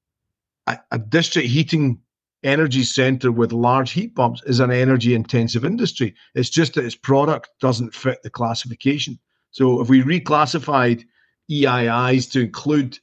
A, 0.68 0.80
a 0.92 1.00
district 1.00 1.48
heating 1.50 2.00
energy 2.44 2.84
centre 2.84 3.32
with 3.32 3.52
large 3.52 3.92
heat 3.92 4.16
pumps 4.16 4.42
is 4.46 4.60
an 4.60 4.72
energy 4.72 5.14
intensive 5.14 5.66
industry. 5.66 6.16
It's 6.36 6.50
just 6.50 6.76
that 6.76 6.86
its 6.86 6.96
product 6.96 7.50
doesn't 7.60 7.94
fit 7.94 8.22
the 8.24 8.30
classification. 8.30 9.20
So 9.52 9.82
if 9.82 9.90
we 9.90 10.02
reclassified 10.04 11.04
EIIs 11.50 12.32
to 12.32 12.42
include 12.42 13.00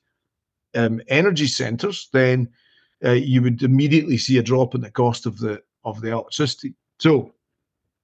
um, 0.74 1.00
energy 1.08 1.46
centres, 1.46 2.08
then 2.12 2.48
uh, 3.04 3.12
you 3.12 3.42
would 3.42 3.62
immediately 3.62 4.18
see 4.18 4.38
a 4.38 4.42
drop 4.42 4.74
in 4.74 4.80
the 4.80 4.90
cost 4.90 5.26
of 5.26 5.38
the 5.38 5.62
of 5.84 6.00
the 6.00 6.10
electricity. 6.10 6.74
So 6.98 7.32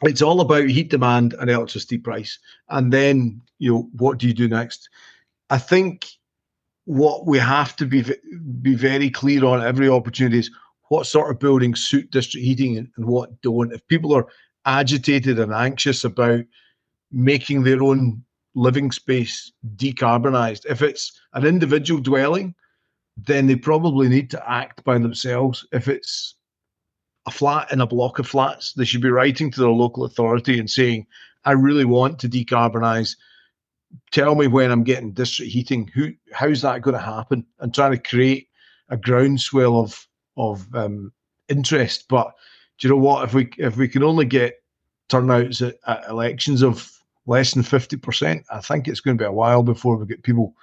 it's 0.02 0.22
all 0.22 0.40
about 0.40 0.68
heat 0.68 0.90
demand 0.90 1.34
and 1.34 1.50
electricity 1.50 1.98
price, 1.98 2.38
and 2.68 2.92
then 2.92 3.40
you 3.58 3.72
know 3.72 3.88
what 3.96 4.18
do 4.18 4.26
you 4.26 4.34
do 4.34 4.48
next? 4.48 4.88
I 5.50 5.58
think 5.58 6.08
what 6.84 7.26
we 7.26 7.38
have 7.38 7.76
to 7.76 7.86
be 7.86 8.04
be 8.60 8.74
very 8.74 9.10
clear 9.10 9.44
on 9.44 9.62
every 9.62 9.88
opportunity 9.88 10.38
is 10.38 10.50
what 10.88 11.06
sort 11.06 11.30
of 11.30 11.38
buildings 11.38 11.84
suit 11.84 12.10
district 12.10 12.44
heating 12.44 12.76
and, 12.76 12.88
and 12.96 13.06
what 13.06 13.40
don't. 13.42 13.72
If 13.72 13.86
people 13.86 14.14
are 14.14 14.26
agitated 14.66 15.38
and 15.38 15.52
anxious 15.52 16.04
about 16.04 16.44
making 17.12 17.62
their 17.62 17.82
own 17.82 18.24
living 18.54 18.90
space 18.90 19.52
decarbonized, 19.76 20.66
if 20.68 20.82
it's 20.82 21.20
an 21.34 21.44
individual 21.44 22.00
dwelling, 22.00 22.54
then 23.16 23.46
they 23.46 23.56
probably 23.56 24.08
need 24.08 24.30
to 24.30 24.50
act 24.50 24.82
by 24.84 24.98
themselves. 24.98 25.66
If 25.72 25.88
it's 25.88 26.34
a 27.26 27.30
flat 27.30 27.70
in 27.72 27.80
a 27.80 27.86
block 27.86 28.18
of 28.18 28.26
flats, 28.26 28.72
they 28.72 28.84
should 28.84 29.02
be 29.02 29.10
writing 29.10 29.50
to 29.50 29.60
their 29.60 29.70
local 29.70 30.04
authority 30.04 30.58
and 30.58 30.68
saying, 30.68 31.06
I 31.44 31.52
really 31.52 31.84
want 31.84 32.18
to 32.20 32.28
decarbonize. 32.28 33.16
Tell 34.10 34.34
me 34.34 34.46
when 34.46 34.70
I'm 34.70 34.84
getting 34.84 35.12
district 35.12 35.52
heating. 35.52 35.90
Who 35.94 36.12
how's 36.32 36.62
that 36.62 36.82
going 36.82 36.96
to 36.96 37.02
happen? 37.02 37.44
And 37.58 37.74
trying 37.74 37.92
to 37.92 37.98
create 37.98 38.48
a 38.88 38.96
groundswell 38.96 39.80
of 39.80 40.06
of 40.36 40.72
um, 40.74 41.12
interest. 41.48 42.06
But 42.08 42.32
do 42.78 42.88
you 42.88 42.94
know 42.94 43.00
what? 43.00 43.24
If 43.24 43.34
we 43.34 43.50
if 43.58 43.76
we 43.76 43.88
can 43.88 44.02
only 44.02 44.26
get 44.26 44.62
turnouts 45.08 45.60
at, 45.60 45.76
at 45.86 46.08
elections 46.08 46.62
of 46.62 46.90
less 47.30 47.54
than 47.54 47.62
fifty 47.62 47.96
percent, 47.96 48.44
I 48.50 48.60
think 48.60 48.86
it's 48.88 49.00
going 49.00 49.16
to 49.16 49.22
be 49.22 49.26
a 49.26 49.32
while 49.42 49.62
before 49.62 49.96
we 49.96 50.06
get 50.06 50.22
people 50.22 50.54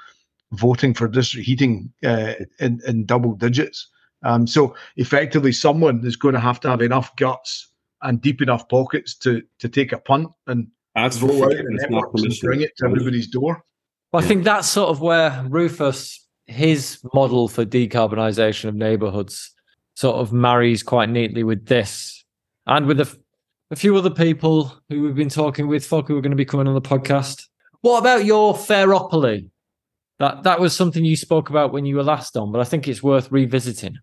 voting 0.51 0.93
for 0.93 1.07
district 1.07 1.47
heating 1.47 1.91
uh, 2.03 2.33
in 2.59 2.79
in 2.87 3.05
double 3.05 3.33
digits. 3.35 3.89
Um, 4.23 4.47
so 4.47 4.75
effectively, 4.95 5.51
someone 5.51 6.05
is 6.05 6.15
going 6.15 6.33
to 6.33 6.39
have 6.49 6.59
to 6.61 6.69
have 6.69 6.81
enough 6.81 7.15
guts 7.15 7.71
and 8.01 8.21
deep 8.21 8.41
enough 8.41 8.67
pockets 8.69 9.15
to 9.23 9.41
to 9.59 9.67
take 9.69 9.91
a 9.93 9.97
punt 9.99 10.27
and 10.47 10.67
That's 10.95 11.21
roll 11.21 11.43
out 11.45 11.51
for 11.51 11.63
the 11.63 11.77
networks 11.89 12.23
and 12.23 12.33
bring 12.41 12.61
it 12.61 12.71
to 12.77 12.85
everybody's 12.85 13.27
door. 13.27 13.63
Well, 14.11 14.21
I 14.21 14.23
Yeah. 14.23 14.27
think 14.29 14.43
that's 14.43 14.67
sort 14.69 14.89
of 14.89 15.01
where 15.01 15.45
Rufus, 15.49 16.25
his 16.45 16.99
model 17.13 17.47
for 17.47 17.65
decarbonisation 17.65 18.65
of 18.69 18.75
neighbourhoods, 18.75 19.53
sort 19.95 20.15
of 20.17 20.31
marries 20.31 20.81
quite 20.83 21.09
neatly 21.09 21.43
with 21.43 21.65
this, 21.67 22.23
and 22.65 22.85
with 22.87 22.99
a, 22.99 23.07
f- 23.11 23.17
a 23.71 23.75
few 23.75 23.95
other 23.95 24.09
people 24.09 24.73
who 24.89 25.01
we've 25.01 25.15
been 25.15 25.29
talking 25.29 25.67
with, 25.67 25.85
folk 25.85 26.07
who 26.07 26.17
are 26.17 26.21
going 26.21 26.31
to 26.31 26.37
be 26.37 26.45
coming 26.45 26.67
on 26.67 26.73
the 26.73 26.81
podcast. 26.81 27.43
What 27.81 27.99
about 27.99 28.25
your 28.25 28.53
Fairopoly? 28.53 29.49
That 30.19 30.43
that 30.43 30.59
was 30.59 30.75
something 30.75 31.05
you 31.05 31.15
spoke 31.15 31.49
about 31.49 31.71
when 31.71 31.85
you 31.85 31.95
were 31.95 32.03
last 32.03 32.35
on, 32.37 32.51
but 32.51 32.59
I 32.59 32.63
think 32.63 32.87
it's 32.87 33.03
worth 33.03 33.31
revisiting. 33.31 33.97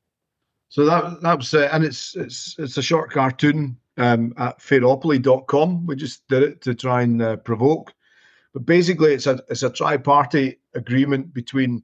So 0.69 0.85
that 0.85 1.21
that 1.23 1.39
was 1.39 1.53
uh, 1.55 1.69
and 1.73 1.85
it's 1.85 2.15
it's 2.15 2.55
it's 2.59 2.77
a 2.77 2.83
short 2.83 3.11
cartoon 3.11 3.77
um, 3.97 4.33
at 4.39 4.59
fairopoly.com. 4.61 5.87
We 5.87 5.97
just 5.97 6.27
did 6.29 6.43
it 6.45 6.61
to 6.63 6.75
try 6.75 7.03
and 7.03 7.21
uh, 7.21 7.37
provoke, 7.37 7.93
but 8.53 8.65
basically 8.65 9.13
it's 9.13 9.27
a 9.27 9.43
it's 9.49 9.65
a 9.65 9.71
tri-party 9.71 10.57
agreement 10.75 11.35
between 11.35 11.83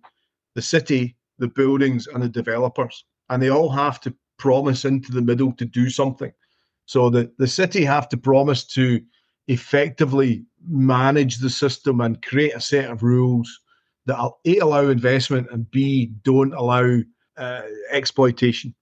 the 0.55 0.63
city, 0.63 1.17
the 1.39 1.49
buildings, 1.49 2.07
and 2.07 2.23
the 2.23 2.29
developers, 2.29 3.05
and 3.31 3.43
they 3.43 3.51
all 3.51 3.71
have 3.71 4.01
to 4.03 4.15
promise 4.39 4.85
into 4.85 5.11
the 5.11 5.23
middle 5.23 5.53
to 5.55 5.65
do 5.65 5.91
something. 5.91 6.33
So 6.91 7.09
the 7.09 7.31
the 7.39 7.47
city 7.47 7.85
have 7.85 8.09
to 8.09 8.17
promise 8.17 8.65
to 8.75 9.01
effectively 9.47 10.45
manage 10.67 11.39
the 11.39 11.49
system 11.49 12.01
and 12.01 12.21
create 12.21 12.57
a 12.57 12.61
set 12.61 12.91
of 12.91 13.05
rules 13.05 13.49
that 14.07 14.19
a 14.45 14.59
allow 14.59 14.89
investment 14.89 15.47
and 15.53 15.71
b 15.71 16.07
don't 16.25 16.53
allow 16.53 16.99
uh, 17.37 17.63
exploitation. 17.93 18.75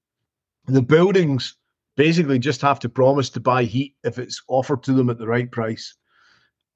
the 0.68 0.80
buildings 0.80 1.56
basically 1.98 2.38
just 2.38 2.62
have 2.62 2.78
to 2.80 2.88
promise 2.88 3.28
to 3.30 3.40
buy 3.40 3.64
heat 3.64 3.94
if 4.04 4.18
it's 4.18 4.40
offered 4.48 4.82
to 4.84 4.94
them 4.94 5.10
at 5.10 5.18
the 5.18 5.28
right 5.28 5.52
price. 5.52 5.94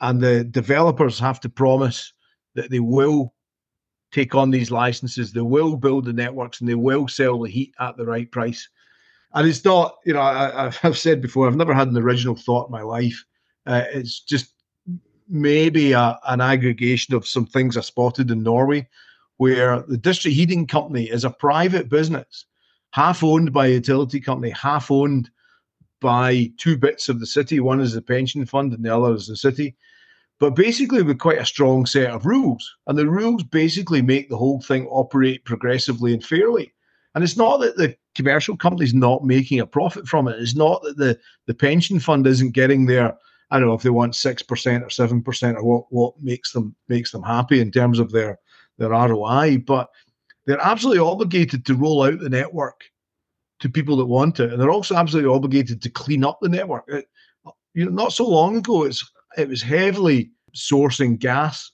And 0.03 0.20
the 0.20 0.45
developers 0.45 1.18
have 1.18 1.41
to 1.41 1.49
promise 1.49 2.12
that 2.57 2.68
they 2.68 2.80
will 2.80 3.33
take 4.12 4.35
on 4.35 4.51
these 4.51 4.70
licenses, 4.70 5.33
they 5.33 5.49
will 5.57 5.78
build 5.78 6.05
the 6.05 6.12
networks, 6.12 6.61
and 6.61 6.68
they 6.68 6.74
will 6.74 7.09
sell 7.09 7.41
the 7.41 7.51
heat 7.51 7.72
at 7.80 7.97
the 7.97 8.05
right 8.05 8.30
price. 8.30 8.68
And 9.35 9.49
it's 9.49 9.64
not, 9.64 9.99
you 10.05 10.12
know, 10.12 10.20
I, 10.20 10.70
have 10.83 10.99
said 10.99 11.22
before, 11.22 11.47
I've 11.47 11.57
never 11.57 11.74
had 11.74 11.89
an 11.89 11.97
original 11.97 12.37
thought 12.37 12.68
in 12.68 12.72
my 12.72 12.83
life. 12.83 13.24
Uh, 13.66 13.85
it's 13.93 14.20
just 14.20 14.53
maybe 15.28 15.93
a, 15.93 16.18
an 16.26 16.41
aggregation 16.41 17.14
of 17.14 17.26
some 17.26 17.47
things 17.47 17.76
I 17.76 17.80
spotted 17.80 18.30
in 18.30 18.43
Norway, 18.43 18.89
where 19.39 19.83
the 19.83 19.97
district 19.97 20.37
heating 20.37 20.66
company 20.66 21.05
is 21.05 21.24
a 21.24 21.30
private 21.30 21.89
business, 21.89 22.45
half 22.91 23.24
owned 23.24 23.53
by 23.53 23.66
a 23.66 23.74
utility 23.74 24.20
company, 24.20 24.51
half 24.51 24.91
owned 24.91 25.30
by 26.01 26.51
two 26.59 26.76
bits 26.76 27.09
of 27.09 27.20
the 27.20 27.26
city. 27.26 27.61
One 27.61 27.80
is 27.80 27.95
the 27.95 28.03
pension 28.03 28.45
fund, 28.45 28.72
and 28.72 28.85
the 28.85 28.95
other 28.95 29.14
is 29.14 29.28
the 29.28 29.37
city. 29.37 29.76
But 30.39 30.57
basically, 30.57 31.03
with 31.03 31.18
quite 31.18 31.39
a 31.39 31.47
strong 31.47 31.87
set 31.87 32.11
of 32.11 32.26
rules, 32.26 32.68
and 32.87 32.99
the 32.99 33.09
rules 33.09 33.45
basically 33.45 34.03
make 34.03 34.28
the 34.28 34.37
whole 34.37 34.61
thing 34.61 34.87
operate 34.89 35.45
progressively 35.45 36.12
and 36.12 36.24
fairly. 36.24 36.74
And 37.14 37.22
it's 37.22 37.37
not 37.37 37.61
that 37.61 37.76
the 37.76 37.97
commercial 38.15 38.57
companies 38.57 38.95
not 38.95 39.25
making 39.25 39.61
a 39.61 39.67
profit 39.67 40.07
from 40.07 40.29
it. 40.29 40.39
It's 40.41 40.55
not 40.55 40.83
that 40.83 40.97
the 40.97 41.19
the 41.47 41.55
pension 41.55 41.99
fund 41.99 42.27
isn't 42.27 42.53
getting 42.53 42.87
their 42.87 43.17
I 43.51 43.59
don't 43.59 43.69
know 43.69 43.75
if 43.75 43.83
they 43.83 43.91
want 43.91 44.15
six 44.15 44.43
percent 44.43 44.85
or 44.85 44.91
seven 44.91 45.23
percent 45.23 45.57
or 45.59 45.65
what 45.65 45.85
what 45.91 46.15
makes 46.23 46.53
them 46.53 46.75
makes 46.89 47.11
them 47.11 47.23
happy 47.23 47.61
in 47.61 47.71
terms 47.71 47.99
of 47.99 48.11
their 48.13 48.39
their 48.79 48.91
ROI, 48.91 49.59
but 49.59 49.91
they're 50.47 50.61
absolutely 50.61 51.01
obligated 51.01 51.65
to 51.67 51.75
roll 51.75 52.03
out 52.03 52.19
the 52.19 52.29
network 52.29 52.85
to 53.61 53.69
people 53.69 53.97
that 53.97 54.07
want 54.07 54.41
it, 54.41 54.53
and 54.53 54.61
they're 54.61 54.71
also 54.71 54.97
absolutely 54.97 55.33
obligated 55.33 55.81
to 55.83 55.91
clean 55.91 56.25
up 56.25 56.39
the 56.41 56.49
network. 56.49 56.85
It, 56.89 57.07
you 57.75 57.85
know, 57.85 57.93
not 57.93 58.13
so 58.13 58.29
long 58.29 58.57
ago, 58.57 58.85
it's 58.85 59.09
it 59.37 59.49
was 59.49 59.63
heavily 59.63 60.33
sourcing 60.55 61.19
gas 61.19 61.71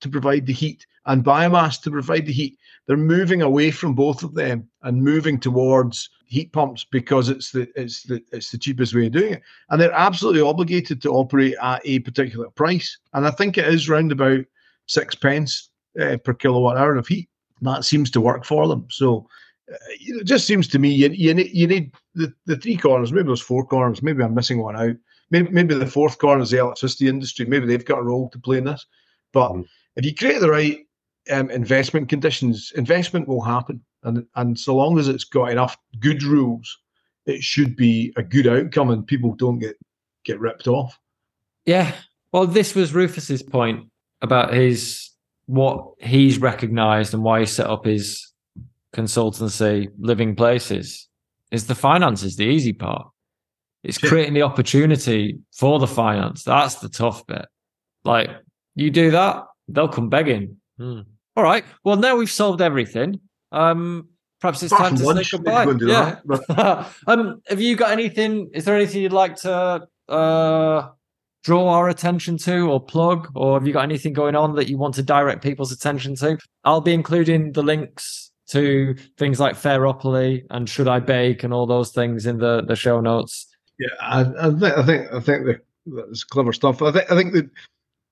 to 0.00 0.08
provide 0.08 0.46
the 0.46 0.52
heat 0.52 0.84
and 1.06 1.24
biomass 1.24 1.80
to 1.82 1.90
provide 1.90 2.26
the 2.26 2.32
heat. 2.32 2.58
They're 2.86 2.96
moving 2.96 3.42
away 3.42 3.70
from 3.70 3.94
both 3.94 4.22
of 4.22 4.34
them 4.34 4.68
and 4.82 5.02
moving 5.02 5.38
towards 5.38 6.10
heat 6.26 6.52
pumps 6.52 6.84
because 6.90 7.28
it's 7.28 7.52
the 7.52 7.68
it's 7.76 8.02
the 8.04 8.22
it's 8.32 8.50
the 8.50 8.58
cheapest 8.58 8.94
way 8.94 9.06
of 9.06 9.12
doing 9.12 9.34
it. 9.34 9.42
And 9.70 9.80
they're 9.80 9.92
absolutely 9.92 10.40
obligated 10.40 11.02
to 11.02 11.12
operate 11.12 11.54
at 11.62 11.82
a 11.84 11.98
particular 12.00 12.48
price. 12.50 12.98
And 13.12 13.26
I 13.26 13.30
think 13.30 13.58
it 13.58 13.66
is 13.66 13.88
round 13.88 14.12
about 14.12 14.44
six 14.86 15.14
pence 15.14 15.70
uh, 16.00 16.16
per 16.18 16.34
kilowatt 16.34 16.78
hour 16.78 16.96
of 16.96 17.06
heat. 17.06 17.28
that 17.60 17.84
seems 17.84 18.10
to 18.12 18.20
work 18.20 18.44
for 18.44 18.66
them. 18.66 18.86
So 18.90 19.28
uh, 19.70 19.76
it 19.90 20.24
just 20.24 20.46
seems 20.46 20.68
to 20.68 20.78
me 20.78 20.90
you, 20.90 21.10
you 21.10 21.34
need 21.34 21.50
you 21.52 21.66
need 21.66 21.92
the, 22.14 22.32
the 22.46 22.56
three 22.56 22.76
corners. 22.76 23.12
Maybe 23.12 23.26
there's 23.26 23.40
four 23.40 23.66
corners. 23.66 24.02
Maybe 24.02 24.22
I'm 24.22 24.34
missing 24.34 24.62
one 24.62 24.76
out. 24.76 24.96
Maybe 25.30 25.50
maybe 25.50 25.74
the 25.74 25.86
fourth 25.86 26.18
corner 26.18 26.42
is 26.42 26.50
the 26.50 26.58
electricity 26.58 27.08
industry. 27.08 27.46
Maybe 27.46 27.66
they've 27.66 27.84
got 27.84 28.00
a 28.00 28.04
role 28.04 28.30
to 28.30 28.38
play 28.38 28.58
in 28.58 28.64
this. 28.64 28.86
But 29.32 29.52
mm. 29.52 29.66
if 29.96 30.04
you 30.04 30.14
create 30.14 30.40
the 30.40 30.50
right 30.50 30.78
um, 31.30 31.50
investment 31.50 32.08
conditions, 32.08 32.72
investment 32.76 33.28
will 33.28 33.42
happen, 33.42 33.82
and 34.02 34.26
and 34.36 34.58
so 34.58 34.76
long 34.76 34.98
as 34.98 35.08
it's 35.08 35.24
got 35.24 35.50
enough 35.50 35.76
good 36.00 36.22
rules, 36.22 36.78
it 37.26 37.42
should 37.42 37.76
be 37.76 38.12
a 38.16 38.22
good 38.22 38.46
outcome, 38.46 38.90
and 38.90 39.06
people 39.06 39.34
don't 39.34 39.58
get 39.58 39.76
get 40.24 40.40
ripped 40.40 40.68
off. 40.68 40.98
Yeah, 41.66 41.92
well, 42.32 42.46
this 42.46 42.74
was 42.74 42.94
Rufus's 42.94 43.42
point 43.42 43.86
about 44.20 44.52
his 44.52 45.10
what 45.46 45.86
he's 45.98 46.38
recognised 46.38 47.14
and 47.14 47.22
why 47.22 47.40
he 47.40 47.46
set 47.46 47.66
up 47.66 47.84
his 47.84 48.32
consultancy, 48.94 49.88
Living 49.98 50.34
Places, 50.34 51.08
is 51.50 51.66
the 51.66 51.74
finance 51.74 52.22
is 52.22 52.36
the 52.36 52.44
easy 52.44 52.72
part. 52.72 53.06
It's 53.84 53.98
creating 53.98 54.34
the 54.34 54.42
opportunity 54.42 55.40
for 55.52 55.78
the 55.78 55.88
finance. 55.88 56.44
That's 56.44 56.76
the 56.76 56.88
tough 56.88 57.26
bit. 57.26 57.46
Like 58.04 58.30
you 58.76 58.90
do 58.90 59.10
that, 59.10 59.44
they'll 59.68 59.88
come 59.88 60.08
begging. 60.08 60.56
Hmm. 60.78 61.00
All 61.36 61.42
right. 61.42 61.64
Well, 61.84 61.96
now 61.96 62.16
we've 62.16 62.30
solved 62.30 62.60
everything. 62.60 63.20
Um, 63.52 64.08
perhaps 64.40 64.62
it's 64.62 64.72
time 64.72 64.96
to 64.96 65.24
say 65.24 65.36
goodbye. 65.36 65.66
Yeah. 65.80 66.86
um, 67.06 67.42
have 67.48 67.60
you 67.60 67.76
got 67.76 67.92
anything? 67.92 68.50
Is 68.52 68.64
there 68.64 68.74
anything 68.74 69.02
you'd 69.02 69.12
like 69.12 69.36
to 69.36 69.86
uh, 70.08 70.88
draw 71.44 71.68
our 71.68 71.88
attention 71.88 72.38
to, 72.38 72.70
or 72.70 72.84
plug, 72.84 73.28
or 73.34 73.58
have 73.58 73.66
you 73.66 73.72
got 73.72 73.84
anything 73.84 74.12
going 74.12 74.34
on 74.34 74.54
that 74.56 74.68
you 74.68 74.78
want 74.78 74.94
to 74.94 75.02
direct 75.02 75.42
people's 75.42 75.72
attention 75.72 76.16
to? 76.16 76.38
I'll 76.64 76.80
be 76.80 76.94
including 76.94 77.52
the 77.52 77.62
links 77.62 78.30
to 78.48 78.94
things 79.18 79.40
like 79.40 79.54
Fairopoly 79.54 80.44
and 80.50 80.68
Should 80.68 80.88
I 80.88 81.00
Bake 81.00 81.44
and 81.44 81.54
all 81.54 81.66
those 81.66 81.92
things 81.92 82.26
in 82.26 82.38
the 82.38 82.62
the 82.62 82.76
show 82.76 83.00
notes. 83.00 83.46
Yeah, 83.78 83.88
I, 84.00 84.20
I 84.38 84.50
think 84.50 84.78
I 84.78 84.84
think 84.84 85.12
I 85.12 85.20
think 85.20 85.60
that's 85.86 86.24
clever 86.24 86.52
stuff. 86.52 86.82
I 86.82 86.92
think 86.92 87.10
I 87.10 87.16
think 87.16 87.32
that 87.32 87.50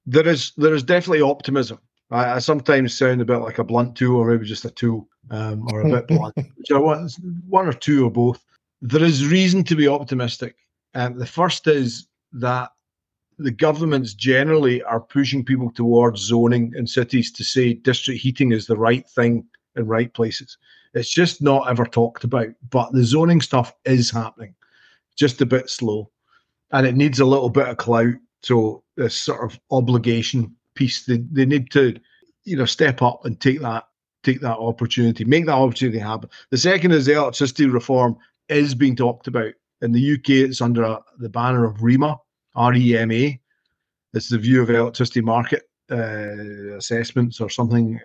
there 0.06 0.26
is 0.26 0.52
there 0.56 0.74
is 0.74 0.82
definitely 0.82 1.22
optimism 1.22 1.78
I, 2.10 2.34
I, 2.34 2.38
sometimes 2.38 2.96
sound 2.96 3.20
a 3.20 3.24
bit 3.24 3.38
like 3.38 3.58
a 3.58 3.64
blunt 3.64 3.96
tool, 3.96 4.16
or 4.16 4.30
maybe 4.30 4.46
just 4.46 4.64
a 4.64 4.70
tool, 4.70 5.08
um, 5.30 5.66
or 5.72 5.82
a 5.82 5.88
bit 5.88 6.08
blunt. 6.08 6.36
Which 6.56 6.72
I 6.72 6.78
want 6.78 7.12
one 7.48 7.66
or 7.66 7.72
two 7.72 8.06
or 8.06 8.10
both. 8.10 8.44
There 8.82 9.04
is 9.04 9.26
reason 9.26 9.64
to 9.64 9.76
be 9.76 9.88
optimistic. 9.88 10.56
Um, 10.94 11.18
the 11.18 11.26
first 11.26 11.66
is 11.66 12.08
that 12.32 12.70
the 13.38 13.50
governments 13.50 14.14
generally 14.14 14.82
are 14.82 15.00
pushing 15.00 15.44
people 15.44 15.70
towards 15.70 16.20
zoning 16.20 16.72
in 16.76 16.86
cities 16.86 17.32
to 17.32 17.44
say 17.44 17.74
district 17.74 18.20
heating 18.20 18.52
is 18.52 18.66
the 18.66 18.76
right 18.76 19.08
thing 19.08 19.46
in 19.76 19.86
right 19.86 20.12
places. 20.12 20.58
It's 20.92 21.12
just 21.12 21.40
not 21.40 21.70
ever 21.70 21.86
talked 21.86 22.24
about, 22.24 22.48
but 22.70 22.92
the 22.92 23.04
zoning 23.04 23.40
stuff 23.40 23.72
is 23.84 24.10
happening, 24.10 24.54
just 25.16 25.40
a 25.40 25.46
bit 25.46 25.70
slow, 25.70 26.10
and 26.72 26.86
it 26.86 26.96
needs 26.96 27.20
a 27.20 27.24
little 27.24 27.48
bit 27.48 27.68
of 27.68 27.76
clout. 27.76 28.14
So 28.42 28.82
this 28.96 29.14
sort 29.14 29.50
of 29.50 29.58
obligation 29.70 30.54
piece. 30.80 31.04
They 31.04 31.18
they 31.30 31.44
need 31.44 31.70
to, 31.72 32.00
you 32.44 32.56
know, 32.56 32.64
step 32.64 33.02
up 33.02 33.24
and 33.24 33.38
take 33.38 33.60
that 33.60 33.84
take 34.22 34.40
that 34.40 34.58
opportunity, 34.58 35.24
make 35.24 35.46
that 35.46 35.52
opportunity 35.52 35.98
happen. 35.98 36.28
The 36.50 36.58
second 36.58 36.92
is 36.92 37.06
the 37.06 37.14
electricity 37.14 37.66
reform 37.66 38.16
is 38.48 38.74
being 38.74 38.96
talked 38.96 39.26
about 39.28 39.52
in 39.82 39.92
the 39.92 40.14
UK. 40.14 40.30
It's 40.48 40.60
under 40.60 40.82
a, 40.82 41.00
the 41.18 41.28
banner 41.28 41.64
of 41.64 41.76
REMA, 41.78 42.18
R 42.54 42.74
E 42.74 42.98
M 42.98 43.12
A. 43.12 43.40
It's 44.12 44.28
the 44.28 44.38
view 44.38 44.62
of 44.62 44.70
electricity 44.70 45.20
market 45.20 45.62
uh, 45.90 46.76
assessments 46.76 47.40
or 47.40 47.48
something. 47.48 48.00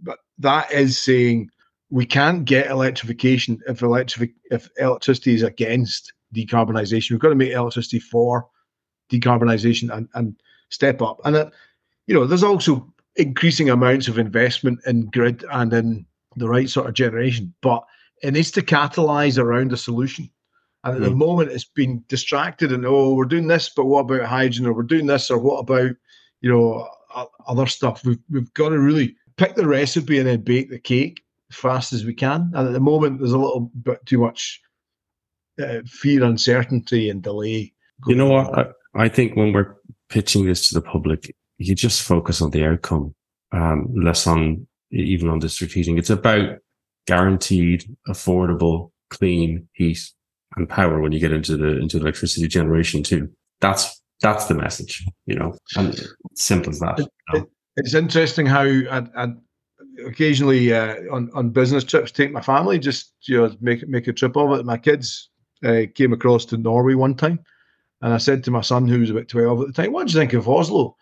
But 0.00 0.18
that 0.38 0.72
is 0.72 0.98
saying 0.98 1.50
we 1.90 2.06
can't 2.06 2.44
get 2.44 2.70
electrification 2.70 3.60
if 3.68 3.82
electric 3.82 4.32
if 4.50 4.68
electricity 4.78 5.34
is 5.34 5.42
against 5.42 6.12
decarbonisation. 6.34 7.10
We've 7.10 7.20
got 7.20 7.28
to 7.28 7.34
make 7.34 7.52
electricity 7.52 7.98
for 7.98 8.48
decarbonisation 9.10 9.94
and, 9.94 10.08
and 10.14 10.34
step 10.70 11.02
up. 11.02 11.20
And 11.24 11.36
it, 11.36 11.52
you 12.06 12.14
know, 12.14 12.26
there's 12.26 12.42
also 12.42 12.92
increasing 13.16 13.70
amounts 13.70 14.08
of 14.08 14.18
investment 14.18 14.80
in 14.86 15.06
grid 15.06 15.44
and 15.52 15.72
in 15.72 16.06
the 16.36 16.48
right 16.48 16.68
sort 16.68 16.88
of 16.88 16.94
generation, 16.94 17.52
but 17.60 17.84
it 18.22 18.32
needs 18.32 18.50
to 18.52 18.62
catalyze 18.62 19.38
around 19.38 19.72
a 19.72 19.76
solution. 19.76 20.30
And 20.84 20.96
at 20.96 21.02
mm. 21.02 21.04
the 21.04 21.10
hmm. 21.10 21.18
moment, 21.18 21.50
it's 21.52 21.64
been 21.64 22.02
distracted 22.08 22.72
and 22.72 22.84
oh, 22.84 23.14
we're 23.14 23.24
doing 23.24 23.46
this, 23.46 23.70
but 23.74 23.84
what 23.84 24.00
about 24.00 24.26
hydrogen? 24.26 24.66
Or 24.66 24.72
we're 24.72 24.82
doing 24.82 25.06
this, 25.06 25.30
or 25.30 25.38
what 25.38 25.58
about 25.58 25.92
you 26.40 26.50
know 26.50 26.88
other 27.46 27.66
stuff? 27.66 28.04
We've 28.04 28.18
we've 28.30 28.52
got 28.54 28.70
to 28.70 28.80
really 28.80 29.14
pick 29.36 29.54
the 29.54 29.66
recipe 29.66 30.18
and 30.18 30.26
then 30.26 30.42
bake 30.42 30.70
the 30.70 30.78
cake 30.78 31.22
as 31.50 31.56
fast 31.56 31.92
as 31.92 32.04
we 32.04 32.14
can. 32.14 32.50
And 32.54 32.66
at 32.66 32.72
the 32.72 32.80
moment, 32.80 33.20
there's 33.20 33.32
a 33.32 33.38
little 33.38 33.70
bit 33.82 34.04
too 34.06 34.18
much 34.18 34.60
uh, 35.62 35.80
fear, 35.86 36.24
uncertainty, 36.24 37.10
and 37.10 37.22
delay. 37.22 37.72
You 38.08 38.16
know 38.16 38.28
what? 38.28 38.58
I, 38.58 39.04
I 39.04 39.08
think 39.08 39.36
when 39.36 39.52
we're 39.52 39.76
pitching 40.08 40.46
this 40.46 40.68
to 40.68 40.74
the 40.74 40.82
public, 40.82 41.34
you 41.62 41.74
just 41.74 42.02
focus 42.02 42.40
on 42.42 42.50
the 42.50 42.64
outcome, 42.64 43.14
um, 43.52 43.92
less 43.94 44.26
on 44.26 44.66
even 44.90 45.28
on 45.28 45.38
district 45.38 45.72
heating. 45.72 45.98
It's 45.98 46.10
about 46.10 46.58
guaranteed, 47.06 47.84
affordable, 48.08 48.90
clean 49.10 49.68
heat 49.72 49.98
and 50.56 50.68
power 50.68 51.00
when 51.00 51.12
you 51.12 51.20
get 51.20 51.32
into 51.32 51.56
the 51.56 51.78
into 51.78 51.98
electricity 51.98 52.48
generation 52.48 53.02
too. 53.02 53.30
That's 53.60 54.00
that's 54.20 54.46
the 54.46 54.54
message, 54.54 55.04
you 55.26 55.34
know, 55.34 55.56
and 55.76 56.00
simple 56.34 56.70
as 56.70 56.80
that. 56.80 56.98
You 56.98 57.06
know? 57.32 57.46
It's 57.76 57.94
interesting 57.94 58.46
how 58.46 58.62
I, 58.62 59.06
I 59.16 59.32
occasionally 60.06 60.72
uh, 60.72 60.96
on 61.10 61.30
on 61.34 61.50
business 61.50 61.84
trips 61.84 62.10
take 62.10 62.32
my 62.32 62.40
family 62.40 62.78
just 62.78 63.12
you 63.22 63.38
know 63.38 63.56
make 63.60 63.86
make 63.88 64.08
a 64.08 64.12
trip 64.12 64.36
of 64.36 64.52
it. 64.58 64.66
My 64.66 64.78
kids 64.78 65.30
uh, 65.64 65.82
came 65.94 66.12
across 66.12 66.44
to 66.46 66.56
Norway 66.56 66.94
one 66.94 67.14
time, 67.14 67.40
and 68.00 68.12
I 68.12 68.18
said 68.18 68.44
to 68.44 68.50
my 68.50 68.60
son 68.60 68.88
who 68.88 69.00
was 69.00 69.10
about 69.10 69.28
twelve 69.28 69.60
at 69.60 69.66
the 69.68 69.72
time, 69.72 69.92
"What 69.92 70.06
do 70.06 70.12
you 70.12 70.18
think 70.18 70.32
of 70.34 70.48
Oslo?" 70.48 70.96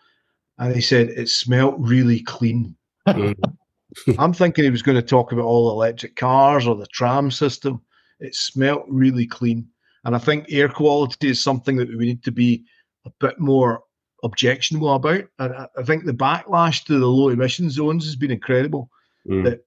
And 0.61 0.75
he 0.75 0.81
said 0.81 1.09
it 1.09 1.27
smelt 1.27 1.75
really 1.79 2.21
clean. 2.21 2.75
I'm 3.07 4.31
thinking 4.31 4.63
he 4.63 4.69
was 4.69 4.83
going 4.83 4.95
to 4.95 5.01
talk 5.01 5.31
about 5.31 5.45
all 5.45 5.71
electric 5.71 6.15
cars 6.15 6.67
or 6.67 6.75
the 6.75 6.85
tram 6.87 7.31
system. 7.31 7.81
It 8.19 8.35
smelt 8.35 8.85
really 8.87 9.25
clean. 9.25 9.67
And 10.05 10.15
I 10.15 10.19
think 10.19 10.45
air 10.49 10.69
quality 10.69 11.29
is 11.29 11.43
something 11.43 11.77
that 11.77 11.89
we 11.89 12.05
need 12.05 12.23
to 12.23 12.31
be 12.31 12.63
a 13.05 13.11
bit 13.19 13.39
more 13.39 13.81
objectionable 14.23 14.93
about. 14.93 15.23
And 15.39 15.53
I 15.55 15.83
think 15.83 16.05
the 16.05 16.13
backlash 16.13 16.85
to 16.85 16.99
the 16.99 17.07
low 17.07 17.29
emission 17.29 17.71
zones 17.71 18.05
has 18.05 18.15
been 18.15 18.31
incredible. 18.31 18.89
Mm. 19.27 19.43
That 19.45 19.65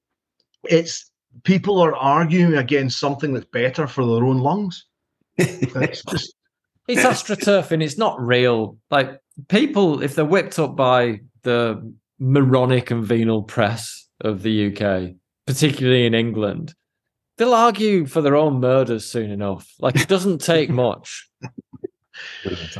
it's 0.62 1.10
people 1.42 1.80
are 1.80 1.94
arguing 1.96 2.54
against 2.54 3.00
something 3.00 3.34
that's 3.34 3.46
better 3.46 3.88
for 3.88 4.06
their 4.06 4.24
own 4.24 4.38
lungs. 4.38 4.86
It's 5.38 6.04
just 6.04 6.34
It's 6.86 7.02
astroturf 7.02 7.72
and 7.72 7.82
it's 7.82 7.98
not 7.98 8.20
real. 8.20 8.78
Like 8.90 9.20
people, 9.48 10.02
if 10.02 10.15
they're 10.15 10.24
whipped 10.24 10.59
up 10.59 10.77
by 10.77 11.20
the 11.43 11.94
moronic 12.19 12.90
and 12.90 13.05
venal 13.05 13.43
press 13.43 14.06
of 14.20 14.43
the 14.43 14.69
UK, 14.69 15.15
particularly 15.47 16.06
in 16.06 16.15
England, 16.15 16.74
they'll 17.36 17.55
argue 17.55 18.06
for 18.06 18.20
their 18.23 18.36
own 18.36 18.61
murders 18.61 19.06
soon 19.06 19.31
enough. 19.31 19.73
Like 19.81 19.97
it 19.97 20.09
doesn't 20.09 20.39
take 20.40 20.70
much. 20.86 21.28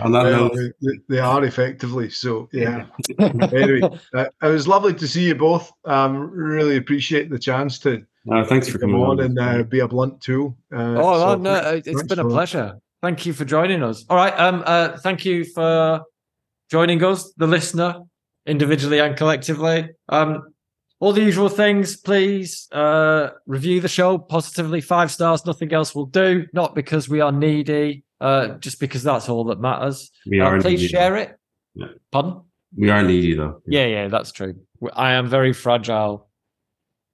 On 0.01 0.13
that 0.13 0.25
well, 0.25 0.51
note, 0.55 0.73
they, 0.81 0.99
they 1.09 1.19
are 1.19 1.45
effectively. 1.45 2.09
So 2.09 2.49
yeah. 2.53 2.87
anyway, 3.19 3.81
uh, 4.15 4.27
it 4.43 4.47
was 4.47 4.69
lovely 4.69 4.95
to 4.95 5.09
see 5.09 5.27
you 5.27 5.35
both. 5.35 5.71
Um, 5.85 6.31
really 6.31 6.77
appreciate 6.77 7.31
the 7.31 7.39
chance 7.39 7.79
to 7.81 8.05
uh, 8.31 8.45
thanks 8.45 8.69
for 8.69 8.79
come 8.79 8.91
coming 8.93 9.03
on 9.03 9.19
on. 9.19 9.21
and 9.21 9.39
uh, 9.39 9.63
be 9.65 9.81
a 9.81 9.89
blunt 9.89 10.21
tool. 10.21 10.57
Uh, 10.73 10.95
Oh 10.97 11.19
so 11.19 11.35
no, 11.35 11.61
no, 11.61 11.71
it's 11.75 11.87
thanks 11.87 12.03
been 12.05 12.21
a 12.21 12.23
for 12.23 12.29
that. 12.29 12.35
pleasure. 12.35 12.79
Thank 13.03 13.27
you 13.27 13.33
for 13.33 13.45
joining 13.45 13.83
us. 13.83 14.05
All 14.09 14.17
right, 14.17 14.33
um, 14.39 14.63
uh, 14.65 14.97
thank 14.99 15.25
you 15.25 15.45
for 15.45 16.03
joining 16.75 17.05
us, 17.05 17.33
the 17.37 17.47
listener, 17.47 18.01
individually 18.47 18.99
and 18.99 19.17
collectively. 19.17 19.91
Um, 20.09 20.43
all 20.99 21.13
the 21.13 21.23
usual 21.23 21.49
things. 21.49 21.97
Please 21.97 22.67
uh, 22.73 23.29
review 23.47 23.81
the 23.81 23.89
show 23.89 24.19
positively, 24.19 24.81
five 24.81 25.13
stars. 25.13 25.47
Nothing 25.47 25.73
else 25.73 25.95
will 25.95 26.07
do. 26.07 26.47
Not 26.53 26.75
because 26.75 27.09
we 27.09 27.21
are 27.21 27.31
needy, 27.31 28.03
uh, 28.21 28.59
just 28.59 28.81
because 28.81 29.05
that's 29.05 29.29
all 29.29 29.45
that 29.45 29.61
matters. 29.61 30.11
We 30.29 30.41
Uh, 30.41 30.47
are 30.47 30.61
please 30.61 30.81
needy. 30.81 30.89
share 30.89 31.17
it. 31.17 31.39
Yeah. 31.77 31.87
Pardon? 32.11 32.41
We 32.77 32.91
are 32.91 33.03
needy 33.05 33.35
though. 33.37 33.63
Yeah, 33.69 33.87
yeah, 33.87 34.09
that's 34.09 34.33
true. 34.33 34.55
I 34.95 35.13
am 35.13 35.29
very 35.29 35.53
fragile. 35.53 36.29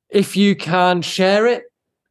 If 0.09 0.37
you 0.39 0.57
can 0.57 1.03
share 1.03 1.47
it, 1.47 1.65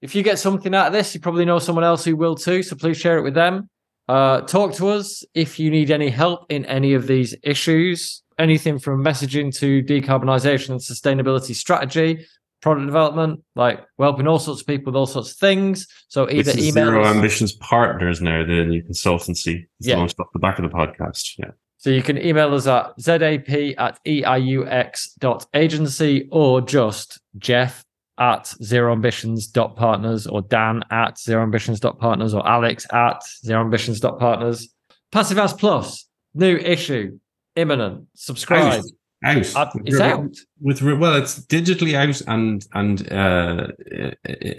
if 0.03 0.13
you 0.13 0.21
get 0.21 0.37
something 0.37 0.75
out 0.75 0.87
of 0.87 0.93
this, 0.93 1.15
you 1.15 1.19
probably 1.19 1.45
know 1.45 1.57
someone 1.59 1.83
else 1.83 2.05
who 2.05 2.15
will 2.15 2.35
too. 2.35 2.61
So 2.61 2.75
please 2.75 2.97
share 2.97 3.17
it 3.17 3.23
with 3.23 3.33
them. 3.33 3.69
Uh, 4.09 4.41
talk 4.41 4.73
to 4.73 4.87
us 4.89 5.23
if 5.35 5.59
you 5.59 5.69
need 5.69 5.91
any 5.91 6.09
help 6.09 6.47
in 6.49 6.65
any 6.65 6.95
of 6.95 7.05
these 7.05 7.35
issues, 7.43 8.23
anything 8.39 8.79
from 8.79 9.03
messaging 9.03 9.55
to 9.55 9.83
decarbonisation 9.83 10.69
and 10.69 10.79
sustainability 10.79 11.53
strategy, 11.53 12.25
product 12.61 12.87
development, 12.87 13.41
like 13.55 13.79
we're 13.97 14.07
helping 14.07 14.25
all 14.27 14.39
sorts 14.39 14.61
of 14.61 14.67
people 14.67 14.91
with 14.91 14.97
all 14.97 15.05
sorts 15.05 15.31
of 15.33 15.37
things. 15.37 15.85
So 16.07 16.27
either 16.29 16.49
It's 16.51 16.59
email 16.59 16.87
Zero 16.87 17.03
us- 17.03 17.15
Ambitions 17.15 17.53
Partners 17.53 18.19
now, 18.19 18.43
the 18.45 18.65
new 18.65 18.81
consultancy. 18.81 19.65
It's 19.79 19.87
Yeah. 19.87 19.97
launched 19.97 20.19
off 20.19 20.27
the 20.33 20.39
back 20.39 20.57
of 20.57 20.63
the 20.63 20.69
podcast. 20.75 21.35
Yeah. 21.37 21.51
So 21.77 21.91
you 21.91 22.01
can 22.01 22.17
email 22.17 22.53
us 22.55 22.65
at 22.67 22.99
zap 22.99 23.21
at 23.21 23.99
E 24.05 24.23
eiux.agency 24.23 26.27
or 26.31 26.61
just 26.61 27.19
jeff 27.37 27.85
at 28.19 28.45
zeroambitions.partners 28.61 30.27
or 30.27 30.41
dan 30.41 30.83
at 30.91 31.15
zeroambitions.partners 31.15 32.33
or 32.33 32.47
alex 32.47 32.85
at 32.91 33.21
zeroambitions.partners. 33.45 34.69
Passive 35.11 35.37
House 35.37 35.53
Plus, 35.53 36.05
new 36.33 36.57
issue, 36.57 37.17
imminent. 37.55 38.07
Subscribe. 38.15 38.79
Out. 38.79 38.85
Uh, 39.25 39.69
it's 39.83 39.99
out. 39.99 40.33
With 40.61 40.81
well, 40.81 41.15
it's 41.15 41.39
digitally 41.39 41.93
out 41.93 42.21
and 42.27 42.65
and 42.73 43.11
uh, 43.11 43.67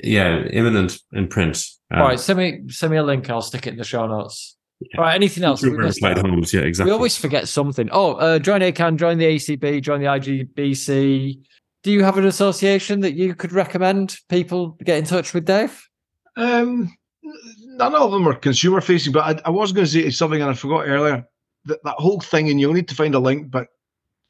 yeah, 0.05 0.43
imminent 0.51 0.99
in 1.13 1.29
print. 1.29 1.65
Um, 1.91 2.03
All 2.03 2.09
right, 2.09 2.21
send 2.21 2.39
me 2.39 2.63
send 2.69 2.93
me 2.93 2.99
a 2.99 3.03
link. 3.03 3.31
I'll 3.31 3.41
stick 3.41 3.67
it 3.67 3.71
in 3.71 3.77
the 3.77 3.85
show 3.85 4.07
notes. 4.07 4.57
All 4.99 5.05
right, 5.05 5.15
anything 5.15 5.45
else? 5.45 5.63
we. 5.63 5.71
Yeah, 5.71 6.61
exactly. 6.61 6.85
We 6.85 6.91
always 6.91 7.17
forget 7.17 7.49
something. 7.49 7.89
Oh, 7.93 8.15
uh, 8.15 8.39
join 8.39 8.61
ACAN, 8.61 8.97
join 8.97 9.19
the 9.19 9.27
AECB, 9.27 9.83
join 9.83 10.01
the 10.01 10.07
IGBC. 10.07 11.39
Do 11.83 11.91
you 11.91 12.05
have 12.05 12.19
an 12.19 12.27
association 12.27 13.01
that 13.01 13.15
you 13.15 13.35
could 13.35 13.53
recommend 13.53 14.17
people 14.29 14.77
get 14.85 14.99
in 14.99 15.05
touch 15.05 15.33
with, 15.33 15.47
Dave? 15.47 15.83
Um, 16.37 16.95
none 17.23 17.95
of 17.95 18.11
them 18.11 18.29
are 18.29 18.35
consumer 18.35 18.81
facing, 18.81 19.13
but 19.13 19.41
I, 19.41 19.49
I 19.49 19.51
was 19.51 19.73
going 19.73 19.87
to 19.87 19.91
say 19.91 20.11
something 20.11 20.41
and 20.41 20.51
I 20.51 20.55
forgot 20.55 20.87
earlier 20.87 21.27
that 21.65 21.83
that 21.85 21.97
whole 21.97 22.21
thing, 22.21 22.51
and 22.51 22.61
you'll 22.61 22.73
need 22.73 22.89
to 22.89 22.95
find 22.95 23.15
a 23.15 23.19
link, 23.19 23.51
but 23.51 23.69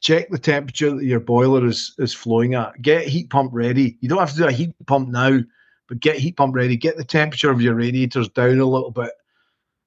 check 0.01 0.31
the 0.31 0.39
temperature 0.39 0.95
that 0.95 1.05
your 1.05 1.21
boiler 1.21 1.67
is 1.67 1.95
is 1.99 2.15
flowing 2.15 2.55
at. 2.55 2.81
Get 2.83 3.07
heat 3.07 3.31
pump 3.31 3.51
ready. 3.53 3.99
You 4.01 4.09
don't 4.09 4.19
have 4.19 4.33
to 4.33 4.37
do 4.37 4.47
a 4.47 4.53
heat 4.53 4.75
pump 4.87 5.09
now, 5.09 5.41
but 5.89 6.01
get 6.01 6.19
heat 6.19 6.37
pump 6.37 6.55
ready. 6.55 6.77
Get 6.77 6.97
the 6.97 7.05
temperature 7.05 7.51
of 7.51 7.61
your 7.61 7.75
radiators 7.75 8.29
down 8.29 8.59
a 8.59 8.65
little 8.65 8.91
bit. 8.91 9.13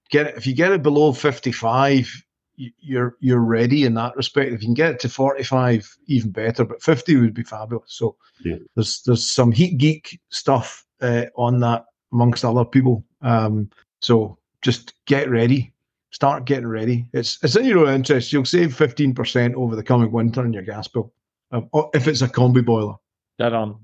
Get 0.10 0.28
it 0.28 0.38
if 0.38 0.46
you 0.48 0.54
get 0.54 0.72
it 0.72 0.84
below 0.84 1.14
fifty 1.14 1.52
five. 1.52 2.10
You're 2.56 3.16
you're 3.20 3.40
ready 3.40 3.84
in 3.84 3.96
that 3.96 4.16
respect. 4.16 4.52
If 4.54 4.62
you 4.62 4.68
can 4.68 4.74
get 4.76 4.92
it 4.92 5.00
to 5.02 5.10
forty 5.10 5.44
five, 5.44 5.90
even 6.08 6.32
better. 6.32 6.64
But 6.66 6.82
fifty 6.84 7.16
would 7.16 7.34
be 7.34 7.44
fabulous. 7.44 7.94
So 7.94 8.16
Yeah. 8.44 8.58
there's 8.76 9.02
there's 9.06 9.30
some 9.30 9.52
heat 9.52 9.78
geek 9.78 10.20
stuff 10.30 10.86
uh, 11.02 11.26
on 11.36 11.60
that 11.62 11.86
amongst 12.12 12.46
other 12.46 12.64
people. 12.66 13.04
Um, 13.22 13.70
so 14.02 14.38
just 14.62 14.94
get 15.08 15.30
ready, 15.30 15.74
start 16.12 16.46
getting 16.46 16.68
ready. 16.68 17.08
It's 17.14 17.40
it's 17.44 17.56
in 17.56 17.66
your 17.66 17.88
own 17.88 17.96
interest. 17.96 18.32
You'll 18.32 18.46
save 18.46 18.76
fifteen 18.76 19.16
percent 19.16 19.56
over 19.56 19.76
the 19.76 19.84
coming 19.84 20.12
winter 20.12 20.42
on 20.42 20.54
your 20.54 20.64
gas 20.64 20.88
bill 20.88 21.12
um, 21.52 21.70
if 21.94 22.08
it's 22.08 22.22
a 22.22 22.28
combi 22.28 22.64
boiler. 22.64 22.96
Dead 23.40 23.54
on. 23.54 23.80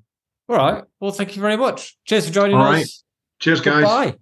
All 0.47 0.55
right. 0.57 0.83
Well, 0.99 1.11
thank 1.11 1.35
you 1.35 1.41
very 1.41 1.57
much. 1.57 1.97
Cheers 2.05 2.27
for 2.27 2.33
joining 2.33 2.55
All 2.57 2.63
us. 2.63 2.69
right. 2.73 2.87
Cheers, 3.39 3.61
guys. 3.61 3.83
Goodbye. 3.83 4.17